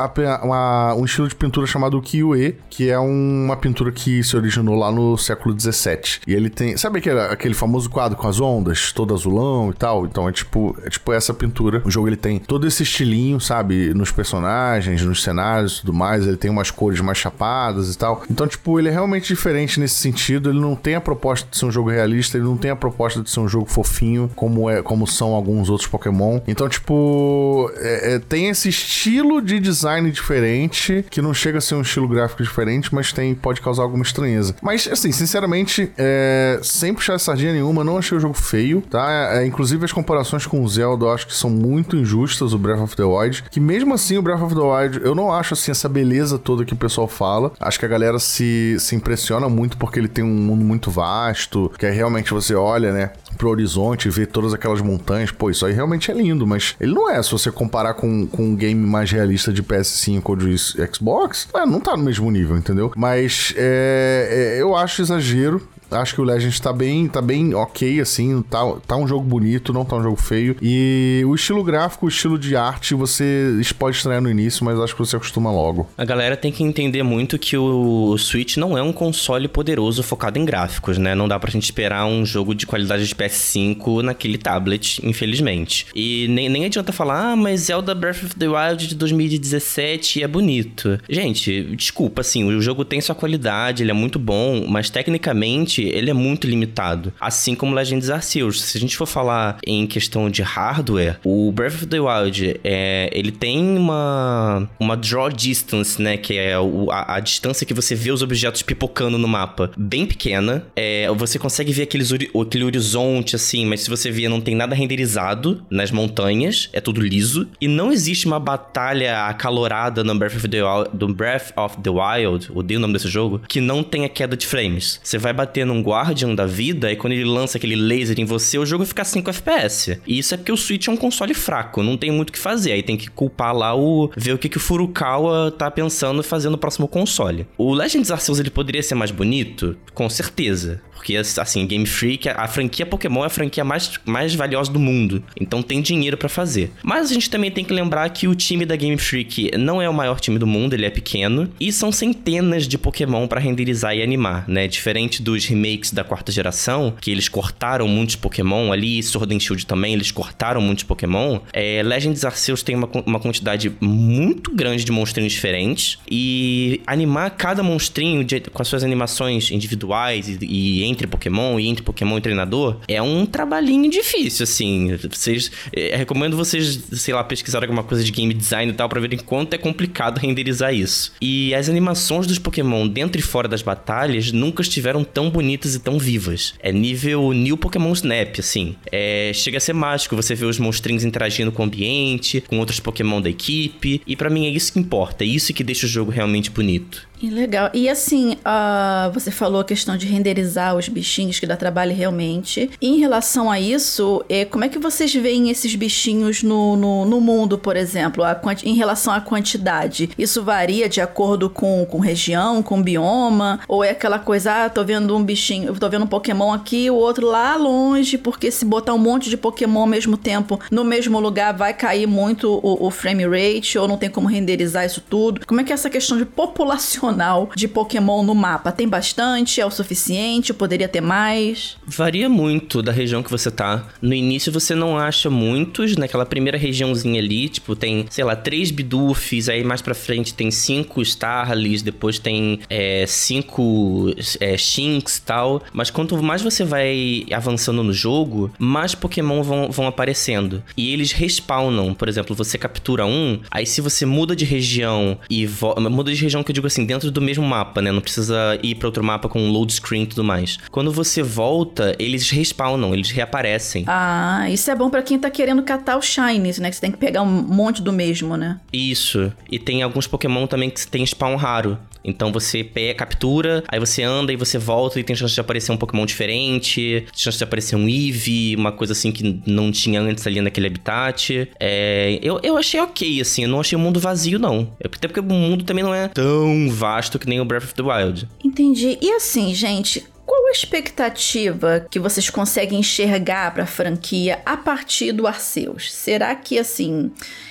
uma, 0.43 0.95
um 0.95 1.05
estilo 1.05 1.29
de 1.29 1.37
pintura 1.37 1.67
chamado 1.67 2.01
Kyue, 2.01 2.57
que 2.71 2.89
é 2.89 2.99
uma 2.99 3.58
pintura 3.59 3.93
que 3.93 4.23
se 4.23 4.37
originou 4.37 4.75
lá 4.75 4.91
no 4.91 5.17
século 5.19 5.55
17. 5.55 6.23
E 6.27 6.35
ele 6.35 6.49
tem... 6.49 6.77
Sabe 6.77 6.99
aquele 6.99 7.19
aquele 7.21 7.55
famoso 7.55 7.91
quadro 7.91 8.17
com 8.17 8.29
as 8.29 8.41
ondas, 8.41 8.93
todo 8.93 9.15
azulão 9.15 9.71
e 9.71 9.75
tal. 9.75 10.07
Então 10.07 10.29
é 10.29 10.33
tipo, 10.33 10.77
é 10.85 10.91
tipo 10.91 11.13
essa 11.13 11.35
pintura. 11.35 11.83
O 11.85 11.91
jogo 11.91 12.09
ele 12.09 12.17
tem 12.17 12.39
todo 12.39 12.67
esse 12.67 12.83
estilinho, 12.83 13.41
sabe? 13.41 13.93
Nos 13.95 14.11
personagens, 14.11 15.03
nos 15.03 15.23
cenários 15.23 15.79
e 15.79 15.81
tudo 15.81 15.93
mais. 15.93 16.27
Ele 16.27 16.37
tem 16.37 16.51
umas 16.51 16.71
cores 16.71 17.01
mais 17.01 17.19
chapadas 17.19 17.95
e 17.95 17.99
tal. 17.99 18.23
Então, 18.31 18.47
tipo, 18.47 18.79
ele 18.79 18.89
é 18.89 18.93
realmente 18.93 19.29
diferente 19.29 19.81
nesse 19.81 19.97
sentido. 19.97 20.51
Ele 20.51 20.61
não 20.61 20.75
tem 20.75 20.95
a 20.95 21.01
proposta 21.01 21.49
de 21.51 21.57
ser 21.57 21.67
um 21.67 21.71
jogo 21.71 21.91
realista, 21.91 22.37
ele 22.37 22.45
não 22.45 22.57
tem 22.57 22.71
a 22.71 22.77
proposta 22.77 23.23
de 23.23 23.31
ser 23.31 23.41
um 23.41 23.49
jogo 23.49 23.67
fofinho, 23.67 24.31
como 24.35 24.69
é 24.71 24.83
como 24.83 25.07
são 25.07 25.35
alguns 25.35 25.69
outros 25.69 25.89
Pokémon. 25.89 26.41
Então, 26.47 26.69
tipo, 26.69 27.71
é, 27.77 28.15
é, 28.15 28.19
tem 28.19 28.49
esse 28.49 28.69
estilo 28.69 29.41
de 29.41 29.59
design 29.59 30.11
diferente, 30.11 31.05
que 31.11 31.21
não 31.21 31.35
chega 31.35 31.59
a 31.59 31.61
ser 31.61 31.75
um 31.75 31.83
estilo 31.83 32.09
gráfico 32.09 32.43
diferente, 32.43 32.95
mas 32.95 33.13
tem 33.13 33.35
pode 33.49 33.63
causar 33.63 33.83
alguma 33.83 34.03
estranheza. 34.03 34.55
Mas, 34.61 34.87
assim, 34.93 35.11
sinceramente, 35.11 35.91
é, 35.97 36.61
sempre 36.63 36.97
puxar 36.97 37.19
sardinha 37.19 37.55
nenhuma, 37.55 37.83
não 37.83 37.97
achei 37.97 38.19
o 38.19 38.21
jogo 38.21 38.35
feio, 38.35 38.83
tá? 38.83 39.11
É, 39.11 39.39
é, 39.39 39.47
inclusive 39.47 39.83
as 39.87 39.93
comparações 39.93 40.45
com 40.45 40.63
o 40.63 40.69
Zelda 40.69 41.07
eu 41.07 41.13
acho 41.13 41.27
que 41.27 41.35
são 41.35 41.49
muito 41.49 41.97
injustas, 41.97 42.53
o 42.53 42.59
Breath 42.59 42.81
of 42.81 42.95
the 42.95 43.05
Wild. 43.05 43.45
Que 43.51 43.59
mesmo 43.59 43.95
assim, 43.95 44.19
o 44.19 44.23
Breath 44.23 44.43
of 44.43 44.55
the 44.55 44.61
Wild, 44.61 45.01
eu 45.03 45.15
não 45.15 45.33
acho 45.33 45.55
assim 45.55 45.71
essa 45.71 45.89
beleza 45.89 46.39
toda 46.39 46.63
que 46.63 46.75
o 46.75 46.77
pessoal 46.77 47.09
fala. 47.09 47.51
Acho 47.59 47.79
que 47.79 47.87
a 47.87 47.89
galera 47.89 48.19
se, 48.19 48.77
se 48.79 48.95
impressiona 48.95 49.49
muito 49.49 49.79
porque 49.79 49.99
ele 49.99 50.09
tem 50.09 50.23
um 50.23 50.29
mundo 50.29 50.63
muito 50.63 50.91
vasto, 50.91 51.73
que 51.79 51.87
aí 51.87 51.95
realmente 51.95 52.35
você 52.35 52.55
olha, 52.55 52.93
né? 52.93 53.13
Pro 53.39 53.51
horizonte 53.51 54.09
e 54.09 54.11
vê 54.11 54.27
todas 54.27 54.53
aquelas 54.53 54.81
montanhas, 54.81 55.31
pô, 55.31 55.49
isso 55.49 55.65
aí 55.65 55.73
realmente 55.73 56.11
é 56.11 56.15
lindo, 56.15 56.47
mas 56.47 56.75
ele 56.81 56.93
não 56.93 57.09
é, 57.09 57.23
se 57.23 57.31
você 57.31 57.51
comparar 57.51 57.95
com, 57.95 58.27
com 58.27 58.43
um 58.43 58.57
game 58.57 58.85
mais 58.85 59.11
realista 59.11 59.53
de 59.53 59.63
PS5 59.63 60.23
ou 60.25 60.37
de 60.37 60.57
Xbox, 60.93 61.49
é, 61.55 61.65
não 61.65 61.81
tá 61.81 61.97
no 61.97 62.03
mesmo 62.03 62.29
nível, 62.31 62.57
entendeu? 62.57 62.93
Mas 62.97 63.55
é, 63.57 64.57
é, 64.57 64.61
eu 64.61 64.75
acho 64.75 65.01
exagero, 65.01 65.67
Acho 65.91 66.15
que 66.15 66.21
o 66.21 66.25
Legends 66.25 66.61
tá 66.61 66.73
bem, 66.73 67.09
tá 67.09 67.23
bem 67.23 67.55
ok, 67.55 68.01
assim, 68.01 68.43
tá, 68.43 68.59
tá 68.87 68.97
um 68.97 69.07
jogo 69.07 69.25
bonito, 69.25 69.73
não 69.73 69.85
tá 69.85 69.97
um 69.97 70.03
jogo 70.03 70.17
feio. 70.17 70.57
E 70.61 71.23
o 71.27 71.35
estilo 71.35 71.65
gráfico, 71.65 72.07
o 72.07 72.09
estilo 72.09 72.39
de 72.39 72.57
arte, 72.57 72.95
você 72.95 73.61
pode 73.79 73.97
estranhar 73.97 74.21
no 74.21 74.31
início, 74.31 74.65
mas 74.65 74.79
acho 74.79 74.95
que 74.95 75.01
você 75.01 75.17
acostuma 75.17 75.51
logo. 75.51 75.89
A 75.97 76.05
galera 76.05 76.37
tem 76.37 76.53
que 76.53 76.63
entender 76.63 77.03
muito 77.03 77.39
que 77.39 77.57
o 77.57 78.17
Switch 78.19 78.57
não 78.57 78.77
é 78.77 78.83
um 78.83 78.93
console 78.93 79.49
poderoso 79.49 80.03
focado 80.03 80.39
em 80.39 80.45
gráficos, 80.45 80.99
né? 80.99 81.15
Não 81.15 81.29
dá 81.29 81.39
pra 81.39 81.51
gente 81.51 81.65
esperar 81.65 82.07
um 82.07 82.25
jogo 82.25 82.55
de 82.55 82.67
qualidade 82.67 83.07
de 83.07 83.15
PS5 83.15 84.03
naquele 84.03 84.39
tablet, 84.39 85.01
infelizmente. 85.05 85.87
E 85.95 86.27
nem, 86.29 86.49
nem 86.49 86.65
adianta 86.65 86.93
falar, 86.93 87.33
ah, 87.33 87.37
mas 87.37 87.63
Zelda 87.63 87.95
Breath 87.95 88.25
of 88.25 88.35
the 88.37 88.49
Wild 88.49 88.87
de 88.87 88.95
2017 88.95 90.23
é 90.23 90.29
bonito. 90.29 90.99
Gente, 91.09 91.63
desculpa, 91.77 92.21
assim, 92.21 92.45
o 92.45 92.61
jogo 92.61 92.85
tem 92.85 93.01
sua 93.01 93.15
qualidade, 93.15 93.83
ele 93.83 93.91
é 93.91 93.95
muito 93.95 94.19
bom, 94.19 94.67
mas 94.69 94.91
tecnicamente 94.91 95.78
ele 95.83 96.11
é 96.11 96.15
muito 96.15 96.47
limitado. 96.47 97.13
Assim 97.21 97.55
como 97.55 97.75
Legends 97.75 98.11
Arceus. 98.11 98.63
Se 98.63 98.79
a 98.79 98.81
gente 98.81 98.97
for 98.97 99.07
falar 99.07 99.59
em 99.67 99.87
questão 99.87 100.31
de 100.31 100.43
hardware, 100.43 101.19
o 101.25 101.51
Breath 101.53 101.75
of 101.75 101.87
the 101.87 102.01
Wild, 102.01 102.61
é, 102.65 103.11
ele 103.13 103.33
tem 103.33 103.77
uma, 103.77 104.69
uma 104.79 104.97
draw 104.97 105.29
distance, 105.31 106.01
né? 106.01 106.17
Que 106.17 106.37
é 106.37 106.59
o, 106.59 106.91
a, 106.91 107.17
a, 107.17 107.21
distância 107.21 107.67
que 107.67 107.75
você 107.75 107.95
vê 107.95 108.11
os 108.11 108.23
objetos 108.23 108.63
pipocando 108.63 109.19
no 109.19 109.29
mapa, 109.29 109.71
bem 109.77 110.07
pequena. 110.07 110.65
É, 110.75 111.09
você 111.13 111.39
consegue 111.39 111.73
ver 111.73 111.83
aqueles, 111.83 112.13
aquele 112.13 112.65
horizonte, 112.65 113.37
assim, 113.37 113.67
mas 113.67 113.83
se 113.83 113.91
você 113.91 114.11
ver, 114.11 114.29
não 114.29 114.41
tem 114.41 114.55
nada 114.55 114.75
renderizado 114.75 115.63
nas 115.71 115.91
montanhas, 115.91 116.69
é 116.73 116.81
tudo 116.81 117.01
liso. 117.01 117.49
E 117.61 117.69
não 117.69 117.93
existe 117.93 118.27
uma 118.27 118.41
batalha 118.41 119.27
acalorada 119.27 120.03
no 120.05 120.15
Breath 120.15 120.37
of 120.37 120.49
the 120.49 120.63
Wild, 120.63 120.91
do 120.93 121.09
Breath 121.09 121.53
of 121.57 121.77
the 121.83 121.91
Wild, 121.91 122.51
odeio 122.55 122.79
o 122.79 122.81
nome 122.81 122.95
desse 122.95 123.09
jogo, 123.09 123.41
que 123.49 123.61
não 123.61 123.83
tenha 123.83 124.09
queda 124.09 124.37
de 124.37 124.47
frames. 124.47 125.01
Você 125.03 125.19
vai 125.19 125.33
bater 125.33 125.67
num 125.69 125.83
Guardian 125.83 126.35
da 126.35 126.47
vida 126.47 126.91
e 126.91 126.97
quando 126.97 127.13
ele 127.13 127.25
lança 127.25 127.59
aquele 127.59 127.77
laser 127.77 128.19
em 128.19 128.25
você, 128.25 128.59
o 128.59 128.67
jogo 128.67 128.85
fica 128.85 129.05
5 129.05 129.31
FPS. 129.31 130.01
E 130.07 130.19
isso 130.19 130.35
é 130.35 130.37
porque 130.37 130.53
o 130.53 130.57
Switch 130.57 130.89
é 130.89 130.91
um 130.91 130.97
console 130.97 131.35
fraco, 131.35 131.83
não 131.83 131.97
tem 131.97 132.11
muito 132.11 132.31
o 132.31 132.33
que 132.33 132.39
fazer. 132.39 132.73
Aí 132.73 132.83
tem 132.83 132.97
que 132.97 133.09
culpar 133.09 133.55
lá 133.55 133.77
o. 133.77 134.11
ver 134.17 134.33
o 134.33 134.39
que, 134.39 134.49
que 134.49 134.57
o 134.57 134.61
Furukawa 134.61 135.51
tá 135.51 135.71
pensando 135.71 136.23
fazer 136.23 136.49
no 136.49 136.59
próximo 136.59 136.89
console. 136.89 137.47
O 137.57 137.73
Legends 137.73 138.11
Arceus 138.11 138.41
ele 138.41 138.51
poderia 138.51 138.83
ser 138.83 138.95
mais 138.95 139.11
bonito? 139.11 139.77
Com 139.95 140.09
certeza. 140.09 140.83
Porque, 140.99 141.17
assim, 141.17 141.65
Game 141.65 141.87
Freak, 141.87 142.29
a 142.29 142.49
franquia 142.49 142.85
Pokémon 142.85 143.23
é 143.23 143.27
a 143.27 143.31
franquia 143.31 143.65
mais, 143.65 143.93
mais 144.05 144.35
valiosa 144.35 144.71
do 144.71 144.81
mundo. 144.81 145.23
Então 145.41 145.63
tem 145.63 145.81
dinheiro 145.81 146.17
para 146.17 146.29
fazer. 146.29 146.73
Mas 146.83 147.11
a 147.11 147.15
gente 147.15 147.31
também 147.31 147.53
tem 147.53 147.65
que 147.65 147.73
lembrar 147.73 148.09
que 148.11 148.27
o 148.27 148.35
time 148.35 148.67
da 148.67 148.75
Game 148.75 148.99
Freak 148.99 149.57
não 149.57 149.81
é 149.81 149.89
o 149.89 149.95
maior 149.95 150.19
time 150.19 150.39
do 150.39 150.47
mundo, 150.47 150.75
ele 150.75 150.85
é 150.85 150.91
pequeno. 150.91 151.49
E 151.61 151.73
são 151.73 151.93
centenas 151.93 152.67
de 152.67 152.77
Pokémon 152.77 153.29
para 153.29 153.41
renderizar 153.41 153.95
e 153.95 154.03
animar, 154.03 154.49
né? 154.49 154.67
Diferente 154.67 155.23
dos 155.23 155.45
remakes 155.59 155.91
da 155.91 156.05
quarta 156.05 156.31
geração, 156.31 156.95
que 157.01 157.11
eles 157.11 157.29
cortaram 157.29 157.89
muitos 157.89 158.17
Pokémon 158.17 158.73
ali, 158.73 159.03
Sword 159.03 159.35
and 159.35 159.41
Shield 159.41 159.67
também, 159.67 159.93
eles 159.95 160.11
cortaram 160.11 160.61
muitos 160.61 160.85
Pokémon. 160.85 161.41
É, 161.53 161.83
Legends 161.83 162.25
Arceus 162.25 162.63
tem 162.63 162.77
uma, 162.77 162.89
uma 163.05 163.21
quantidade 163.21 163.73
muito 163.81 164.55
grande 164.55 164.85
de 164.85 164.93
monstrinhos 164.93 165.33
diferentes. 165.33 165.99
E 166.11 166.81
animar 166.87 167.31
cada 167.31 167.63
monstrinho 167.63 168.25
de, 168.25 168.41
com 168.41 168.63
as 168.63 168.69
suas 168.69 168.85
animações 168.85 169.51
individuais 169.51 170.29
e, 170.29 170.39
e 170.45 170.85
entre 170.85 171.07
Pokémon 171.07 171.59
e 171.59 171.67
entre 171.67 171.83
Pokémon 171.83 172.19
e 172.19 172.21
treinador, 172.21 172.79
é 172.87 173.03
um 173.03 173.27
trabalhinho 173.27 173.91
difícil, 173.91 174.45
assim. 174.45 174.97
Vocês. 175.11 175.51
É, 175.73 175.97
recomendo 175.97 176.37
vocês, 176.37 176.85
sei 176.93 177.15
lá, 177.15 177.25
pesquisar 177.25 177.63
alguma 177.63 177.83
coisa 177.83 178.05
de 178.05 178.13
game 178.13 178.33
design 178.33 178.73
e 178.73 178.75
tal, 178.75 178.89
pra 178.89 179.01
verem 179.01 179.19
quanto 179.19 179.55
é 179.55 179.59
complicado 179.59 180.19
renderizar 180.19 180.73
isso. 180.73 181.13
E 181.21 181.55
as 181.55 181.69
animações 181.69 182.27
dos 182.27 182.39
Pokémon 182.39 182.87
dentro 182.87 183.19
e 183.19 183.23
fora 183.23 183.49
das 183.49 183.63
batalhas 183.63 184.33
nunca 184.33 184.63
estiveram 184.63 185.03
tão 185.05 185.31
bonitas 185.31 185.48
e 185.75 185.79
tão 185.79 185.99
vivas. 185.99 186.55
É 186.61 186.73
nível 186.73 187.33
New 187.33 187.57
Pokémon 187.57 187.93
Snap, 187.93 188.39
assim. 188.39 188.77
É, 188.91 189.33
chega 189.35 189.59
a 189.59 189.61
ser 189.61 189.73
mágico 189.73 190.17
você 190.17 190.35
ver 190.35 190.47
os 190.47 190.59
monstrinhos 190.59 191.05
interagindo 191.05 191.51
com 191.51 191.63
o 191.63 191.67
ambiente, 191.67 192.43
com 192.47 192.59
outros 192.59 192.81
Pokémon 192.81 193.21
da 193.21 193.31
equipe. 193.31 194.03
E 194.07 194.15
para 194.15 194.31
mim 194.31 194.47
é 194.47 194.51
isso 194.51 194.73
que 194.73 194.79
importa, 194.79 195.25
é 195.25 195.27
isso 195.27 195.53
que 195.55 195.65
deixa 195.65 195.87
o 195.87 195.89
jogo 195.89 196.11
realmente 196.11 196.51
bonito. 196.51 197.08
E 197.21 197.29
legal. 197.31 197.69
E 197.75 197.89
assim, 197.89 198.35
uh, 198.35 199.13
você 199.13 199.31
falou 199.31 199.61
a 199.61 199.65
questão 199.65 199.97
de 199.97 200.07
renderizar 200.07 200.77
os 200.77 200.89
bichinhos, 200.89 201.41
que 201.41 201.47
dá 201.47 201.57
trabalho 201.57 201.93
realmente. 201.93 202.71
E 202.81 202.89
em 202.89 202.99
relação 202.99 203.51
a 203.51 203.59
isso, 203.59 204.25
é, 204.29 204.45
como 204.45 204.65
é 204.65 204.69
que 204.69 204.79
vocês 204.79 205.13
veem 205.13 205.51
esses 205.51 205.75
bichinhos 205.75 206.45
no, 206.45 206.77
no, 206.77 207.05
no 207.05 207.21
mundo, 207.21 207.59
por 207.59 207.77
exemplo, 207.77 208.23
a, 208.23 208.41
em 208.63 208.75
relação 208.75 209.13
à 209.13 209.21
quantidade? 209.21 210.11
Isso 210.17 210.45
varia 210.45 210.89
de 210.89 211.01
acordo 211.01 211.51
com, 211.51 211.85
com 211.87 211.99
região, 211.99 212.63
com 212.63 212.81
bioma? 212.81 213.61
Ou 213.67 213.83
é 213.83 213.91
aquela 213.91 214.21
coisa, 214.21 214.67
ah, 214.67 214.71
tô 214.71 214.85
vendo 214.85 215.17
um 215.17 215.25
bichinho, 215.25 215.75
tô 215.75 215.89
vendo 215.89 216.05
um 216.05 216.09
Pokémon 216.09 216.53
aqui, 216.53 216.89
o 216.89 216.95
outro 216.95 217.27
lá 217.27 217.57
longe, 217.57 218.17
porque 218.17 218.51
se 218.51 218.65
botar 218.65 218.95
um 218.95 218.99
monte 218.99 219.29
de 219.29 219.37
Pokémon 219.37 219.81
ao 219.81 219.87
mesmo 219.87 220.17
tempo 220.17 220.61
no 220.71 220.85
mesmo 220.85 221.19
lugar, 221.19 221.53
vai 221.53 221.75
cair 221.75 222.07
muito 222.07 222.61
o, 222.63 222.87
o 222.87 222.91
frame 222.93 223.25
rate, 223.27 223.77
ou 223.77 223.89
não 223.89 223.97
tem 223.97 224.09
como 224.09 224.29
renderizar 224.29 224.87
isso 224.87 225.01
tudo? 225.01 225.45
Como 225.45 225.61
é 225.61 225.65
que 225.65 225.73
é 225.73 225.75
essa 225.75 225.91
questão 225.91 226.17
de 226.17 226.25
população 226.25 227.08
de 227.55 227.69
Pokémon 227.69 228.23
no 228.23 228.35
mapa? 228.35 228.73
Tem 228.73 228.89
bastante? 228.89 229.61
É 229.61 229.67
o 229.67 229.71
suficiente? 229.71 230.53
Poderia 230.53 230.89
ter 230.89 231.01
mais? 231.01 231.77
Varia 231.87 232.29
muito 232.29 232.83
da 232.83 232.93
região 232.93 233.23
que 233.23 233.31
você 233.31 233.51
tá. 233.51 233.87
No 234.01 234.15
início 234.15 234.53
você 234.53 234.75
não 234.75 234.97
acha 234.99 235.31
muitos, 235.31 235.97
naquela 235.97 236.27
primeira 236.27 236.59
regiãozinha 236.59 237.21
ali, 237.21 237.49
tipo, 237.49 237.77
tem, 237.77 238.07
sei 238.11 238.25
lá, 238.25 238.35
três 238.35 238.71
Bidufs, 238.71 239.49
aí 239.49 239.63
mais 239.63 239.83
pra 239.83 239.95
frente 239.95 240.35
tem 240.35 240.51
cinco 240.51 241.01
Starlies, 241.03 241.83
depois 241.83 242.19
tem 242.19 242.61
é, 242.69 243.05
cinco 243.07 244.13
é, 244.41 244.57
Shinx 244.57 245.19
e 245.19 245.23
tal. 245.23 245.63
Mas 245.73 245.91
quanto 245.91 246.21
mais 246.23 246.43
você 246.43 246.65
vai 246.65 247.25
avançando 247.33 247.83
no 247.83 247.93
jogo, 247.93 248.51
mais 248.59 248.95
Pokémon 248.95 249.43
vão, 249.43 249.71
vão 249.71 249.87
aparecendo. 249.87 250.63
E 250.77 250.93
eles 250.93 251.13
respawnam. 251.13 251.95
Por 251.95 252.09
exemplo, 252.09 252.35
você 252.35 252.59
captura 252.59 253.07
um, 253.07 253.41
aí 253.51 253.67
se 253.67 253.81
você 253.81 254.05
muda 254.05 254.35
de 254.35 254.45
região 254.45 255.19
e 255.31 255.49
muda 255.91 256.13
de 256.13 256.21
região 256.21 256.43
que 256.43 256.51
eu 256.51 256.55
digo 256.55 256.67
assim, 256.67 256.85
dentro 256.85 256.98
dentro 256.99 257.11
do 257.13 257.21
mesmo 257.21 257.47
mapa, 257.47 257.81
né? 257.81 257.93
Não 257.93 258.01
precisa 258.01 258.59
ir 258.63 258.75
para 258.75 258.89
outro 258.89 259.05
mapa 259.05 259.29
com 259.29 259.49
load 259.49 259.73
screen 259.73 260.03
e 260.03 260.07
tudo 260.07 260.25
mais. 260.25 260.59
Quando 260.71 260.91
você 260.91 261.23
volta, 261.23 261.95
eles 261.99 262.29
respawnam, 262.31 262.93
eles 262.93 263.11
reaparecem. 263.11 263.85
Ah, 263.87 264.49
isso 264.51 264.71
é 264.71 264.75
bom 264.75 264.91
para 264.91 265.03
quem 265.03 265.19
tá 265.19 265.31
querendo 265.31 265.63
catar 265.63 265.97
o 265.97 266.03
Shinies, 266.03 266.59
né? 266.59 266.69
Que 266.71 266.77
você 266.77 266.81
tem 266.81 266.91
que 266.91 266.99
pegar 266.99 267.23
um 267.23 267.27
monte 267.27 267.81
do 267.81 267.93
mesmo, 267.93 268.37
né? 268.37 268.59
Isso. 268.73 269.33
E 269.51 269.59
tem 269.59 269.83
alguns 269.83 270.07
Pokémon 270.07 270.47
também 270.47 270.71
que 270.71 270.87
tem 270.87 271.07
spawn 271.07 271.37
raro. 271.37 271.79
Então 272.05 272.33
você 272.33 272.65
pega, 272.65 272.95
captura, 272.95 273.63
aí 273.69 273.79
você 273.79 274.03
anda 274.03 274.33
e 274.33 274.37
você 274.37 274.57
volta 274.57 274.99
e 274.99 275.05
tem 275.05 275.15
chance 275.15 275.35
de 275.35 275.41
aparecer 275.41 275.73
um 275.73 275.77
Pokémon 275.77 276.07
diferente, 276.07 277.07
chance 277.15 277.37
de 277.37 277.45
aparecer 277.45 277.77
um 277.77 277.89
Eevee, 277.89 278.57
uma 278.57 278.73
coisa 278.73 278.93
assim 278.93 279.13
que 279.13 279.43
não 279.47 279.71
tinha 279.71 280.01
antes 280.01 280.27
ali 280.27 280.41
naquele 280.41 280.69
habitat. 280.69 281.49
É, 281.61 282.19
eu, 282.23 282.41
eu 282.43 282.57
achei 282.57 282.81
ok, 282.81 283.21
assim, 283.21 283.43
eu 283.43 283.49
não 283.49 283.61
achei 283.61 283.77
o 283.77 283.81
mundo 283.81 284.01
vazio, 284.01 284.39
não. 284.39 284.73
Até 284.83 285.07
porque 285.07 285.21
o 285.21 285.25
mundo 285.25 285.65
também 285.65 285.85
não 285.85 285.95
é 285.95 286.09
tão 286.09 286.71
vasto 286.89 287.19
que 287.19 287.29
nem 287.29 287.41
o 287.41 287.45
Breath 287.45 287.65
of 287.65 287.75
the 287.75 287.83
Wild. 287.83 288.29
Entendi. 288.43 288.99
E 289.01 289.13
assim, 289.13 289.55
gente, 289.55 290.07
qual 290.25 290.47
a 290.47 290.51
expectativa 290.51 291.87
que 291.91 291.99
vocês 291.99 292.29
conseguem 292.31 292.81
enxergar 292.81 293.53
para 293.53 293.65
a 293.65 293.67
franquia 293.67 294.41
a 294.45 294.57
partir 294.57 295.13
do 295.13 295.27
Arceus? 295.27 295.93
Será 295.93 296.35
que 296.35 296.59
assim, 296.59 297.11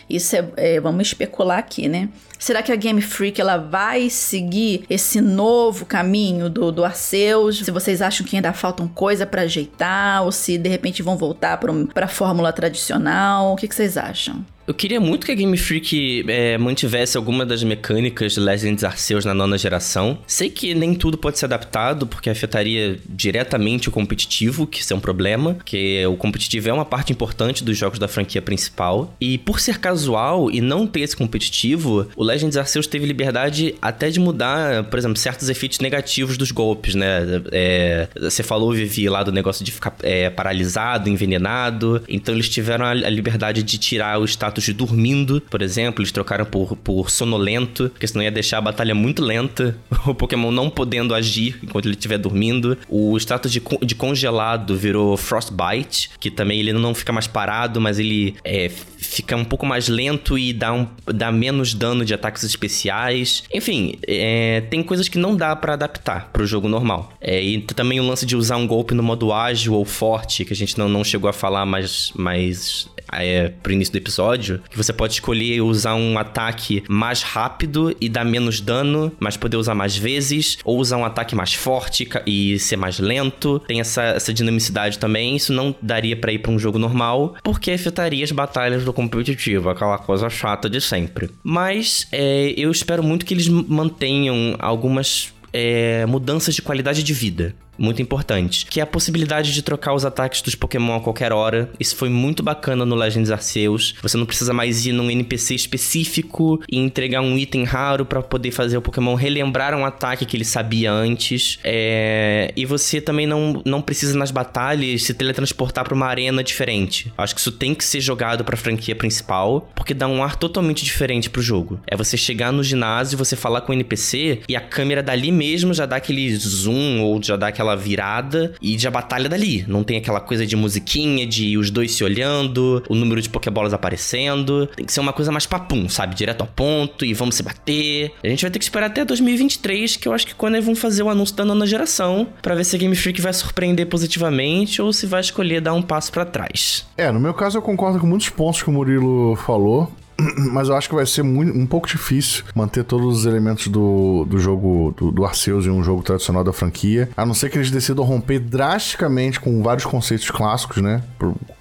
isso 0.09 0.35
é, 0.35 0.47
é, 0.57 0.79
vamos 0.79 1.07
especular 1.07 1.59
aqui, 1.59 1.87
né? 1.87 2.09
Será 2.39 2.61
que 2.61 2.71
a 2.71 2.75
Game 2.75 3.01
Freak 3.01 3.41
ela 3.41 3.57
vai 3.57 4.09
seguir 4.09 4.85
esse 4.89 5.19
novo 5.19 5.85
caminho 5.85 6.49
do, 6.49 6.71
do 6.71 6.85
Arceus? 6.85 7.59
Se 7.65 7.71
vocês 7.71 8.01
acham 8.01 8.25
que 8.25 8.35
ainda 8.35 8.53
faltam 8.53 8.87
coisa 8.87 9.25
para 9.25 9.41
ajeitar 9.43 10.23
ou 10.23 10.31
se 10.31 10.57
de 10.57 10.69
repente 10.69 11.01
vão 11.01 11.17
voltar 11.17 11.57
para 11.57 12.05
a 12.05 12.09
fórmula 12.09 12.53
tradicional, 12.53 13.53
o 13.53 13.55
que, 13.55 13.67
que 13.67 13.75
vocês 13.75 13.97
acham? 13.97 14.45
Eu 14.67 14.73
queria 14.73 14.99
muito 14.99 15.25
que 15.25 15.31
a 15.31 15.35
Game 15.35 15.57
Freak 15.57 16.25
é, 16.27 16.57
mantivesse 16.57 17.15
alguma 17.15 17.45
das 17.45 17.63
mecânicas 17.63 18.33
de 18.33 18.41
Legends 18.41 18.83
Arceus 18.83 19.23
na 19.23 19.33
nona 19.33 19.57
geração. 19.57 20.17
Sei 20.27 20.49
que 20.49 20.75
nem 20.75 20.93
tudo 20.93 21.17
pode 21.17 21.39
ser 21.39 21.45
adaptado, 21.45 22.05
porque 22.05 22.29
afetaria 22.29 22.99
diretamente 23.07 23.87
o 23.87 23.93
competitivo, 23.93 24.67
que 24.67 24.81
isso 24.81 24.91
é 24.91 24.95
um 24.95 24.99
problema, 24.99 25.55
que 25.63 26.05
o 26.05 26.17
competitivo 26.17 26.67
é 26.67 26.73
uma 26.73 26.83
parte 26.83 27.13
importante 27.13 27.63
dos 27.63 27.77
jogos 27.77 27.97
da 27.97 28.09
franquia 28.09 28.41
principal. 28.41 29.15
E 29.21 29.37
por 29.37 29.61
ser 29.61 29.79
casual 29.79 30.51
e 30.51 30.59
não 30.59 30.85
ter 30.85 30.99
esse 30.99 31.15
competitivo, 31.15 32.05
o 32.13 32.21
Legends 32.21 32.57
Arceus 32.57 32.87
teve 32.87 33.05
liberdade 33.05 33.73
até 33.81 34.09
de 34.09 34.19
mudar, 34.19 34.83
por 34.83 34.99
exemplo, 34.99 35.15
certos 35.15 35.47
efeitos 35.47 35.79
negativos 35.79 36.35
dos 36.35 36.51
golpes, 36.51 36.93
né? 36.93 37.21
É, 37.53 38.09
você 38.19 38.43
falou, 38.43 38.73
Vivi, 38.73 39.07
lá 39.07 39.23
do 39.23 39.31
negócio 39.31 39.63
de 39.63 39.71
ficar 39.71 39.95
é, 40.03 40.29
paralisado, 40.29 41.07
envenenado. 41.07 42.03
Então 42.09 42.35
eles 42.35 42.49
tiveram 42.49 42.85
a, 42.85 42.93
liberdade 42.93 43.63
de 43.63 43.77
tirar 43.77 44.19
o 44.19 44.25
status 44.25 44.56
status 44.57 44.63
de 44.63 44.73
dormindo, 44.73 45.41
por 45.41 45.61
exemplo, 45.61 46.01
eles 46.01 46.11
trocaram 46.11 46.45
por, 46.45 46.75
por 46.77 47.09
sonolento, 47.09 47.89
porque 47.89 48.07
senão 48.07 48.23
ia 48.23 48.31
deixar 48.31 48.57
a 48.57 48.61
batalha 48.61 48.95
muito 48.95 49.21
lenta, 49.23 49.77
o 50.05 50.13
Pokémon 50.13 50.51
não 50.51 50.69
podendo 50.69 51.13
agir 51.13 51.59
enquanto 51.63 51.85
ele 51.85 51.95
estiver 51.95 52.17
dormindo. 52.17 52.77
O 52.89 53.17
status 53.17 53.51
de, 53.51 53.61
de 53.81 53.95
congelado 53.95 54.75
virou 54.75 55.15
Frostbite, 55.17 56.11
que 56.19 56.31
também 56.31 56.59
ele 56.59 56.73
não 56.73 56.93
fica 56.93 57.11
mais 57.13 57.27
parado, 57.27 57.79
mas 57.79 57.99
ele 57.99 58.35
é, 58.43 58.69
fica 58.97 59.35
um 59.35 59.45
pouco 59.45 59.65
mais 59.65 59.87
lento 59.87 60.37
e 60.37 60.51
dá, 60.51 60.73
um, 60.73 60.87
dá 61.05 61.31
menos 61.31 61.73
dano 61.73 62.03
de 62.03 62.13
ataques 62.13 62.43
especiais. 62.43 63.43
Enfim, 63.53 63.95
é, 64.07 64.61
tem 64.61 64.83
coisas 64.83 65.07
que 65.07 65.17
não 65.17 65.35
dá 65.35 65.55
para 65.55 65.73
adaptar 65.73 66.29
pro 66.31 66.45
jogo 66.45 66.67
normal. 66.67 67.13
É, 67.21 67.41
e 67.41 67.61
também 67.61 67.99
o 67.99 68.07
lance 68.07 68.25
de 68.25 68.35
usar 68.35 68.57
um 68.57 68.67
golpe 68.67 68.93
no 68.93 69.03
modo 69.03 69.31
ágil 69.31 69.73
ou 69.73 69.85
forte, 69.85 70.45
que 70.45 70.53
a 70.53 70.55
gente 70.55 70.77
não, 70.77 70.89
não 70.89 71.03
chegou 71.03 71.29
a 71.29 71.33
falar 71.33 71.65
mais, 71.65 72.11
mais 72.15 72.89
é, 73.13 73.49
pro 73.61 73.73
início 73.73 73.93
do 73.93 73.97
episódio, 73.97 74.61
que 74.69 74.77
você 74.77 74.93
pode 74.93 75.13
escolher 75.13 75.61
usar 75.61 75.95
um 75.95 76.17
ataque 76.17 76.83
mais 76.87 77.21
rápido 77.21 77.95
e 77.99 78.09
dar 78.09 78.25
menos 78.25 78.61
dano, 78.61 79.11
mas 79.19 79.37
poder 79.37 79.57
usar 79.57 79.75
mais 79.75 79.95
vezes, 79.95 80.57
ou 80.63 80.77
usar 80.77 80.97
um 80.97 81.05
ataque 81.05 81.35
mais 81.35 81.53
forte 81.53 82.07
e 82.25 82.59
ser 82.59 82.75
mais 82.75 82.99
lento. 82.99 83.59
Tem 83.67 83.79
essa, 83.79 84.03
essa 84.03 84.33
dinamicidade 84.33 84.99
também. 84.99 85.35
Isso 85.35 85.53
não 85.53 85.75
daria 85.81 86.15
para 86.15 86.31
ir 86.31 86.39
para 86.39 86.51
um 86.51 86.59
jogo 86.59 86.79
normal, 86.79 87.35
porque 87.43 87.71
afetaria 87.71 88.23
as 88.23 88.31
batalhas 88.31 88.83
do 88.83 88.93
competitivo, 88.93 89.69
aquela 89.69 89.97
coisa 89.97 90.29
chata 90.29 90.69
de 90.69 90.81
sempre. 90.81 91.29
Mas 91.43 92.07
é, 92.11 92.53
eu 92.57 92.71
espero 92.71 93.03
muito 93.03 93.25
que 93.25 93.33
eles 93.33 93.47
mantenham 93.47 94.55
algumas 94.59 95.33
é, 95.53 96.05
mudanças 96.05 96.55
de 96.55 96.61
qualidade 96.61 97.03
de 97.03 97.13
vida 97.13 97.55
muito 97.77 98.01
importante, 98.01 98.65
que 98.65 98.79
é 98.79 98.83
a 98.83 98.87
possibilidade 98.87 99.53
de 99.53 99.61
trocar 99.61 99.93
os 99.93 100.05
ataques 100.05 100.41
dos 100.41 100.55
Pokémon 100.55 100.95
a 100.95 101.01
qualquer 101.01 101.31
hora. 101.31 101.69
Isso 101.79 101.95
foi 101.95 102.09
muito 102.09 102.41
bacana 102.43 102.85
no 102.85 102.95
Legends 102.95 103.31
Arceus. 103.31 103.95
Você 104.01 104.17
não 104.17 104.25
precisa 104.25 104.53
mais 104.53 104.85
ir 104.85 104.91
num 104.91 105.09
NPC 105.09 105.55
específico 105.55 106.61
e 106.69 106.77
entregar 106.77 107.21
um 107.21 107.37
item 107.37 107.63
raro 107.63 108.05
para 108.05 108.21
poder 108.21 108.51
fazer 108.51 108.77
o 108.77 108.81
Pokémon 108.81 109.15
relembrar 109.15 109.75
um 109.75 109.85
ataque 109.85 110.25
que 110.25 110.35
ele 110.37 110.45
sabia 110.45 110.91
antes. 110.91 111.59
É... 111.63 112.51
E 112.55 112.65
você 112.65 112.99
também 112.99 113.27
não, 113.27 113.61
não 113.65 113.81
precisa 113.81 114.17
nas 114.17 114.31
batalhas 114.31 115.03
se 115.03 115.13
teletransportar 115.13 115.83
para 115.83 115.93
uma 115.93 116.07
arena 116.07 116.43
diferente. 116.43 117.11
Acho 117.17 117.35
que 117.35 117.41
isso 117.41 117.51
tem 117.51 117.73
que 117.73 117.83
ser 117.83 118.01
jogado 118.01 118.43
para 118.43 118.55
a 118.55 118.57
franquia 118.57 118.95
principal, 118.95 119.69
porque 119.75 119.93
dá 119.93 120.07
um 120.07 120.23
ar 120.23 120.35
totalmente 120.35 120.83
diferente 120.83 121.29
pro 121.29 121.41
jogo. 121.41 121.79
É 121.87 121.95
você 121.95 122.17
chegar 122.17 122.51
no 122.51 122.63
ginásio, 122.63 123.17
você 123.17 123.35
falar 123.35 123.61
com 123.61 123.71
o 123.71 123.75
NPC 123.75 124.41
e 124.47 124.55
a 124.55 124.61
câmera 124.61 125.03
dali 125.03 125.31
mesmo 125.31 125.73
já 125.73 125.85
dá 125.85 125.97
aquele 125.97 126.35
zoom 126.35 127.01
ou 127.01 127.21
já 127.21 127.35
dá 127.35 127.47
aquela 127.47 127.66
aquela 127.67 127.75
virada 127.75 128.53
e 128.61 128.77
já 128.77 128.89
batalha 128.89 129.27
dali. 129.27 129.65
Não 129.67 129.83
tem 129.83 129.97
aquela 129.97 130.19
coisa 130.19 130.45
de 130.45 130.55
musiquinha, 130.55 131.27
de 131.27 131.57
os 131.57 131.69
dois 131.69 131.93
se 131.93 132.03
olhando, 132.03 132.83
o 132.87 132.95
número 132.95 133.21
de 133.21 133.29
Pokébolas 133.29 133.73
aparecendo. 133.73 134.67
Tem 134.67 134.85
que 134.85 134.93
ser 134.93 134.99
uma 134.99 135.13
coisa 135.13 135.31
mais 135.31 135.45
papum, 135.45 135.89
sabe? 135.89 136.15
Direto 136.15 136.41
ao 136.41 136.47
ponto 136.47 137.03
e 137.03 137.13
vamos 137.13 137.35
se 137.35 137.43
bater. 137.43 138.11
A 138.23 138.27
gente 138.27 138.41
vai 138.41 138.51
ter 138.51 138.59
que 138.59 138.65
esperar 138.65 138.87
até 138.87 139.03
2023, 139.03 139.97
que 139.97 140.07
eu 140.07 140.13
acho 140.13 140.25
que 140.25 140.35
quando 140.35 140.55
eles 140.55 140.65
vão 140.65 140.75
fazer 140.75 141.03
o 141.03 141.09
anúncio 141.09 141.35
da 141.35 141.43
nona 141.43 141.65
geração, 141.65 142.27
para 142.41 142.55
ver 142.55 142.63
se 142.63 142.75
a 142.75 142.79
Game 142.79 142.95
Freak 142.95 143.21
vai 143.21 143.33
surpreender 143.33 143.87
positivamente 143.87 144.81
ou 144.81 144.93
se 144.93 145.05
vai 145.05 145.21
escolher 145.21 145.61
dar 145.61 145.73
um 145.73 145.81
passo 145.81 146.11
para 146.11 146.25
trás. 146.25 146.85
É, 146.95 147.11
no 147.11 147.19
meu 147.19 147.33
caso 147.33 147.57
eu 147.57 147.61
concordo 147.61 147.99
com 147.99 148.07
muitos 148.07 148.29
pontos 148.29 148.61
que 148.61 148.69
o 148.69 148.73
Murilo 148.73 149.35
falou. 149.35 149.91
mas 150.51 150.69
eu 150.69 150.75
acho 150.75 150.89
que 150.89 150.95
vai 150.95 151.05
ser 151.05 151.23
muito, 151.23 151.57
um 151.57 151.65
pouco 151.65 151.87
difícil 151.87 152.43
manter 152.55 152.83
todos 152.83 153.19
os 153.19 153.25
elementos 153.25 153.67
do, 153.67 154.25
do 154.25 154.39
jogo 154.39 154.93
do, 154.97 155.11
do 155.11 155.25
Arceus 155.25 155.65
em 155.65 155.69
um 155.69 155.83
jogo 155.83 156.03
tradicional 156.03 156.43
da 156.43 156.53
franquia, 156.53 157.09
a 157.15 157.25
não 157.25 157.33
ser 157.33 157.49
que 157.49 157.57
eles 157.57 157.71
decidam 157.71 158.03
romper 158.03 158.39
drasticamente 158.39 159.39
com 159.39 159.61
vários 159.61 159.85
conceitos 159.85 160.29
clássicos, 160.31 160.81
né? 160.81 161.01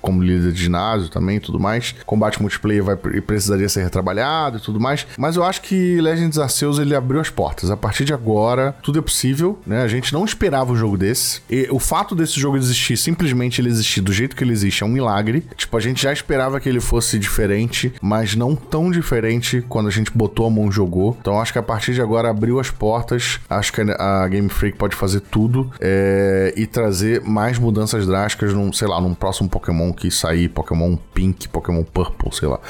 Como 0.01 0.23
líder 0.23 0.53
de 0.53 0.63
ginásio 0.63 1.09
também 1.09 1.37
e 1.37 1.41
tudo 1.41 1.59
mais. 1.59 1.95
Combate 2.05 2.41
multiplayer 2.41 2.83
vai, 2.83 2.97
precisaria 2.97 3.69
ser 3.69 3.83
retrabalhado 3.83 4.59
e 4.59 4.61
tudo 4.61 4.81
mais. 4.81 5.07
Mas 5.19 5.37
eu 5.37 5.45
acho 5.45 5.63
que 5.63 6.01
Legends 6.01 6.39
Arceus 6.39 6.79
ele 6.79 6.95
abriu 6.95 7.21
as 7.21 7.31
portas. 7.31 7.71
A 7.71 7.77
partir 7.77 8.05
de 8.05 8.13
agora, 8.13 8.75
tudo 8.83 8.99
é 8.99 9.03
possível, 9.03 9.59
né? 9.67 9.83
A 9.83 9.89
gente 9.89 10.13
não 10.13 10.25
esperava 10.25 10.73
um 10.73 10.77
jogo 10.77 10.97
desse. 10.97 11.41
E 11.51 11.69
o 11.71 11.79
fato 11.79 12.15
desse 12.15 12.39
jogo 12.39 12.57
existir, 12.57 12.97
simplesmente 12.97 13.61
ele 13.61 13.69
existir 13.69 14.01
do 14.01 14.13
jeito 14.13 14.37
que 14.37 14.45
ele 14.45 14.53
existe, 14.53 14.83
é 14.83 14.87
um 14.87 14.91
milagre. 14.91 15.45
Tipo, 15.57 15.77
a 15.77 15.81
gente 15.81 16.03
já 16.03 16.13
esperava 16.13 16.61
que 16.61 16.69
ele 16.69 16.81
fosse 16.81 17.19
diferente, 17.19 17.93
mas 18.01 18.35
não 18.35 18.56
tão 18.57 18.91
diferente 18.91 19.65
quando 19.69 19.89
a 19.89 19.91
gente 19.91 20.11
botou 20.13 20.47
a 20.47 20.51
mão 20.51 20.69
e 20.69 20.73
jogou. 20.73 21.17
Então 21.21 21.41
acho 21.41 21.53
que 21.53 21.59
a 21.59 21.63
partir 21.63 21.95
de 21.95 22.01
agora 22.01 22.31
abriu 22.31 22.59
as 22.59 22.71
portas. 22.71 23.41
Acho 23.49 23.73
que 23.73 23.81
a 23.81 24.29
Game 24.29 24.49
Freak 24.49 24.77
pode 24.77 24.97
fazer 24.97 25.21
tudo 25.21 25.71
é, 25.81 26.53
e 26.57 26.67
trazer 26.67 27.21
mais 27.23 27.59
mudanças 27.59 28.07
drásticas 28.07 28.53
num, 28.53 28.73
sei 28.73 28.89
lá, 28.89 29.01
num 29.01 29.15
próximo 29.15 29.49
Pokémon 29.49 29.93
que 29.93 30.11
sair, 30.11 30.49
Pokémon 30.49 30.97
Pink, 31.15 31.49
Pokémon 31.49 31.85
Purple, 31.85 32.35
sei 32.35 32.49
lá. 32.49 32.61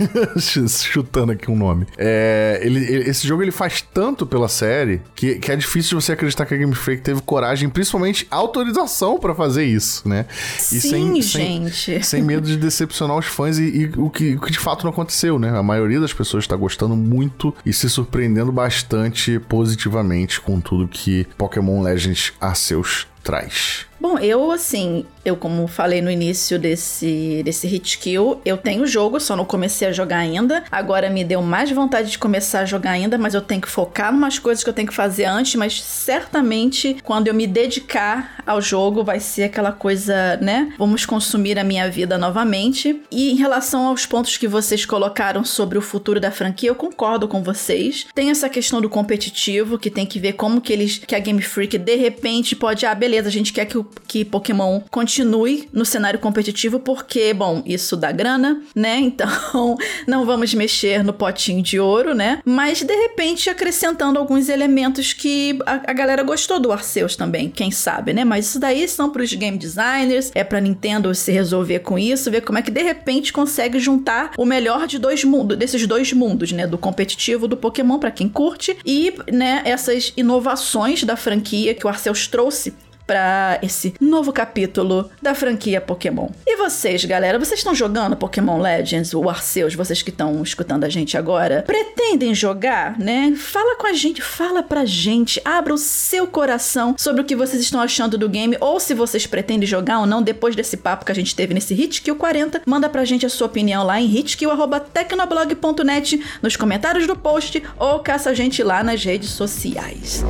Chutando 0.38 1.32
aqui 1.32 1.50
um 1.50 1.56
nome. 1.56 1.86
É, 1.96 2.60
ele, 2.62 2.80
ele, 2.84 3.10
esse 3.10 3.26
jogo 3.26 3.42
ele 3.42 3.50
faz 3.50 3.82
tanto 3.82 4.26
pela 4.26 4.48
série 4.48 5.00
que, 5.14 5.36
que 5.36 5.52
é 5.52 5.56
difícil 5.56 5.98
de 5.98 6.04
você 6.04 6.12
acreditar 6.12 6.46
que 6.46 6.54
a 6.54 6.56
Game 6.56 6.74
Freak 6.74 7.02
teve 7.02 7.20
coragem, 7.22 7.68
principalmente 7.68 8.26
autorização 8.30 9.18
para 9.18 9.34
fazer 9.34 9.64
isso, 9.64 10.08
né? 10.08 10.26
E 10.56 10.80
Sim, 10.80 10.90
sem, 10.90 11.22
gente. 11.22 11.74
Sem, 11.74 12.02
sem, 12.02 12.22
medo 12.22 12.46
de 12.46 12.56
decepcionar 12.56 13.16
os 13.16 13.26
fãs 13.26 13.58
e, 13.58 13.64
e 13.64 13.92
o, 13.96 14.10
que, 14.10 14.34
o 14.34 14.40
que 14.40 14.50
de 14.50 14.58
fato 14.58 14.84
não 14.84 14.90
aconteceu, 14.90 15.15
né? 15.38 15.50
A 15.56 15.62
maioria 15.62 16.00
das 16.00 16.12
pessoas 16.12 16.44
está 16.44 16.54
gostando 16.54 16.94
muito 16.94 17.54
e 17.64 17.72
se 17.72 17.88
surpreendendo 17.88 18.52
bastante 18.52 19.38
positivamente 19.38 20.40
com 20.40 20.60
tudo 20.60 20.88
que 20.88 21.26
Pokémon 21.38 21.82
Legends 21.82 22.32
Arceus 22.40 23.06
traz. 23.22 23.86
Bom, 24.08 24.20
eu 24.20 24.52
assim, 24.52 25.04
eu 25.24 25.36
como 25.36 25.66
falei 25.66 26.00
no 26.00 26.08
início 26.08 26.60
desse, 26.60 27.42
desse 27.44 27.66
hit 27.66 27.98
kill, 27.98 28.40
eu 28.44 28.56
tenho 28.56 28.84
o 28.84 28.86
jogo, 28.86 29.18
só 29.18 29.34
não 29.34 29.44
comecei 29.44 29.88
a 29.88 29.92
jogar 29.92 30.18
ainda. 30.18 30.62
Agora 30.70 31.10
me 31.10 31.24
deu 31.24 31.42
mais 31.42 31.72
vontade 31.72 32.12
de 32.12 32.16
começar 32.16 32.60
a 32.60 32.64
jogar 32.64 32.92
ainda, 32.92 33.18
mas 33.18 33.34
eu 33.34 33.40
tenho 33.40 33.60
que 33.60 33.68
focar 33.68 34.14
em 34.14 34.16
umas 34.16 34.38
coisas 34.38 34.62
que 34.62 34.70
eu 34.70 34.74
tenho 34.74 34.86
que 34.86 34.94
fazer 34.94 35.24
antes, 35.24 35.56
mas 35.56 35.82
certamente 35.82 36.98
quando 37.02 37.26
eu 37.26 37.34
me 37.34 37.48
dedicar 37.48 38.36
ao 38.46 38.60
jogo 38.62 39.02
vai 39.02 39.18
ser 39.18 39.42
aquela 39.42 39.72
coisa, 39.72 40.36
né? 40.36 40.72
Vamos 40.78 41.04
consumir 41.04 41.58
a 41.58 41.64
minha 41.64 41.90
vida 41.90 42.16
novamente. 42.16 43.02
E 43.10 43.32
em 43.32 43.34
relação 43.34 43.88
aos 43.88 44.06
pontos 44.06 44.36
que 44.36 44.46
vocês 44.46 44.86
colocaram 44.86 45.44
sobre 45.44 45.76
o 45.76 45.82
futuro 45.82 46.20
da 46.20 46.30
franquia, 46.30 46.70
eu 46.70 46.76
concordo 46.76 47.26
com 47.26 47.42
vocês. 47.42 48.06
Tem 48.14 48.30
essa 48.30 48.48
questão 48.48 48.80
do 48.80 48.88
competitivo, 48.88 49.80
que 49.80 49.90
tem 49.90 50.06
que 50.06 50.20
ver 50.20 50.34
como 50.34 50.60
que 50.60 50.72
eles 50.72 50.98
que 50.98 51.16
a 51.16 51.18
Game 51.18 51.42
Freak 51.42 51.76
de 51.76 51.96
repente 51.96 52.54
pode, 52.54 52.86
ah, 52.86 52.94
beleza, 52.94 53.28
a 53.28 53.32
gente 53.32 53.52
quer 53.52 53.64
que 53.64 53.76
o 53.76 53.95
que 54.06 54.24
Pokémon 54.24 54.80
continue 54.90 55.68
no 55.72 55.84
cenário 55.84 56.18
competitivo, 56.18 56.78
porque, 56.78 57.32
bom, 57.32 57.62
isso 57.66 57.96
dá 57.96 58.12
grana, 58.12 58.62
né? 58.74 58.96
Então, 59.16 59.78
não 60.06 60.26
vamos 60.26 60.52
mexer 60.52 61.02
no 61.02 61.12
potinho 61.12 61.62
de 61.62 61.78
ouro, 61.78 62.14
né? 62.14 62.40
Mas, 62.44 62.82
de 62.82 62.94
repente, 62.94 63.48
acrescentando 63.48 64.18
alguns 64.18 64.48
elementos 64.48 65.12
que 65.12 65.58
a, 65.64 65.90
a 65.90 65.92
galera 65.92 66.22
gostou 66.22 66.58
do 66.58 66.72
Arceus 66.72 67.16
também, 67.16 67.48
quem 67.48 67.70
sabe, 67.70 68.12
né? 68.12 68.24
Mas 68.24 68.46
isso 68.46 68.58
daí 68.58 68.86
são 68.88 69.08
pros 69.10 69.32
game 69.32 69.56
designers, 69.56 70.30
é 70.34 70.44
pra 70.44 70.60
Nintendo 70.60 71.14
se 71.14 71.32
resolver 71.32 71.78
com 71.78 71.98
isso, 71.98 72.30
ver 72.30 72.42
como 72.42 72.58
é 72.58 72.62
que, 72.62 72.70
de 72.70 72.82
repente, 72.82 73.32
consegue 73.32 73.78
juntar 73.78 74.32
o 74.36 74.44
melhor 74.44 74.86
de 74.86 74.98
dois 74.98 75.24
mundos, 75.24 75.56
desses 75.56 75.86
dois 75.86 76.12
mundos, 76.12 76.52
né? 76.52 76.66
Do 76.66 76.76
competitivo 76.76 77.48
do 77.48 77.56
Pokémon, 77.56 77.98
para 77.98 78.10
quem 78.10 78.28
curte, 78.28 78.76
e, 78.84 79.14
né, 79.32 79.62
essas 79.64 80.12
inovações 80.16 81.04
da 81.04 81.16
franquia 81.16 81.74
que 81.74 81.86
o 81.86 81.88
Arceus 81.88 82.26
trouxe 82.26 82.74
para 83.06 83.58
esse 83.62 83.94
novo 84.00 84.32
capítulo 84.32 85.08
da 85.22 85.34
franquia 85.34 85.78
Pokémon. 85.80 86.28
E 86.46 86.56
vocês, 86.56 87.04
galera, 87.04 87.38
vocês 87.38 87.60
estão 87.60 87.74
jogando 87.74 88.16
Pokémon 88.16 88.60
Legends, 88.60 89.14
o 89.14 89.28
Arceus, 89.28 89.74
vocês 89.74 90.02
que 90.02 90.10
estão 90.10 90.42
escutando 90.42 90.82
a 90.84 90.88
gente 90.88 91.16
agora, 91.16 91.62
pretendem 91.66 92.34
jogar, 92.34 92.98
né? 92.98 93.34
Fala 93.36 93.76
com 93.76 93.86
a 93.86 93.92
gente, 93.92 94.20
fala 94.20 94.60
pra 94.62 94.84
gente, 94.84 95.40
abra 95.44 95.72
o 95.72 95.78
seu 95.78 96.26
coração 96.26 96.96
sobre 96.98 97.22
o 97.22 97.24
que 97.24 97.36
vocês 97.36 97.62
estão 97.62 97.80
achando 97.80 98.18
do 98.18 98.28
game 98.28 98.56
ou 98.60 98.80
se 98.80 98.94
vocês 98.94 99.24
pretendem 99.26 99.68
jogar 99.68 100.00
ou 100.00 100.06
não 100.06 100.22
depois 100.22 100.56
desse 100.56 100.76
papo 100.76 101.04
que 101.04 101.12
a 101.12 101.14
gente 101.14 101.34
teve 101.34 101.54
nesse 101.54 101.74
Hitkill 101.74 102.16
40, 102.16 102.62
manda 102.66 102.88
pra 102.88 103.04
gente 103.04 103.26
a 103.26 103.28
sua 103.28 103.46
opinião 103.46 103.84
lá 103.84 104.00
em 104.00 104.06
hitkill@tecnoblog.net 104.06 106.24
nos 106.42 106.56
comentários 106.56 107.06
do 107.06 107.14
post 107.14 107.62
ou 107.78 108.00
caça 108.00 108.30
a 108.30 108.34
gente 108.34 108.62
lá 108.62 108.82
nas 108.82 109.04
redes 109.04 109.28
sociais. 109.30 110.24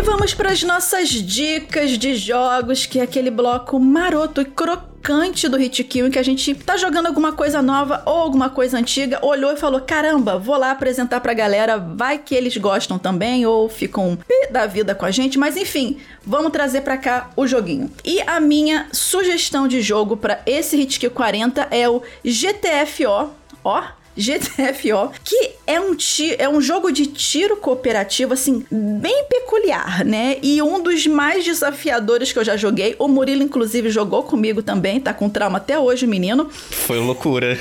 E 0.00 0.02
vamos 0.02 0.32
para 0.32 0.50
as 0.50 0.62
nossas 0.62 1.10
dicas 1.10 1.90
de 1.90 2.14
jogos, 2.14 2.86
que 2.86 2.98
é 2.98 3.02
aquele 3.02 3.30
bloco 3.30 3.78
maroto 3.78 4.40
e 4.40 4.46
crocante 4.46 5.46
do 5.46 5.58
Hit 5.58 5.84
Kill, 5.84 6.06
em 6.06 6.10
que 6.10 6.18
a 6.18 6.22
gente 6.22 6.54
tá 6.54 6.78
jogando 6.78 7.04
alguma 7.04 7.34
coisa 7.34 7.60
nova 7.60 8.02
ou 8.06 8.14
alguma 8.14 8.48
coisa 8.48 8.78
antiga, 8.78 9.18
olhou 9.22 9.52
e 9.52 9.58
falou: 9.58 9.78
caramba, 9.82 10.38
vou 10.38 10.56
lá 10.56 10.70
apresentar 10.70 11.20
pra 11.20 11.34
galera, 11.34 11.76
vai 11.76 12.16
que 12.16 12.34
eles 12.34 12.56
gostam 12.56 12.98
também 12.98 13.44
ou 13.44 13.68
ficam 13.68 14.18
da 14.50 14.64
vida 14.64 14.94
com 14.94 15.04
a 15.04 15.10
gente, 15.10 15.38
mas 15.38 15.54
enfim, 15.54 15.98
vamos 16.24 16.50
trazer 16.50 16.80
pra 16.80 16.96
cá 16.96 17.28
o 17.36 17.46
joguinho. 17.46 17.90
E 18.02 18.22
a 18.22 18.40
minha 18.40 18.86
sugestão 18.92 19.68
de 19.68 19.82
jogo 19.82 20.16
para 20.16 20.40
esse 20.46 20.78
Hit 20.78 20.98
Kill 20.98 21.10
40 21.10 21.68
é 21.70 21.86
o 21.90 22.02
GTFO, 22.24 23.28
ó 23.62 23.99
GTFO, 24.16 25.12
que 25.24 25.52
é 25.66 25.80
um, 25.80 25.96
é 26.38 26.48
um 26.48 26.60
jogo 26.60 26.90
de 26.90 27.06
tiro 27.06 27.56
cooperativo, 27.56 28.34
assim, 28.34 28.64
bem 28.70 29.24
peculiar, 29.28 30.04
né? 30.04 30.36
E 30.42 30.60
um 30.60 30.82
dos 30.82 31.06
mais 31.06 31.44
desafiadores 31.44 32.32
que 32.32 32.38
eu 32.38 32.44
já 32.44 32.56
joguei. 32.56 32.96
O 32.98 33.06
Murilo, 33.06 33.42
inclusive, 33.42 33.88
jogou 33.88 34.24
comigo 34.24 34.62
também, 34.62 35.00
tá 35.00 35.14
com 35.14 35.28
trauma 35.28 35.58
até 35.58 35.78
hoje, 35.78 36.06
menino. 36.06 36.50
Foi 36.50 36.98
loucura. 36.98 37.56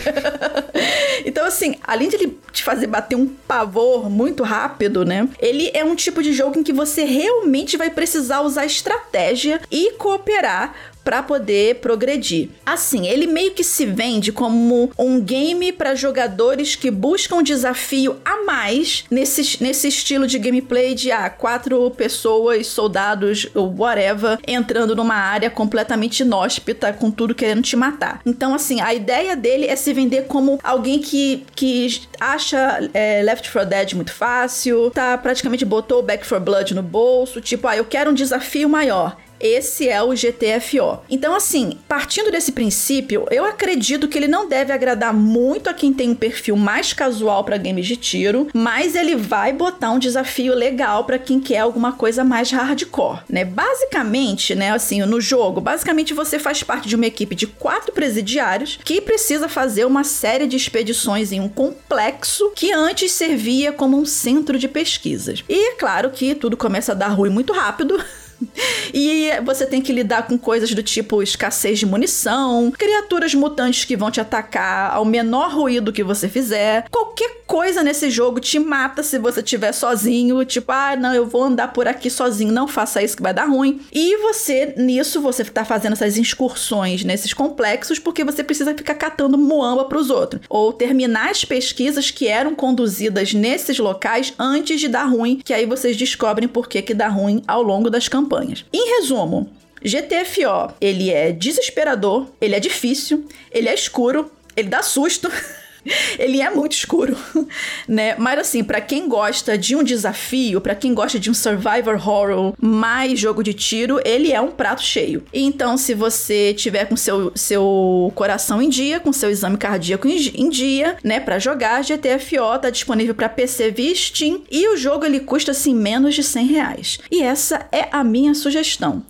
então, 1.24 1.46
assim, 1.46 1.76
além 1.84 2.10
de 2.10 2.16
ele 2.16 2.38
te 2.52 2.64
fazer 2.64 2.88
bater 2.88 3.16
um 3.16 3.28
pavor 3.28 4.10
muito 4.10 4.44
rápido, 4.44 5.06
né? 5.06 5.30
Ele 5.40 5.70
é 5.74 5.84
um 5.84 5.96
tipo 5.96 6.24
de 6.24 6.34
jogo 6.34 6.60
em 6.60 6.64
que 6.64 6.74
você 6.74 7.04
realmente 7.04 7.78
vai 7.78 7.90
precisar 7.90 8.42
usar 8.42 8.66
estratégia 8.66 9.62
e 9.72 9.92
cooperar 9.94 10.74
para 11.04 11.24
poder 11.24 11.76
progredir. 11.76 12.50
Assim, 12.66 13.08
ele 13.08 13.28
meio 13.28 13.52
que 13.52 13.64
se 13.64 13.86
vende 13.86 14.32
como 14.32 14.92
um 14.98 15.20
game 15.20 15.72
para 15.72 15.96
jogadores 15.96 16.76
que 16.76 16.92
buscam 16.92 17.42
desafio 17.42 18.18
a 18.24 18.44
mais 18.44 19.06
nesse, 19.10 19.62
nesse 19.62 19.88
estilo 19.88 20.28
de 20.28 20.38
gameplay 20.38 20.94
de 20.94 21.12
ah, 21.12 21.30
quatro 21.30 21.90
pessoas, 21.92 22.68
soldados, 22.68 23.48
whatever, 23.56 24.38
entrando 24.48 24.96
numa 24.96 25.16
área 25.16 25.50
completamente 25.50 26.22
inóspita, 26.22 26.94
com 26.94 27.10
tudo 27.10 27.36
querendo 27.36 27.62
te 27.62 27.76
matar. 27.76 28.22
Então, 28.26 28.54
assim, 28.54 28.82
a 28.82 28.94
ideia 28.94 29.36
dele 29.36 29.68
é 29.68 29.76
se 29.76 29.94
vender 29.94 30.26
como 30.26 30.60
alguém 30.64 31.00
que, 31.00 31.46
que 31.56 32.02
acha 32.20 32.90
é, 32.94 33.22
Left 33.24 33.52
4 33.52 33.70
Dead 33.70 33.94
muito 33.94 34.14
fácil, 34.14 34.92
tá 34.92 35.18
praticamente 35.18 35.66
botou 35.66 36.00
o 36.00 36.04
Back 36.04 36.28
4 36.28 36.44
Blood 36.44 36.74
no 36.76 36.84
bolso, 36.84 37.42
tipo, 37.42 37.68
ah, 37.68 37.76
eu 37.76 37.86
quero 37.86 38.12
um 38.12 38.14
desafio 38.14 38.70
maior. 38.70 39.18
Esse 39.40 39.88
é 39.88 40.02
o 40.04 40.14
GTFO. 40.14 41.00
Então, 41.10 41.34
assim, 41.34 41.78
partindo 41.88 42.32
desse 42.32 42.52
princípio, 42.52 43.26
eu 43.32 43.46
acredito 43.46 44.08
que 44.08 44.18
ele 44.18 44.28
não 44.28 44.48
deve 44.48 44.74
agradar 44.74 45.14
muito 45.14 45.70
a 45.70 45.74
quem 45.74 45.94
tem 45.94 46.10
um 46.10 46.16
perfil 46.16 46.56
mais 46.56 46.94
casual 46.94 47.44
para 47.44 47.58
games 47.58 47.88
de 47.88 47.96
tiro, 47.96 48.48
mas 48.54 48.96
ele 48.96 49.16
vai 49.16 49.54
botar 49.54 49.92
um 49.92 50.00
desafio 50.00 50.54
legal 50.54 51.06
para 51.06 51.18
quem 51.18 51.40
quer 51.40 51.60
alguma 51.60 51.94
coisa 51.94 52.24
mais 52.24 52.52
hardcore, 52.52 53.22
né? 53.30 53.46
Basicamente, 53.46 54.56
né, 54.56 54.72
assim, 54.72 55.02
no 55.02 55.22
jogo, 55.22 55.62
basicamente 55.62 56.14
você 56.14 56.38
faz 56.38 56.64
parte 56.64 56.88
de 56.88 56.96
uma 56.96 57.06
equipe 57.06 57.36
de 57.36 57.48
quatro 57.48 57.94
presidiários 57.94 58.80
que 58.84 59.02
precisa 59.02 59.48
fazer 59.48 59.86
uma 59.86 60.04
série 60.04 60.48
de 60.48 60.58
expedições 60.58 61.32
em 61.32 61.40
um 61.40 61.50
complexo 61.50 62.52
que 62.56 62.72
antes 62.72 63.12
servia 63.12 63.72
como 63.72 63.98
um 63.98 64.06
centro 64.06 64.58
de 64.58 64.68
pesquisas. 64.68 65.44
E 65.48 65.72
é 65.72 65.76
claro 65.76 66.10
que 66.10 66.36
tudo 66.36 66.58
começa 66.58 66.92
a 66.92 66.96
dar 66.96 67.10
ruim 67.10 67.30
muito 67.30 67.54
rápido. 67.54 68.04
E 68.92 69.30
você 69.46 69.68
tem 69.68 69.82
que 69.82 69.94
lidar 69.94 70.26
com 70.26 70.36
coisas 70.36 70.74
do 70.74 70.82
tipo 70.82 71.22
escassez 71.22 71.78
de 71.78 71.86
munição, 71.86 72.72
criaturas 72.72 73.36
mutantes 73.36 73.86
que 73.86 73.96
vão 73.96 74.10
te 74.10 74.20
atacar 74.20 74.92
ao 74.96 75.06
menor 75.06 75.54
ruído 75.54 75.94
que 75.94 76.04
você 76.04 76.28
fizer. 76.28 76.86
Qualquer 76.90 77.44
coisa 77.46 77.84
nesse 77.84 78.10
jogo 78.10 78.40
te 78.40 78.58
mata 78.58 79.04
se 79.04 79.20
você 79.20 79.42
estiver 79.42 79.72
sozinho. 79.74 80.44
Tipo, 80.44 80.72
ah, 80.72 80.96
não, 80.96 81.14
eu 81.14 81.28
vou 81.28 81.44
andar 81.44 81.72
por 81.72 81.88
aqui 81.88 82.10
sozinho, 82.10 82.52
não 82.52 82.68
faça 82.68 83.04
isso 83.04 83.16
que 83.16 83.22
vai 83.22 83.34
dar 83.34 83.46
ruim. 83.46 83.80
E 83.92 84.18
você, 84.18 84.74
nisso, 84.76 85.22
você 85.22 85.44
tá 85.44 85.64
fazendo 85.64 85.94
essas 85.94 86.18
excursões 86.18 87.04
nesses 87.04 87.32
complexos 87.32 88.00
porque 88.00 88.24
você 88.24 88.44
precisa 88.44 88.74
ficar 88.74 88.96
catando 88.96 89.38
muamba 89.38 89.86
pros 89.86 90.10
outros. 90.10 90.42
Ou 90.50 90.74
terminar 90.74 91.30
as 91.30 91.46
pesquisas 91.46 92.10
que 92.10 92.28
eram 92.28 92.56
conduzidas 92.56 93.34
nesses 93.36 93.78
locais 93.78 94.34
antes 94.40 94.80
de 94.80 94.88
dar 94.88 95.06
ruim, 95.06 95.42
que 95.44 95.54
aí 95.54 95.68
vocês 95.68 95.96
descobrem 95.96 96.48
por 96.48 96.68
que, 96.68 96.82
que 96.82 96.96
dá 96.96 97.08
ruim 97.08 97.44
ao 97.48 97.62
longo 97.62 97.90
das 97.90 98.08
campanhas 98.08 98.29
campanhas. 98.30 98.64
Em 98.72 99.00
resumo, 99.00 99.50
GTFO, 99.84 100.76
ele 100.80 101.10
é 101.10 101.32
desesperador, 101.32 102.28
ele 102.40 102.56
é 102.56 102.60
difícil, 102.60 103.28
ele 103.52 103.68
é 103.68 103.74
escuro, 103.74 104.32
ele 104.56 104.70
dá 104.70 104.84
susto. 104.84 105.30
ele 106.18 106.42
é 106.42 106.50
muito 106.50 106.74
escuro, 106.74 107.16
né? 107.88 108.16
Mas 108.18 108.40
assim, 108.40 108.64
para 108.64 108.82
quem 108.82 109.08
gosta 109.08 109.58
de 109.58 109.76
um 109.76 109.84
desafio, 109.84 110.62
para 110.62 110.76
quem 110.76 110.94
gosta 110.94 111.20
de 111.20 111.30
um 111.30 111.34
survivor 111.34 111.96
horror 111.96 112.54
mais 112.60 113.20
jogo 113.20 113.44
de 113.44 113.54
tiro, 113.54 114.00
ele 114.06 114.32
é 114.32 114.42
um 114.42 114.52
prato 114.52 114.82
cheio. 114.82 115.24
Então, 115.34 115.78
se 115.78 115.94
você 115.94 116.54
tiver 116.54 116.86
com 116.86 116.96
seu 116.96 117.32
seu 117.36 118.12
coração 118.16 118.62
em 118.62 118.70
dia, 118.70 119.00
com 119.00 119.12
seu 119.12 119.30
exame 119.30 119.58
cardíaco 119.58 120.08
em, 120.08 120.50
dia, 120.50 120.98
né, 121.04 121.20
para 121.20 121.40
jogar, 121.40 121.84
GTFO 121.84 122.60
tá 122.62 122.70
disponível 122.70 123.14
para 123.14 123.30
PC 123.30 123.72
via 123.72 123.94
Steam 123.96 124.42
e 124.50 124.68
o 124.74 124.78
jogo 124.78 125.06
ele 125.06 125.20
custa 125.20 125.52
assim 125.52 125.74
menos 125.74 126.16
de 126.16 126.24
100 126.24 126.48
reais. 126.48 127.00
E 127.12 127.22
essa 127.22 127.68
é 127.72 127.88
a 127.92 128.04
minha 128.04 128.34
sugestão. 128.34 129.04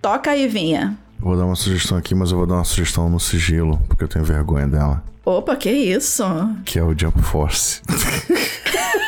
Toca 0.00 0.30
aí, 0.30 0.46
Vinha. 0.46 0.96
Vou 1.18 1.36
dar 1.36 1.46
uma 1.46 1.56
sugestão 1.56 1.98
aqui, 1.98 2.14
mas 2.14 2.30
eu 2.30 2.38
vou 2.38 2.46
dar 2.46 2.54
uma 2.54 2.64
sugestão 2.64 3.08
no 3.08 3.18
sigilo, 3.18 3.80
porque 3.88 4.04
eu 4.04 4.08
tenho 4.08 4.24
vergonha 4.24 4.66
dela. 4.66 5.02
Opa, 5.28 5.56
que 5.56 5.68
isso? 5.72 6.22
Que 6.64 6.78
é 6.78 6.82
o 6.84 6.96
Jump 6.96 7.20
Force. 7.20 7.82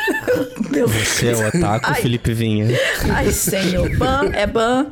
Meu 0.71 0.87
Você 0.87 1.29
é 1.29 1.35
o 1.35 1.47
otaku, 1.47 1.85
Ai. 1.89 2.01
Felipe 2.01 2.33
Vinha. 2.33 2.67
Ai, 3.13 3.31
senhor. 3.31 3.89
Ban, 3.97 4.29
é 4.33 4.45
ban. 4.45 4.87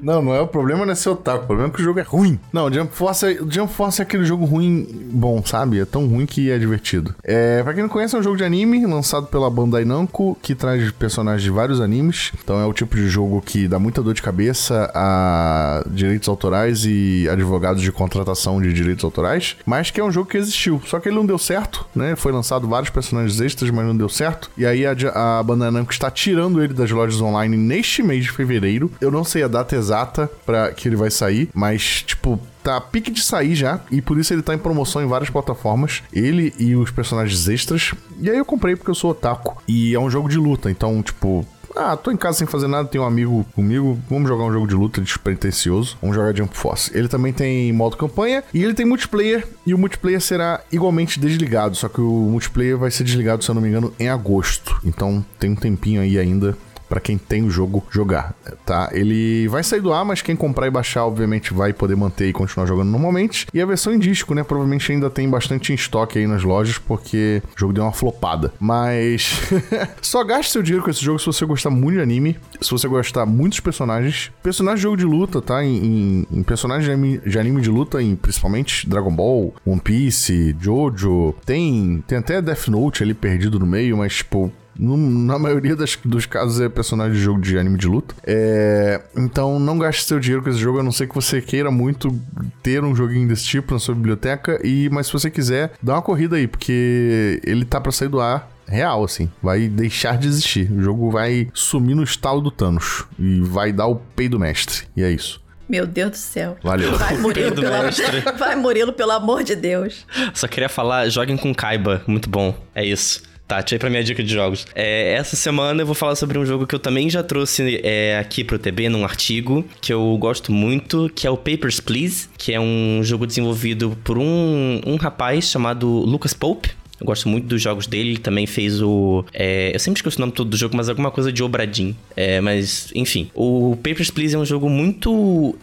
Não, 0.00 0.22
não 0.22 0.34
é 0.34 0.40
o 0.40 0.46
problema 0.46 0.84
não 0.84 0.92
é 0.92 0.94
ser 0.94 1.10
otaku. 1.10 1.44
O 1.44 1.46
problema 1.46 1.70
é 1.70 1.72
que 1.72 1.80
o 1.80 1.84
jogo 1.84 2.00
é 2.00 2.02
ruim. 2.02 2.38
Não, 2.52 2.72
Jump 2.72 2.94
Force 2.94 3.26
é, 3.26 3.38
Jump 3.48 3.72
Force 3.72 4.00
é 4.00 4.04
aquele 4.04 4.24
jogo 4.24 4.44
ruim 4.44 4.86
bom, 5.12 5.42
sabe? 5.44 5.80
É 5.80 5.84
tão 5.84 6.06
ruim 6.06 6.26
que 6.26 6.50
é 6.50 6.58
divertido. 6.58 7.14
É, 7.22 7.62
pra 7.62 7.74
quem 7.74 7.82
não 7.82 7.90
conhece, 7.90 8.14
é 8.16 8.18
um 8.18 8.22
jogo 8.22 8.36
de 8.36 8.44
anime 8.44 8.84
lançado 8.86 9.26
pela 9.26 9.50
Bandai 9.50 9.84
Namco, 9.84 10.36
que 10.42 10.54
traz 10.54 10.90
personagens 10.92 11.42
de 11.42 11.50
vários 11.50 11.80
animes. 11.80 12.32
Então 12.42 12.60
é 12.60 12.66
o 12.66 12.72
tipo 12.72 12.96
de 12.96 13.08
jogo 13.08 13.42
que 13.42 13.68
dá 13.68 13.78
muita 13.78 14.02
dor 14.02 14.14
de 14.14 14.22
cabeça 14.22 14.90
a 14.94 15.84
direitos 15.86 16.28
autorais 16.28 16.84
e 16.84 17.28
advogados 17.30 17.82
de 17.82 17.92
contratação 17.92 18.60
de 18.60 18.72
direitos 18.72 19.04
autorais, 19.04 19.56
mas 19.64 19.90
que 19.90 20.00
é 20.00 20.04
um 20.04 20.10
jogo 20.10 20.28
que 20.28 20.36
existiu. 20.36 20.80
Só 20.86 20.98
que 20.98 21.08
ele 21.08 21.16
não 21.16 21.26
deu 21.26 21.38
certo, 21.38 21.86
né? 21.94 22.16
Foi 22.16 22.32
lançado 22.32 22.66
vários 22.68 22.90
personagens 22.90 23.40
extras, 23.40 23.70
mas 23.70 23.86
não 23.86 23.96
deu 23.96 24.08
certo. 24.08 24.50
E 24.56 24.61
aí 24.66 24.84
a, 24.86 24.92
a 25.14 25.42
Bandai 25.42 25.70
Namco 25.70 25.92
está 25.92 26.10
tirando 26.10 26.62
ele 26.62 26.74
das 26.74 26.90
lojas 26.90 27.20
online 27.20 27.56
neste 27.56 28.02
mês 28.02 28.24
de 28.24 28.30
fevereiro. 28.30 28.90
Eu 29.00 29.10
não 29.10 29.24
sei 29.24 29.42
a 29.42 29.48
data 29.48 29.76
exata 29.76 30.30
para 30.44 30.72
que 30.72 30.88
ele 30.88 30.96
vai 30.96 31.10
sair, 31.10 31.48
mas 31.54 32.02
tipo, 32.02 32.40
tá 32.62 32.76
a 32.76 32.80
pique 32.80 33.10
de 33.10 33.22
sair 33.22 33.54
já, 33.54 33.80
e 33.90 34.00
por 34.00 34.18
isso 34.18 34.32
ele 34.32 34.42
tá 34.42 34.54
em 34.54 34.58
promoção 34.58 35.02
em 35.02 35.06
várias 35.06 35.30
plataformas, 35.30 36.02
ele 36.12 36.54
e 36.58 36.76
os 36.76 36.90
personagens 36.90 37.48
extras. 37.48 37.92
E 38.20 38.30
aí 38.30 38.38
eu 38.38 38.44
comprei 38.44 38.76
porque 38.76 38.90
eu 38.90 38.94
sou 38.94 39.10
otaku, 39.10 39.60
e 39.66 39.94
é 39.94 39.98
um 39.98 40.10
jogo 40.10 40.28
de 40.28 40.38
luta, 40.38 40.70
então, 40.70 41.02
tipo, 41.02 41.46
ah, 41.76 41.96
tô 41.96 42.10
em 42.10 42.16
casa 42.16 42.38
sem 42.38 42.46
fazer 42.46 42.68
nada, 42.68 42.88
tenho 42.88 43.04
um 43.04 43.06
amigo 43.06 43.46
comigo, 43.54 43.98
vamos 44.08 44.28
jogar 44.28 44.44
um 44.44 44.52
jogo 44.52 44.66
de 44.66 44.74
luta 44.74 45.00
despretensioso, 45.00 45.96
vamos 46.00 46.16
jogar 46.16 46.36
Jump 46.36 46.56
Force. 46.56 46.90
Ele 46.96 47.08
também 47.08 47.32
tem 47.32 47.72
modo 47.72 47.96
campanha 47.96 48.42
e 48.52 48.62
ele 48.62 48.74
tem 48.74 48.86
multiplayer, 48.86 49.46
e 49.66 49.74
o 49.74 49.78
multiplayer 49.78 50.20
será 50.20 50.60
igualmente 50.70 51.18
desligado, 51.18 51.76
só 51.76 51.88
que 51.88 52.00
o 52.00 52.28
multiplayer 52.30 52.76
vai 52.76 52.90
ser 52.90 53.04
desligado, 53.04 53.42
se 53.42 53.50
eu 53.50 53.54
não 53.54 53.62
me 53.62 53.68
engano, 53.68 53.92
em 53.98 54.08
agosto. 54.08 54.80
Então 54.84 55.24
tem 55.38 55.50
um 55.50 55.56
tempinho 55.56 56.00
aí 56.00 56.18
ainda 56.18 56.56
para 56.92 57.00
quem 57.00 57.16
tem 57.16 57.42
o 57.42 57.48
jogo 57.50 57.82
jogar, 57.90 58.34
tá? 58.66 58.90
Ele 58.92 59.48
vai 59.48 59.64
sair 59.64 59.80
do 59.80 59.94
ar, 59.94 60.04
mas 60.04 60.20
quem 60.20 60.36
comprar 60.36 60.66
e 60.66 60.70
baixar, 60.70 61.06
obviamente, 61.06 61.54
vai 61.54 61.72
poder 61.72 61.96
manter 61.96 62.28
e 62.28 62.34
continuar 62.34 62.66
jogando 62.66 62.90
normalmente. 62.90 63.46
E 63.54 63.62
a 63.62 63.64
versão 63.64 63.94
em 63.94 63.98
disco, 63.98 64.34
né? 64.34 64.44
Provavelmente 64.44 64.92
ainda 64.92 65.08
tem 65.08 65.26
bastante 65.26 65.72
em 65.72 65.74
estoque 65.74 66.18
aí 66.18 66.26
nas 66.26 66.42
lojas, 66.42 66.76
porque 66.76 67.42
o 67.56 67.58
jogo 67.58 67.72
deu 67.72 67.84
uma 67.84 67.94
flopada. 67.94 68.52
Mas 68.60 69.40
só 70.02 70.22
gaste 70.22 70.52
seu 70.52 70.62
dinheiro 70.62 70.84
com 70.84 70.90
esse 70.90 71.02
jogo 71.02 71.18
se 71.18 71.24
você 71.24 71.46
gostar 71.46 71.70
muito 71.70 71.96
de 71.96 72.02
anime, 72.02 72.38
se 72.60 72.70
você 72.70 72.86
gostar 72.86 73.24
muito 73.24 73.52
dos 73.52 73.60
personagens. 73.60 74.30
Personagens 74.42 74.80
de 74.80 74.82
jogo 74.82 74.96
de 74.98 75.04
luta, 75.06 75.40
tá? 75.40 75.64
Em, 75.64 75.78
em, 75.78 76.26
em 76.30 76.42
personagens 76.42 76.84
de 76.84 76.90
anime, 76.90 77.18
de 77.24 77.38
anime 77.38 77.62
de 77.62 77.70
luta, 77.70 78.02
em 78.02 78.14
principalmente 78.14 78.86
Dragon 78.86 79.16
Ball, 79.16 79.54
One 79.64 79.80
Piece, 79.80 80.54
Jojo. 80.60 81.34
Tem, 81.46 82.04
tem 82.06 82.18
até 82.18 82.42
Death 82.42 82.68
Note 82.68 83.02
ali 83.02 83.14
perdido 83.14 83.58
no 83.58 83.66
meio, 83.66 83.96
mas, 83.96 84.16
tipo, 84.16 84.52
na 84.78 85.38
maioria 85.38 85.76
das, 85.76 85.98
dos 86.04 86.26
casos 86.26 86.60
é 86.60 86.68
personagem 86.68 87.14
de 87.14 87.20
jogo 87.20 87.40
de 87.40 87.58
anime 87.58 87.78
de 87.78 87.86
luta. 87.86 88.14
É, 88.24 89.00
então 89.16 89.58
não 89.58 89.78
gaste 89.78 90.04
seu 90.04 90.18
dinheiro 90.18 90.42
com 90.42 90.50
esse 90.50 90.58
jogo, 90.58 90.80
a 90.80 90.82
não 90.82 90.92
ser 90.92 91.08
que 91.08 91.14
você 91.14 91.40
queira 91.40 91.70
muito 91.70 92.18
ter 92.62 92.82
um 92.84 92.94
joguinho 92.94 93.28
desse 93.28 93.44
tipo 93.44 93.72
na 93.72 93.78
sua 93.78 93.94
biblioteca. 93.94 94.60
E, 94.64 94.88
mas 94.90 95.06
se 95.06 95.12
você 95.12 95.30
quiser, 95.30 95.72
dá 95.82 95.94
uma 95.94 96.02
corrida 96.02 96.36
aí, 96.36 96.46
porque 96.46 97.40
ele 97.44 97.64
tá 97.64 97.80
para 97.80 97.92
sair 97.92 98.08
do 98.08 98.20
ar 98.20 98.50
real, 98.66 99.04
assim. 99.04 99.30
Vai 99.42 99.68
deixar 99.68 100.16
de 100.16 100.26
existir. 100.26 100.70
O 100.72 100.82
jogo 100.82 101.10
vai 101.10 101.48
sumir 101.52 101.94
no 101.94 102.02
estalo 102.02 102.40
do 102.40 102.50
Thanos. 102.50 103.04
E 103.18 103.40
vai 103.40 103.72
dar 103.72 103.86
o 103.86 103.96
peido 103.96 104.38
mestre. 104.38 104.86
E 104.96 105.02
é 105.02 105.10
isso. 105.10 105.42
Meu 105.68 105.86
Deus 105.86 106.10
do 106.10 106.16
céu. 106.16 106.56
Valeu. 106.62 106.96
Vai, 106.96 107.16
Murilo, 107.16 107.54
pelo... 107.54 108.36
Vai, 108.38 108.56
Murilo, 108.56 108.92
pelo 108.92 109.12
amor 109.12 109.42
de 109.42 109.54
Deus. 109.54 110.06
Só 110.34 110.48
queria 110.48 110.68
falar, 110.68 111.08
joguem 111.08 111.36
com 111.36 111.54
Kaiba. 111.54 112.02
Muito 112.06 112.28
bom. 112.28 112.54
É 112.74 112.84
isso. 112.84 113.22
Tati, 113.46 113.74
aí 113.74 113.78
pra 113.78 113.90
minha 113.90 114.02
dica 114.02 114.22
de 114.22 114.32
jogos. 114.32 114.66
É, 114.74 115.12
essa 115.14 115.36
semana 115.36 115.82
eu 115.82 115.86
vou 115.86 115.94
falar 115.94 116.16
sobre 116.16 116.38
um 116.38 116.46
jogo 116.46 116.66
que 116.66 116.74
eu 116.74 116.78
também 116.78 117.10
já 117.10 117.22
trouxe 117.22 117.80
é, 117.82 118.18
aqui 118.18 118.42
pro 118.42 118.58
TB 118.58 118.88
num 118.88 119.04
artigo, 119.04 119.64
que 119.80 119.92
eu 119.92 120.16
gosto 120.18 120.50
muito, 120.50 121.10
que 121.14 121.26
é 121.26 121.30
o 121.30 121.36
Papers, 121.36 121.80
Please, 121.80 122.28
que 122.38 122.52
é 122.52 122.60
um 122.60 123.00
jogo 123.02 123.26
desenvolvido 123.26 123.96
por 124.04 124.18
um, 124.18 124.80
um 124.86 124.96
rapaz 124.96 125.50
chamado 125.50 125.86
Lucas 125.86 126.32
Pope. 126.32 126.70
Eu 127.02 127.06
gosto 127.06 127.28
muito 127.28 127.48
dos 127.48 127.60
jogos 127.60 127.88
dele. 127.88 128.10
Ele 128.10 128.18
também 128.18 128.46
fez 128.46 128.80
o. 128.80 129.24
É, 129.34 129.74
eu 129.74 129.78
sempre 129.80 129.98
esqueço 129.98 130.18
o 130.18 130.20
nome 130.20 130.32
todo 130.32 130.48
do 130.50 130.56
jogo, 130.56 130.76
mas 130.76 130.88
alguma 130.88 131.10
coisa 131.10 131.32
de 131.32 131.42
Obradin. 131.42 131.96
É, 132.16 132.40
mas, 132.40 132.92
enfim. 132.94 133.28
O 133.34 133.76
Papers, 133.82 134.08
Please 134.08 134.36
é 134.36 134.38
um 134.38 134.44
jogo 134.44 134.68
muito 134.70 135.56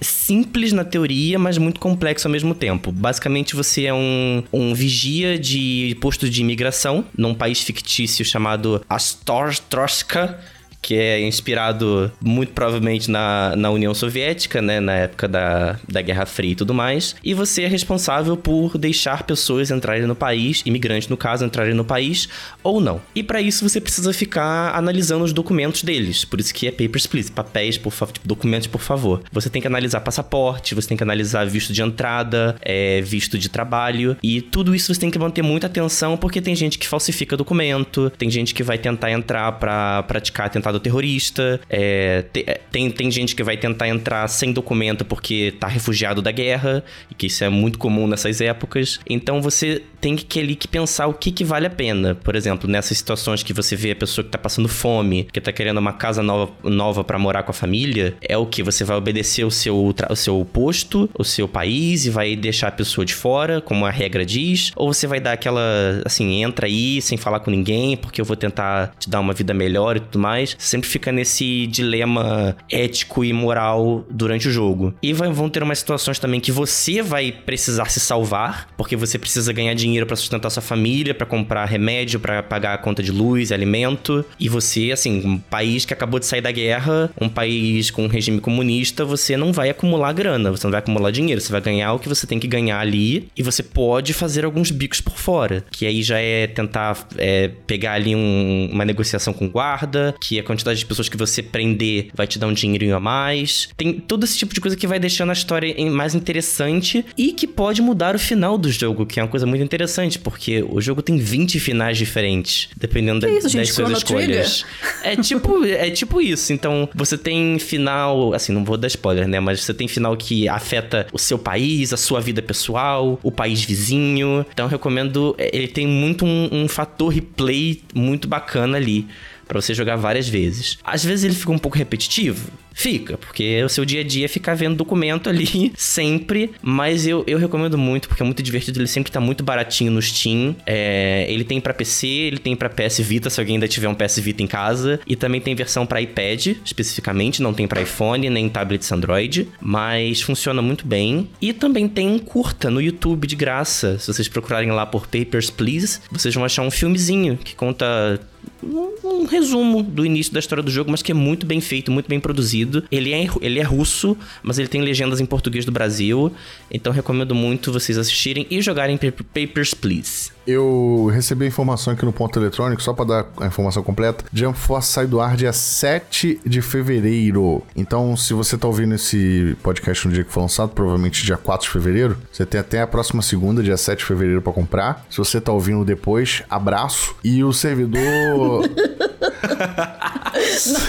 simples 0.00 0.72
na 0.72 0.84
teoria, 0.84 1.38
mas 1.38 1.58
muito 1.58 1.80
complexo 1.80 2.26
ao 2.26 2.32
mesmo 2.32 2.54
tempo. 2.54 2.90
Basicamente, 2.92 3.54
você 3.54 3.86
é 3.86 3.94
um, 3.94 4.42
um 4.52 4.74
vigia 4.74 5.38
de 5.38 5.96
posto 6.00 6.28
de 6.28 6.40
imigração 6.40 7.04
num 7.16 7.34
país 7.34 7.60
fictício 7.60 8.24
chamado 8.24 8.84
Astortroska 8.88 10.38
que 10.80 10.94
é 10.94 11.20
inspirado 11.20 12.10
muito 12.20 12.52
provavelmente 12.52 13.10
na, 13.10 13.54
na 13.56 13.70
União 13.70 13.94
Soviética, 13.94 14.62
né, 14.62 14.80
na 14.80 14.94
época 14.94 15.28
da, 15.28 15.78
da 15.88 16.02
Guerra 16.02 16.26
Fria 16.26 16.52
e 16.52 16.54
tudo 16.54 16.74
mais. 16.74 17.14
E 17.22 17.34
você 17.34 17.62
é 17.62 17.68
responsável 17.68 18.36
por 18.36 18.78
deixar 18.78 19.22
pessoas 19.24 19.70
entrarem 19.70 20.06
no 20.06 20.14
país, 20.14 20.62
imigrantes 20.64 21.08
no 21.08 21.16
caso, 21.16 21.44
entrarem 21.44 21.74
no 21.74 21.84
país 21.84 22.28
ou 22.62 22.80
não. 22.80 23.00
E 23.14 23.22
para 23.22 23.40
isso 23.40 23.68
você 23.68 23.80
precisa 23.80 24.12
ficar 24.12 24.74
analisando 24.74 25.24
os 25.24 25.32
documentos 25.32 25.82
deles. 25.82 26.24
Por 26.24 26.40
isso 26.40 26.54
que 26.54 26.66
é 26.66 26.70
papers, 26.70 27.06
please, 27.06 27.30
papéis, 27.30 27.76
por 27.78 27.90
favor, 27.90 28.12
tipo, 28.12 28.28
documentos, 28.28 28.66
por 28.66 28.80
favor. 28.80 29.22
Você 29.32 29.50
tem 29.50 29.60
que 29.60 29.68
analisar 29.68 30.00
passaporte, 30.00 30.74
você 30.74 30.88
tem 30.88 30.96
que 30.96 31.02
analisar 31.02 31.46
visto 31.46 31.72
de 31.72 31.82
entrada, 31.82 32.56
é, 32.62 33.00
visto 33.00 33.38
de 33.38 33.48
trabalho 33.48 34.16
e 34.22 34.40
tudo 34.40 34.74
isso 34.74 34.92
você 34.92 35.00
tem 35.00 35.10
que 35.10 35.18
manter 35.18 35.42
muita 35.42 35.66
atenção 35.66 36.16
porque 36.16 36.40
tem 36.40 36.54
gente 36.54 36.78
que 36.78 36.86
falsifica 36.86 37.36
documento, 37.36 38.10
tem 38.16 38.30
gente 38.30 38.54
que 38.54 38.62
vai 38.62 38.78
tentar 38.78 39.10
entrar 39.10 39.52
para 39.52 40.02
praticar 40.04 40.48
tentar 40.48 40.67
atentado 40.68 40.80
terrorista, 40.80 41.60
é, 41.68 42.24
é, 42.46 42.60
tem, 42.70 42.90
tem 42.90 43.10
gente 43.10 43.34
que 43.34 43.42
vai 43.42 43.56
tentar 43.56 43.88
entrar 43.88 44.28
sem 44.28 44.52
documento 44.52 45.04
porque 45.04 45.54
tá 45.58 45.66
refugiado 45.66 46.22
da 46.22 46.30
guerra, 46.30 46.84
e 47.10 47.14
que 47.14 47.26
isso 47.26 47.42
é 47.42 47.48
muito 47.48 47.78
comum 47.78 48.06
nessas 48.06 48.40
épocas. 48.40 49.00
Então 49.08 49.40
você 49.40 49.82
tem 50.00 50.16
que 50.16 50.38
ali 50.38 50.54
que 50.54 50.68
pensar 50.68 51.06
o 51.08 51.14
que, 51.14 51.32
que 51.32 51.44
vale 51.44 51.66
a 51.66 51.70
pena. 51.70 52.14
Por 52.14 52.36
exemplo, 52.36 52.70
nessas 52.70 52.98
situações 52.98 53.42
que 53.42 53.52
você 53.52 53.74
vê 53.74 53.92
a 53.92 53.96
pessoa 53.96 54.24
que 54.24 54.30
tá 54.30 54.38
passando 54.38 54.68
fome, 54.68 55.24
que 55.32 55.40
tá 55.40 55.52
querendo 55.52 55.78
uma 55.78 55.92
casa 55.92 56.22
nova, 56.22 56.52
nova 56.62 57.02
para 57.02 57.18
morar 57.18 57.42
com 57.42 57.50
a 57.50 57.54
família, 57.54 58.14
é 58.20 58.36
o 58.36 58.46
que? 58.46 58.62
Você 58.62 58.84
vai 58.84 58.96
obedecer 58.96 59.44
o 59.44 59.50
seu, 59.50 59.94
o 60.08 60.16
seu 60.16 60.44
posto, 60.52 61.10
o 61.18 61.24
seu 61.24 61.48
país 61.48 62.06
e 62.06 62.10
vai 62.10 62.36
deixar 62.36 62.68
a 62.68 62.72
pessoa 62.72 63.04
de 63.04 63.14
fora, 63.14 63.60
como 63.60 63.84
a 63.84 63.90
regra 63.90 64.24
diz, 64.24 64.70
ou 64.76 64.92
você 64.92 65.06
vai 65.06 65.20
dar 65.20 65.32
aquela, 65.32 65.60
assim, 66.04 66.42
entra 66.42 66.66
aí 66.66 67.02
sem 67.02 67.18
falar 67.18 67.40
com 67.40 67.50
ninguém, 67.50 67.96
porque 67.96 68.20
eu 68.20 68.24
vou 68.24 68.36
tentar 68.36 68.94
te 68.98 69.10
dar 69.10 69.20
uma 69.20 69.32
vida 69.32 69.52
melhor 69.52 69.96
e 69.96 70.00
tudo 70.00 70.18
mais 70.18 70.56
sempre 70.58 70.88
fica 70.88 71.10
nesse 71.12 71.66
dilema 71.68 72.56
ético 72.70 73.24
e 73.24 73.32
moral 73.32 74.04
durante 74.10 74.48
o 74.48 74.50
jogo. 74.50 74.92
E 75.02 75.12
vai, 75.12 75.30
vão 75.30 75.48
ter 75.48 75.62
umas 75.62 75.78
situações 75.78 76.18
também 76.18 76.40
que 76.40 76.52
você 76.52 77.00
vai 77.00 77.32
precisar 77.32 77.86
se 77.86 78.00
salvar, 78.00 78.68
porque 78.76 78.96
você 78.96 79.18
precisa 79.18 79.52
ganhar 79.52 79.72
dinheiro 79.74 80.04
para 80.04 80.16
sustentar 80.16 80.50
sua 80.50 80.62
família, 80.62 81.14
para 81.14 81.26
comprar 81.26 81.64
remédio, 81.64 82.18
para 82.18 82.42
pagar 82.42 82.74
a 82.74 82.78
conta 82.78 83.02
de 83.02 83.12
luz, 83.12 83.52
alimento. 83.52 84.24
E 84.38 84.48
você, 84.48 84.90
assim, 84.92 85.24
um 85.24 85.38
país 85.38 85.84
que 85.84 85.94
acabou 85.94 86.18
de 86.18 86.26
sair 86.26 86.40
da 86.40 86.50
guerra, 86.50 87.10
um 87.20 87.28
país 87.28 87.90
com 87.90 88.04
um 88.04 88.08
regime 88.08 88.40
comunista, 88.40 89.04
você 89.04 89.36
não 89.36 89.52
vai 89.52 89.70
acumular 89.70 90.12
grana, 90.12 90.50
você 90.50 90.66
não 90.66 90.72
vai 90.72 90.80
acumular 90.80 91.10
dinheiro, 91.10 91.40
você 91.40 91.52
vai 91.52 91.60
ganhar 91.60 91.92
o 91.92 91.98
que 91.98 92.08
você 92.08 92.26
tem 92.26 92.38
que 92.38 92.48
ganhar 92.48 92.80
ali 92.80 93.28
e 93.36 93.42
você 93.42 93.62
pode 93.62 94.12
fazer 94.12 94.44
alguns 94.44 94.70
bicos 94.70 95.00
por 95.00 95.16
fora, 95.16 95.64
que 95.70 95.86
aí 95.86 96.02
já 96.02 96.18
é 96.18 96.46
tentar 96.46 97.06
é, 97.16 97.48
pegar 97.66 97.92
ali 97.92 98.14
um, 98.14 98.70
uma 98.72 98.84
negociação 98.84 99.32
com 99.32 99.48
guarda, 99.48 100.14
que 100.20 100.38
é 100.38 100.42
quantidade 100.48 100.78
de 100.78 100.86
pessoas 100.86 101.08
que 101.08 101.16
você 101.16 101.42
prender 101.42 102.08
vai 102.14 102.26
te 102.26 102.38
dar 102.38 102.46
um 102.46 102.52
dinheirinho 102.52 102.96
a 102.96 103.00
mais. 103.00 103.68
Tem 103.76 103.92
todo 103.92 104.24
esse 104.24 104.36
tipo 104.36 104.54
de 104.54 104.60
coisa 104.60 104.76
que 104.76 104.86
vai 104.86 104.98
deixando 104.98 105.30
a 105.30 105.34
história 105.34 105.74
mais 105.90 106.14
interessante 106.14 107.04
e 107.16 107.32
que 107.32 107.46
pode 107.46 107.82
mudar 107.82 108.16
o 108.16 108.18
final 108.18 108.56
do 108.56 108.70
jogo, 108.70 109.04
que 109.04 109.20
é 109.20 109.22
uma 109.22 109.28
coisa 109.28 109.46
muito 109.46 109.62
interessante, 109.62 110.18
porque 110.18 110.64
o 110.68 110.80
jogo 110.80 111.02
tem 111.02 111.18
20 111.18 111.60
finais 111.60 111.98
diferentes, 111.98 112.68
dependendo 112.76 113.20
da, 113.20 113.30
isso, 113.30 113.54
das 113.54 113.68
suas 113.70 113.98
escolhas. 113.98 114.64
É 115.02 115.14
tipo, 115.16 115.64
é 115.64 115.90
tipo 115.90 116.20
isso. 116.20 116.52
Então, 116.52 116.88
você 116.94 117.18
tem 117.18 117.58
final, 117.58 118.32
assim, 118.32 118.52
não 118.52 118.64
vou 118.64 118.76
dar 118.76 118.88
spoiler, 118.88 119.28
né? 119.28 119.38
Mas 119.40 119.62
você 119.62 119.74
tem 119.74 119.86
final 119.86 120.16
que 120.16 120.48
afeta 120.48 121.06
o 121.12 121.18
seu 121.18 121.38
país, 121.38 121.92
a 121.92 121.96
sua 121.96 122.20
vida 122.20 122.40
pessoal, 122.40 123.18
o 123.22 123.30
país 123.30 123.62
vizinho. 123.64 124.46
Então, 124.52 124.66
eu 124.66 124.70
recomendo. 124.70 125.34
É, 125.36 125.50
ele 125.54 125.68
tem 125.68 125.86
muito 125.86 126.24
um, 126.24 126.48
um 126.50 126.68
fator 126.68 127.12
replay 127.12 127.82
muito 127.94 128.26
bacana 128.26 128.76
ali 128.76 129.06
para 129.48 129.60
você 129.60 129.74
jogar 129.74 129.96
várias 129.96 130.28
vezes. 130.28 130.78
Às 130.84 131.04
vezes 131.04 131.24
ele 131.24 131.34
fica 131.34 131.50
um 131.50 131.58
pouco 131.58 131.76
repetitivo, 131.76 132.50
Fica, 132.78 133.18
porque 133.18 133.60
o 133.64 133.68
seu 133.68 133.84
dia 133.84 134.02
a 134.02 134.04
dia 134.04 134.26
é 134.26 134.28
ficar 134.28 134.54
vendo 134.54 134.76
documento 134.76 135.28
ali 135.28 135.72
sempre. 135.76 136.52
Mas 136.62 137.08
eu, 137.08 137.24
eu 137.26 137.36
recomendo 137.36 137.76
muito, 137.76 138.06
porque 138.06 138.22
é 138.22 138.24
muito 138.24 138.40
divertido. 138.40 138.78
Ele 138.78 138.86
sempre 138.86 139.10
tá 139.10 139.18
muito 139.18 139.42
baratinho 139.42 139.90
no 139.90 140.00
Steam. 140.00 140.54
É, 140.64 141.26
ele 141.28 141.42
tem 141.42 141.60
para 141.60 141.74
PC, 141.74 142.06
ele 142.06 142.38
tem 142.38 142.54
para 142.54 142.68
PS 142.68 143.00
Vita, 143.00 143.28
se 143.30 143.40
alguém 143.40 143.56
ainda 143.56 143.66
tiver 143.66 143.88
um 143.88 143.96
PS 143.96 144.20
Vita 144.20 144.44
em 144.44 144.46
casa. 144.46 145.00
E 145.08 145.16
também 145.16 145.40
tem 145.40 145.56
versão 145.56 145.84
para 145.84 146.00
iPad, 146.00 146.54
especificamente. 146.64 147.42
Não 147.42 147.52
tem 147.52 147.66
para 147.66 147.82
iPhone, 147.82 148.30
nem 148.30 148.48
tablets 148.48 148.92
Android. 148.92 149.48
Mas 149.60 150.22
funciona 150.22 150.62
muito 150.62 150.86
bem. 150.86 151.28
E 151.42 151.52
também 151.52 151.88
tem 151.88 152.06
um 152.06 152.20
curta 152.20 152.70
no 152.70 152.80
YouTube 152.80 153.26
de 153.26 153.34
graça. 153.34 153.98
Se 153.98 154.06
vocês 154.06 154.28
procurarem 154.28 154.70
lá 154.70 154.86
por 154.86 155.08
Papers, 155.08 155.50
Please, 155.50 155.98
vocês 156.12 156.32
vão 156.32 156.44
achar 156.44 156.62
um 156.62 156.70
filmezinho 156.70 157.36
que 157.36 157.56
conta 157.56 158.20
um, 158.62 158.94
um, 159.04 159.24
resumo 159.24 159.82
do 159.82 160.04
início 160.04 160.32
da 160.32 160.40
história 160.40 160.62
do 160.62 160.70
jogo, 160.70 160.90
mas 160.90 161.02
que 161.02 161.12
é 161.12 161.14
muito 161.14 161.46
bem 161.46 161.60
feito, 161.60 161.90
muito 161.90 162.08
bem 162.08 162.20
produzido. 162.20 162.84
Ele 162.90 163.12
é, 163.12 163.26
ele 163.40 163.58
é 163.58 163.62
russo, 163.62 164.16
mas 164.42 164.58
ele 164.58 164.68
tem 164.68 164.82
legendas 164.82 165.20
em 165.20 165.26
português 165.26 165.64
do 165.64 165.72
Brasil. 165.72 166.32
Então 166.70 166.92
recomendo 166.92 167.34
muito 167.34 167.72
vocês 167.72 167.98
assistirem 167.98 168.46
e 168.50 168.60
jogarem 168.60 168.98
Papers, 168.98 169.74
Please. 169.74 170.38
Eu 170.48 171.10
recebi 171.12 171.44
a 171.44 171.48
informação 171.48 171.92
aqui 171.92 172.06
no 172.06 172.12
ponto 172.12 172.38
eletrônico, 172.38 172.82
só 172.82 172.94
para 172.94 173.04
dar 173.04 173.26
a 173.38 173.46
informação 173.46 173.82
completa. 173.82 174.24
Jump 174.32 174.58
Force 174.58 174.90
sai 174.90 175.06
do 175.06 175.20
ar 175.20 175.36
dia 175.36 175.52
7 175.52 176.40
de 176.44 176.62
fevereiro. 176.62 177.62
Então, 177.76 178.16
se 178.16 178.32
você 178.32 178.56
tá 178.56 178.66
ouvindo 178.66 178.94
esse 178.94 179.54
podcast 179.62 180.08
no 180.08 180.14
dia 180.14 180.24
que 180.24 180.32
foi 180.32 180.42
lançado, 180.42 180.70
provavelmente 180.70 181.22
dia 181.22 181.36
4 181.36 181.66
de 181.66 181.72
fevereiro, 181.72 182.16
você 182.32 182.46
tem 182.46 182.58
até 182.58 182.80
a 182.80 182.86
próxima 182.86 183.20
segunda, 183.20 183.62
dia 183.62 183.76
7 183.76 183.98
de 183.98 184.04
fevereiro, 184.06 184.40
para 184.40 184.54
comprar. 184.54 185.04
Se 185.10 185.18
você 185.18 185.38
tá 185.38 185.52
ouvindo 185.52 185.84
depois, 185.84 186.42
abraço. 186.48 187.14
E 187.22 187.44
o 187.44 187.52
servidor. 187.52 188.37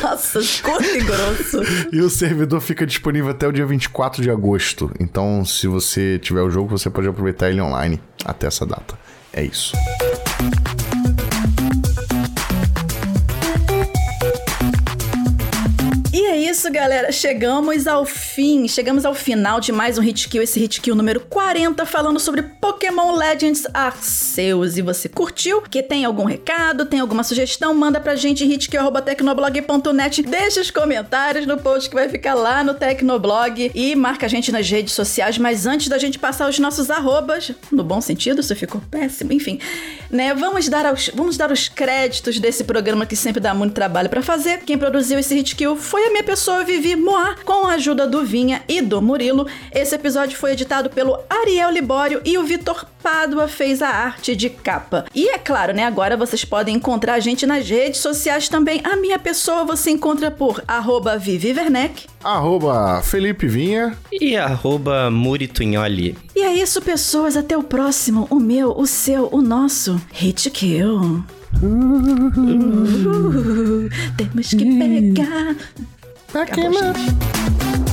Nossa, 0.01 0.39
curto 0.61 1.05
grosso. 1.05 1.61
E 1.91 2.01
o 2.01 2.09
servidor 2.09 2.61
fica 2.61 2.85
disponível 2.85 3.31
até 3.31 3.47
o 3.47 3.51
dia 3.51 3.65
24 3.65 4.21
de 4.21 4.29
agosto. 4.29 4.91
Então, 4.99 5.43
se 5.45 5.67
você 5.67 6.19
tiver 6.19 6.41
o 6.41 6.49
jogo, 6.49 6.69
você 6.69 6.89
pode 6.89 7.07
aproveitar 7.07 7.49
ele 7.49 7.61
online 7.61 7.99
até 8.25 8.47
essa 8.47 8.65
data. 8.65 8.97
É 9.33 9.43
isso. 9.43 9.73
Isso, 16.59 16.69
galera. 16.73 17.09
Chegamos 17.09 17.87
ao 17.87 18.05
fim. 18.05 18.67
Chegamos 18.67 19.05
ao 19.05 19.15
final 19.15 19.61
de 19.61 19.71
mais 19.71 19.97
um 19.97 20.01
Hit 20.01 20.27
Kill, 20.27 20.43
esse 20.43 20.59
Hit 20.59 20.81
Kill 20.81 20.93
número 20.93 21.21
40, 21.21 21.85
falando 21.85 22.19
sobre 22.19 22.41
Pokémon 22.41 23.15
Legends 23.15 23.65
Arceus. 23.73 24.75
E 24.75 24.81
você 24.81 25.07
curtiu? 25.07 25.61
Que 25.61 25.81
tem 25.81 26.03
algum 26.03 26.25
recado, 26.25 26.85
tem 26.85 26.99
alguma 26.99 27.23
sugestão? 27.23 27.73
Manda 27.73 28.01
pra 28.01 28.17
gente 28.17 28.43
hitkill.tecnoblog.net. 28.43 30.21
Deixa 30.23 30.59
os 30.59 30.69
comentários 30.69 31.45
no 31.45 31.57
post 31.57 31.87
que 31.87 31.95
vai 31.95 32.09
ficar 32.09 32.33
lá 32.33 32.61
no 32.61 32.73
Tecnoblog 32.73 33.71
e 33.73 33.95
marca 33.95 34.25
a 34.25 34.29
gente 34.29 34.51
nas 34.51 34.69
redes 34.69 34.93
sociais. 34.93 35.37
Mas 35.37 35.65
antes 35.65 35.87
da 35.87 35.97
gente 35.97 36.19
passar 36.19 36.49
os 36.49 36.59
nossos 36.59 36.91
arrobas, 36.91 37.53
no 37.71 37.85
bom 37.85 38.01
sentido, 38.01 38.41
isso 38.41 38.53
ficou 38.53 38.81
péssimo, 38.91 39.31
enfim, 39.31 39.61
né? 40.11 40.33
Vamos 40.33 40.67
dar, 40.67 40.85
aos, 40.85 41.09
vamos 41.15 41.37
dar 41.37 41.53
os 41.53 41.69
créditos 41.69 42.37
desse 42.37 42.65
programa 42.65 43.05
que 43.05 43.15
sempre 43.15 43.39
dá 43.39 43.53
muito 43.53 43.71
trabalho 43.71 44.09
para 44.09 44.21
fazer. 44.21 44.59
Quem 44.65 44.77
produziu 44.77 45.17
esse 45.17 45.33
Hit 45.33 45.55
Kill 45.55 45.77
foi 45.77 46.05
a 46.07 46.09
minha 46.09 46.23
pessoa 46.23 46.48
pessoa 46.49 46.63
Vivi 46.63 46.95
Moá, 46.95 47.35
com 47.45 47.67
a 47.67 47.73
ajuda 47.73 48.07
do 48.07 48.25
Vinha 48.25 48.63
e 48.67 48.81
do 48.81 48.99
Murilo. 49.01 49.45
Esse 49.71 49.93
episódio 49.93 50.35
foi 50.35 50.53
editado 50.53 50.89
pelo 50.89 51.19
Ariel 51.29 51.69
Libório 51.69 52.21
e 52.25 52.39
o 52.39 52.43
Vitor 52.43 52.87
Pádua 53.03 53.47
fez 53.47 53.83
a 53.83 53.89
arte 53.89 54.35
de 54.35 54.49
capa. 54.49 55.05
E 55.13 55.29
é 55.29 55.37
claro, 55.37 55.73
né? 55.73 55.85
Agora 55.85 56.17
vocês 56.17 56.43
podem 56.43 56.75
encontrar 56.75 57.13
a 57.13 57.19
gente 57.19 57.45
nas 57.45 57.69
redes 57.69 57.99
sociais 57.99 58.49
também. 58.49 58.81
A 58.83 58.95
minha 58.95 59.19
pessoa 59.19 59.63
você 59.63 59.91
encontra 59.91 60.31
por 60.31 60.63
arroba 60.67 61.19
Vivi 61.19 61.51
Werneck, 61.51 62.07
arroba 62.23 62.99
Felipe 63.03 63.47
Vinha 63.47 63.95
e 64.11 64.35
arroba 64.35 65.11
Muritunholi. 65.11 66.17
E 66.35 66.41
é 66.41 66.51
isso, 66.51 66.81
pessoas. 66.81 67.37
Até 67.37 67.55
o 67.55 67.61
próximo. 67.61 68.25
O 68.31 68.39
meu, 68.39 68.71
o 68.71 68.87
seu, 68.87 69.29
o 69.31 69.39
nosso 69.39 70.01
Hit 70.13 70.49
Kill. 70.49 71.23
Uh, 71.61 71.65
uh, 71.65 72.25
uh, 73.85 73.89
temos 74.17 74.49
que 74.49 74.65
pegar. 74.79 75.55
Back 76.33 76.49
God 76.49 76.59
him 76.59 76.77
up. 76.77 76.97
You. 76.97 77.88